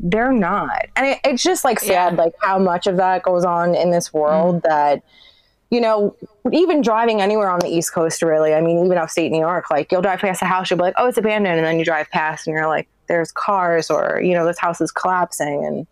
they're 0.00 0.32
not. 0.32 0.86
And 0.96 1.06
it, 1.06 1.20
it's 1.24 1.42
just 1.42 1.64
like 1.64 1.78
sad, 1.80 2.14
Yeah. 2.14 2.22
like 2.22 2.32
how 2.40 2.58
much 2.58 2.86
of 2.86 2.96
that 2.96 3.22
goes 3.22 3.44
on 3.44 3.74
in 3.74 3.90
this 3.90 4.12
world 4.12 4.62
mm-hmm. 4.62 4.68
that 4.68 5.02
you 5.70 5.80
know, 5.80 6.16
even 6.52 6.82
driving 6.82 7.20
anywhere 7.20 7.48
on 7.48 7.60
the 7.60 7.68
East 7.68 7.92
Coast, 7.92 8.22
really. 8.22 8.54
I 8.54 8.60
mean, 8.60 8.84
even 8.84 8.98
upstate 8.98 9.30
New 9.30 9.38
York, 9.38 9.70
like 9.70 9.92
you'll 9.92 10.02
drive 10.02 10.18
past 10.18 10.42
a 10.42 10.46
house, 10.46 10.68
you'll 10.68 10.78
be 10.78 10.82
like, 10.82 10.94
oh, 10.96 11.06
it's 11.06 11.18
abandoned. 11.18 11.58
And 11.58 11.66
then 11.66 11.78
you 11.78 11.84
drive 11.84 12.10
past 12.10 12.46
and 12.46 12.54
you're 12.54 12.66
like, 12.66 12.88
there's 13.06 13.30
cars 13.32 13.88
or, 13.88 14.20
you 14.22 14.34
know, 14.34 14.44
this 14.44 14.58
house 14.58 14.80
is 14.80 14.90
collapsing. 14.90 15.64
And 15.64 15.86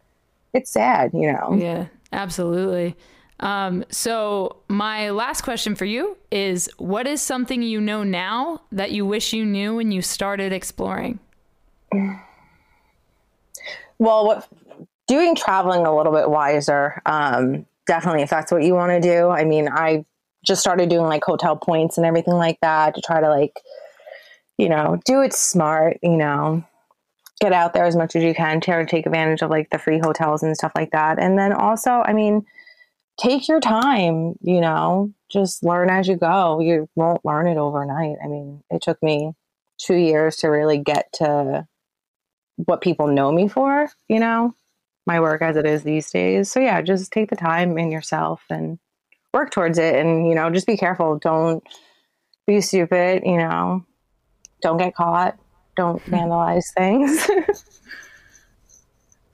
it's 0.53 0.71
sad, 0.71 1.13
you 1.15 1.33
know. 1.33 1.57
Yeah, 1.57 1.87
absolutely. 2.13 2.97
Um, 3.41 3.85
so 3.89 4.57
my 4.69 5.11
last 5.11 5.43
question 5.43 5.77
for 5.77 5.85
you 5.85 6.17
is 6.33 6.69
what 6.79 7.07
is 7.07 7.23
something 7.23 7.63
you 7.63 7.81
know 7.81 8.03
now 8.03 8.63
that 8.73 8.91
you 8.91 9.07
wish 9.07 9.33
you 9.33 9.45
knew 9.45 9.77
when 9.77 9.93
you 9.93 10.03
started 10.03 10.53
exploring? 10.53 11.21
Well, 14.01 14.27
what, 14.27 14.49
doing 15.09 15.35
traveling 15.35 15.85
a 15.85 15.93
little 15.93 16.13
bit 16.13 16.31
wiser, 16.31 17.03
um, 17.05 17.67
definitely, 17.89 18.23
if 18.23 18.31
that's 18.31 18.53
what 18.53 18.63
you 18.63 18.75
want 18.75 18.93
to 18.93 19.01
do. 19.01 19.29
I 19.31 19.45
mean, 19.45 19.69
I 19.69 20.05
just 20.47 20.61
started 20.61 20.89
doing 20.89 21.07
like 21.07 21.25
hotel 21.25 21.57
points 21.57 21.97
and 21.97 22.07
everything 22.07 22.35
like 22.35 22.59
that 22.63 22.95
to 22.95 23.01
try 23.01 23.21
to 23.21 23.29
like, 23.29 23.55
you 24.57 24.69
know, 24.69 25.01
do 25.05 25.21
it 25.23 25.33
smart, 25.33 25.99
you 26.03 26.17
know, 26.17 26.65
get 27.41 27.53
out 27.53 27.73
there 27.73 27.85
as 27.85 27.97
much 27.97 28.15
as 28.15 28.23
you 28.23 28.35
can, 28.35 28.61
try 28.61 28.79
to 28.81 28.87
take 28.87 29.07
advantage 29.07 29.43
of 29.43 29.51
like 29.51 29.71
the 29.71 29.79
free 29.79 29.99
hotels 29.99 30.43
and 30.43 30.57
stuff 30.57 30.73
like 30.77 30.93
that. 30.93 31.19
And 31.19 31.39
then 31.39 31.53
also, 31.53 32.03
I 32.05 32.13
mean, 32.13 32.45
take 33.21 33.49
your 33.49 33.61
time, 33.61 34.35
you 34.41 34.61
know, 34.61 35.13
just 35.29 35.65
learn 35.65 35.91
as 35.91 36.07
you 36.07 36.17
go. 36.17 36.61
You 36.61 36.89
won't 36.95 37.25
learn 37.25 37.49
it 37.49 37.57
overnight. 37.57 38.17
I 38.23 38.29
mean, 38.29 38.63
it 38.71 38.83
took 38.83 39.03
me 39.03 39.33
two 39.79 39.97
years 39.97 40.37
to 40.37 40.49
really 40.49 40.79
get 40.79 41.13
to 41.15 41.67
what 42.57 42.81
people 42.81 43.07
know 43.07 43.31
me 43.31 43.49
for, 43.49 43.89
you 44.09 44.19
know, 44.19 44.55
my 45.09 45.19
work 45.19 45.41
as 45.41 45.57
it 45.57 45.67
is 45.67 45.83
these 45.83 46.11
days. 46.11 46.53
So 46.53 46.61
yeah, 46.61 46.81
just 46.83 47.11
take 47.11 47.31
the 47.31 47.37
time 47.37 47.79
in 47.79 47.91
yourself 47.91 48.43
and 48.51 48.79
work 49.33 49.51
towards 49.51 49.79
it 49.79 49.97
and, 49.97 50.29
you 50.29 50.35
know, 50.35 50.51
just 50.51 50.67
be 50.67 50.77
careful. 50.77 51.19
Don't 51.19 51.65
be 52.47 52.61
stupid, 52.61 53.23
you 53.25 53.39
know. 53.39 53.85
Don't 54.61 54.77
get 54.77 54.95
caught. 54.95 55.37
Don't 55.77 56.05
vandalize 56.11 56.65
things. 56.77 57.29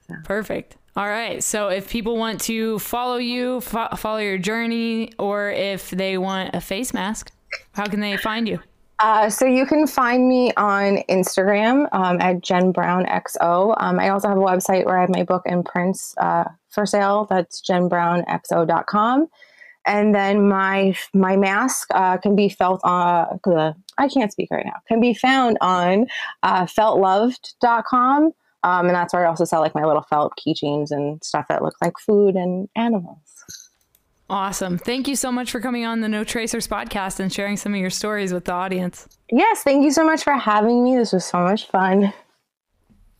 Perfect. 0.24 0.76
All 0.96 1.08
right. 1.08 1.42
So 1.42 1.68
if 1.68 1.90
people 1.90 2.16
want 2.16 2.40
to 2.42 2.78
follow 2.78 3.16
you, 3.16 3.60
fo- 3.60 3.96
follow 3.96 4.18
your 4.18 4.38
journey, 4.38 5.12
or 5.18 5.50
if 5.50 5.90
they 5.90 6.18
want 6.18 6.54
a 6.54 6.60
face 6.60 6.94
mask, 6.94 7.32
how 7.72 7.86
can 7.86 7.98
they 7.98 8.16
find 8.16 8.46
you? 8.46 8.60
Uh, 9.00 9.28
so 9.28 9.44
you 9.44 9.66
can 9.66 9.86
find 9.86 10.28
me 10.28 10.52
on 10.56 10.98
Instagram 11.08 11.88
um, 11.92 12.20
at 12.20 12.40
Jen 12.40 12.70
Brown 12.70 13.04
XO. 13.06 13.74
Um, 13.78 13.98
I 13.98 14.10
also 14.10 14.28
have 14.28 14.36
a 14.36 14.40
website 14.40 14.86
where 14.86 14.96
I 14.96 15.00
have 15.00 15.10
my 15.10 15.24
book 15.24 15.42
and 15.46 15.64
prints 15.64 16.14
uh, 16.18 16.44
for 16.70 16.86
sale. 16.86 17.26
That's 17.28 17.60
jenbrownxo.com. 17.68 19.26
And 19.86 20.14
then 20.14 20.48
my 20.48 20.96
my 21.12 21.36
mask 21.36 21.88
uh, 21.92 22.16
can 22.16 22.34
be 22.34 22.48
felt 22.48 22.80
on. 22.84 23.38
I 23.98 24.08
can't 24.08 24.32
speak 24.32 24.48
right 24.50 24.64
now. 24.64 24.80
Can 24.88 25.00
be 25.00 25.12
found 25.12 25.58
on 25.60 26.06
uh, 26.42 26.64
feltloved.com. 26.64 28.32
Um, 28.62 28.86
and 28.86 28.94
that's 28.94 29.12
where 29.12 29.26
I 29.26 29.28
also 29.28 29.44
sell 29.44 29.60
like 29.60 29.74
my 29.74 29.84
little 29.84 30.02
felt 30.02 30.32
keychains 30.38 30.90
and 30.90 31.22
stuff 31.22 31.46
that 31.50 31.62
look 31.62 31.74
like 31.82 31.98
food 31.98 32.34
and 32.34 32.68
animals. 32.74 33.18
Awesome. 34.30 34.78
Thank 34.78 35.06
you 35.06 35.16
so 35.16 35.30
much 35.30 35.50
for 35.50 35.60
coming 35.60 35.84
on 35.84 36.00
the 36.00 36.08
No 36.08 36.24
Tracers 36.24 36.66
podcast 36.66 37.20
and 37.20 37.32
sharing 37.32 37.56
some 37.56 37.74
of 37.74 37.80
your 37.80 37.90
stories 37.90 38.32
with 38.32 38.46
the 38.46 38.52
audience. 38.52 39.06
Yes, 39.30 39.62
thank 39.62 39.84
you 39.84 39.90
so 39.90 40.04
much 40.04 40.24
for 40.24 40.32
having 40.32 40.82
me. 40.82 40.96
This 40.96 41.12
was 41.12 41.24
so 41.24 41.40
much 41.40 41.66
fun. 41.66 42.12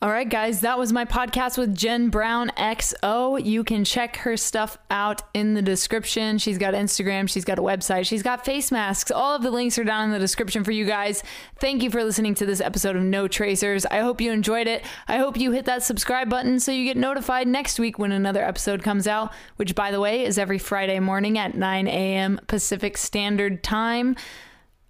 All 0.04 0.10
right, 0.10 0.28
guys, 0.28 0.60
that 0.60 0.78
was 0.78 0.92
my 0.92 1.06
podcast 1.06 1.56
with 1.56 1.74
Jen 1.74 2.10
Brown 2.10 2.50
XO. 2.58 3.42
You 3.42 3.64
can 3.64 3.86
check 3.86 4.16
her 4.16 4.36
stuff 4.36 4.76
out 4.90 5.22
in 5.32 5.54
the 5.54 5.62
description. 5.62 6.36
She's 6.36 6.58
got 6.58 6.74
Instagram, 6.74 7.26
she's 7.26 7.46
got 7.46 7.58
a 7.58 7.62
website, 7.62 8.04
she's 8.04 8.22
got 8.22 8.44
face 8.44 8.70
masks. 8.70 9.10
All 9.10 9.34
of 9.34 9.42
the 9.42 9.50
links 9.50 9.78
are 9.78 9.84
down 9.84 10.04
in 10.04 10.10
the 10.10 10.18
description 10.18 10.62
for 10.62 10.72
you 10.72 10.84
guys. 10.84 11.22
Thank 11.58 11.82
you 11.82 11.88
for 11.90 12.04
listening 12.04 12.34
to 12.34 12.44
this 12.44 12.60
episode 12.60 12.96
of 12.96 13.02
No 13.02 13.28
Tracers. 13.28 13.86
I 13.86 14.00
hope 14.00 14.20
you 14.20 14.30
enjoyed 14.30 14.66
it. 14.66 14.84
I 15.08 15.16
hope 15.16 15.38
you 15.38 15.52
hit 15.52 15.64
that 15.64 15.82
subscribe 15.82 16.28
button 16.28 16.60
so 16.60 16.70
you 16.70 16.84
get 16.84 16.98
notified 16.98 17.48
next 17.48 17.78
week 17.78 17.98
when 17.98 18.12
another 18.12 18.44
episode 18.44 18.82
comes 18.82 19.06
out, 19.06 19.32
which, 19.56 19.74
by 19.74 19.90
the 19.90 20.00
way, 20.00 20.26
is 20.26 20.36
every 20.36 20.58
Friday 20.58 21.00
morning 21.00 21.38
at 21.38 21.54
9 21.54 21.88
a.m. 21.88 22.38
Pacific 22.46 22.98
Standard 22.98 23.62
Time. 23.64 24.16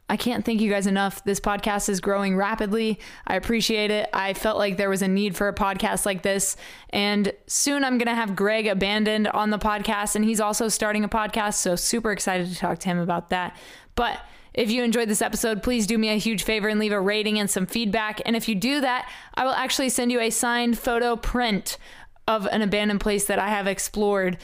I 0.09 0.19
can't 0.19 0.45
thank 0.45 0.61
you 0.61 0.71
guys 0.71 0.87
enough. 0.87 1.25
This 1.25 1.41
podcast 1.41 1.89
is 1.89 2.01
growing 2.01 2.37
rapidly. 2.37 3.01
I 3.27 3.37
appreciate 3.37 3.91
it. 3.91 4.09
I 4.13 4.35
felt 4.35 4.59
like 4.59 4.77
there 4.77 4.91
was 4.91 5.01
a 5.01 5.09
need 5.09 5.35
for 5.35 5.49
a 5.49 5.55
podcast 5.55 6.05
like 6.05 6.23
this. 6.23 6.57
And 6.91 7.33
soon 7.47 7.85
I'm 7.85 7.97
going 7.97 8.09
to 8.09 8.15
have 8.15 8.37
Greg 8.37 8.67
Abandoned 8.67 9.29
on 9.29 9.49
the 9.49 9.59
podcast, 9.59 10.15
and 10.15 10.25
he's 10.25 10.41
also 10.41 10.69
starting 10.69 11.05
a 11.05 11.09
podcast. 11.09 11.55
So, 11.55 11.75
super 11.75 12.13
excited 12.13 12.49
to 12.49 12.57
talk 12.57 12.81
to 12.81 12.89
him 12.89 12.99
about 12.99 13.31
that. 13.31 13.57
But 13.95 14.21
if 14.53 14.71
you 14.71 14.85
enjoyed 14.85 15.09
this 15.09 15.23
episode, 15.23 15.63
please 15.63 15.87
do 15.87 15.97
me 15.97 16.11
a 16.11 16.19
huge 16.19 16.43
favor 16.43 16.69
and 16.69 16.79
leave 16.79 16.93
a 16.93 17.01
rating 17.01 17.39
and 17.39 17.51
some 17.51 17.67
feedback. 17.67 18.21
And 18.27 18.37
if 18.37 18.49
you 18.49 18.55
do 18.55 18.83
that, 18.83 19.11
I 19.35 19.45
will 19.45 19.55
actually 19.55 19.89
send 19.89 20.13
you 20.13 20.21
a 20.21 20.31
signed 20.31 20.79
photo 20.79 21.17
print 21.17 21.79
of 22.29 22.47
an 22.47 22.63
abandoned 22.63 23.01
place 23.01 23.25
that 23.25 23.39
I 23.39 23.49
have 23.49 23.67
explored. 23.67 24.39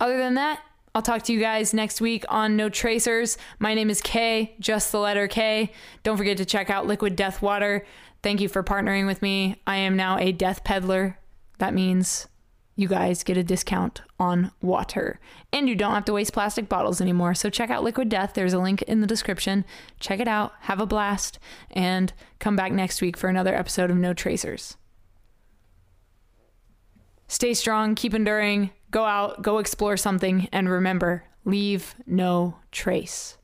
Other 0.00 0.18
than 0.18 0.34
that, 0.34 0.60
I'll 0.96 1.02
talk 1.02 1.24
to 1.24 1.32
you 1.34 1.40
guys 1.40 1.74
next 1.74 2.00
week 2.00 2.24
on 2.30 2.56
No 2.56 2.70
Tracers. 2.70 3.36
My 3.58 3.74
name 3.74 3.90
is 3.90 4.00
Kay, 4.00 4.56
just 4.58 4.92
the 4.92 4.98
letter 4.98 5.28
K. 5.28 5.70
Don't 6.02 6.16
forget 6.16 6.38
to 6.38 6.46
check 6.46 6.70
out 6.70 6.86
Liquid 6.86 7.16
Death 7.16 7.42
Water. 7.42 7.84
Thank 8.22 8.40
you 8.40 8.48
for 8.48 8.62
partnering 8.62 9.04
with 9.04 9.20
me. 9.20 9.60
I 9.66 9.76
am 9.76 9.94
now 9.94 10.16
a 10.16 10.32
death 10.32 10.64
peddler. 10.64 11.18
That 11.58 11.74
means 11.74 12.28
you 12.76 12.88
guys 12.88 13.24
get 13.24 13.36
a 13.36 13.44
discount 13.44 14.00
on 14.18 14.52
water. 14.62 15.20
And 15.52 15.68
you 15.68 15.74
don't 15.74 15.92
have 15.92 16.06
to 16.06 16.14
waste 16.14 16.32
plastic 16.32 16.66
bottles 16.66 17.02
anymore. 17.02 17.34
So 17.34 17.50
check 17.50 17.68
out 17.68 17.84
Liquid 17.84 18.08
Death. 18.08 18.32
There's 18.32 18.54
a 18.54 18.58
link 18.58 18.80
in 18.80 19.02
the 19.02 19.06
description. 19.06 19.66
Check 20.00 20.18
it 20.18 20.28
out, 20.28 20.54
have 20.60 20.80
a 20.80 20.86
blast, 20.86 21.38
and 21.72 22.10
come 22.38 22.56
back 22.56 22.72
next 22.72 23.02
week 23.02 23.18
for 23.18 23.28
another 23.28 23.54
episode 23.54 23.90
of 23.90 23.98
No 23.98 24.14
Tracers. 24.14 24.78
Stay 27.28 27.52
strong, 27.52 27.94
keep 27.94 28.14
enduring, 28.14 28.70
go 28.90 29.04
out, 29.04 29.42
go 29.42 29.58
explore 29.58 29.96
something, 29.96 30.48
and 30.52 30.68
remember 30.68 31.24
leave 31.44 31.94
no 32.06 32.56
trace. 32.72 33.35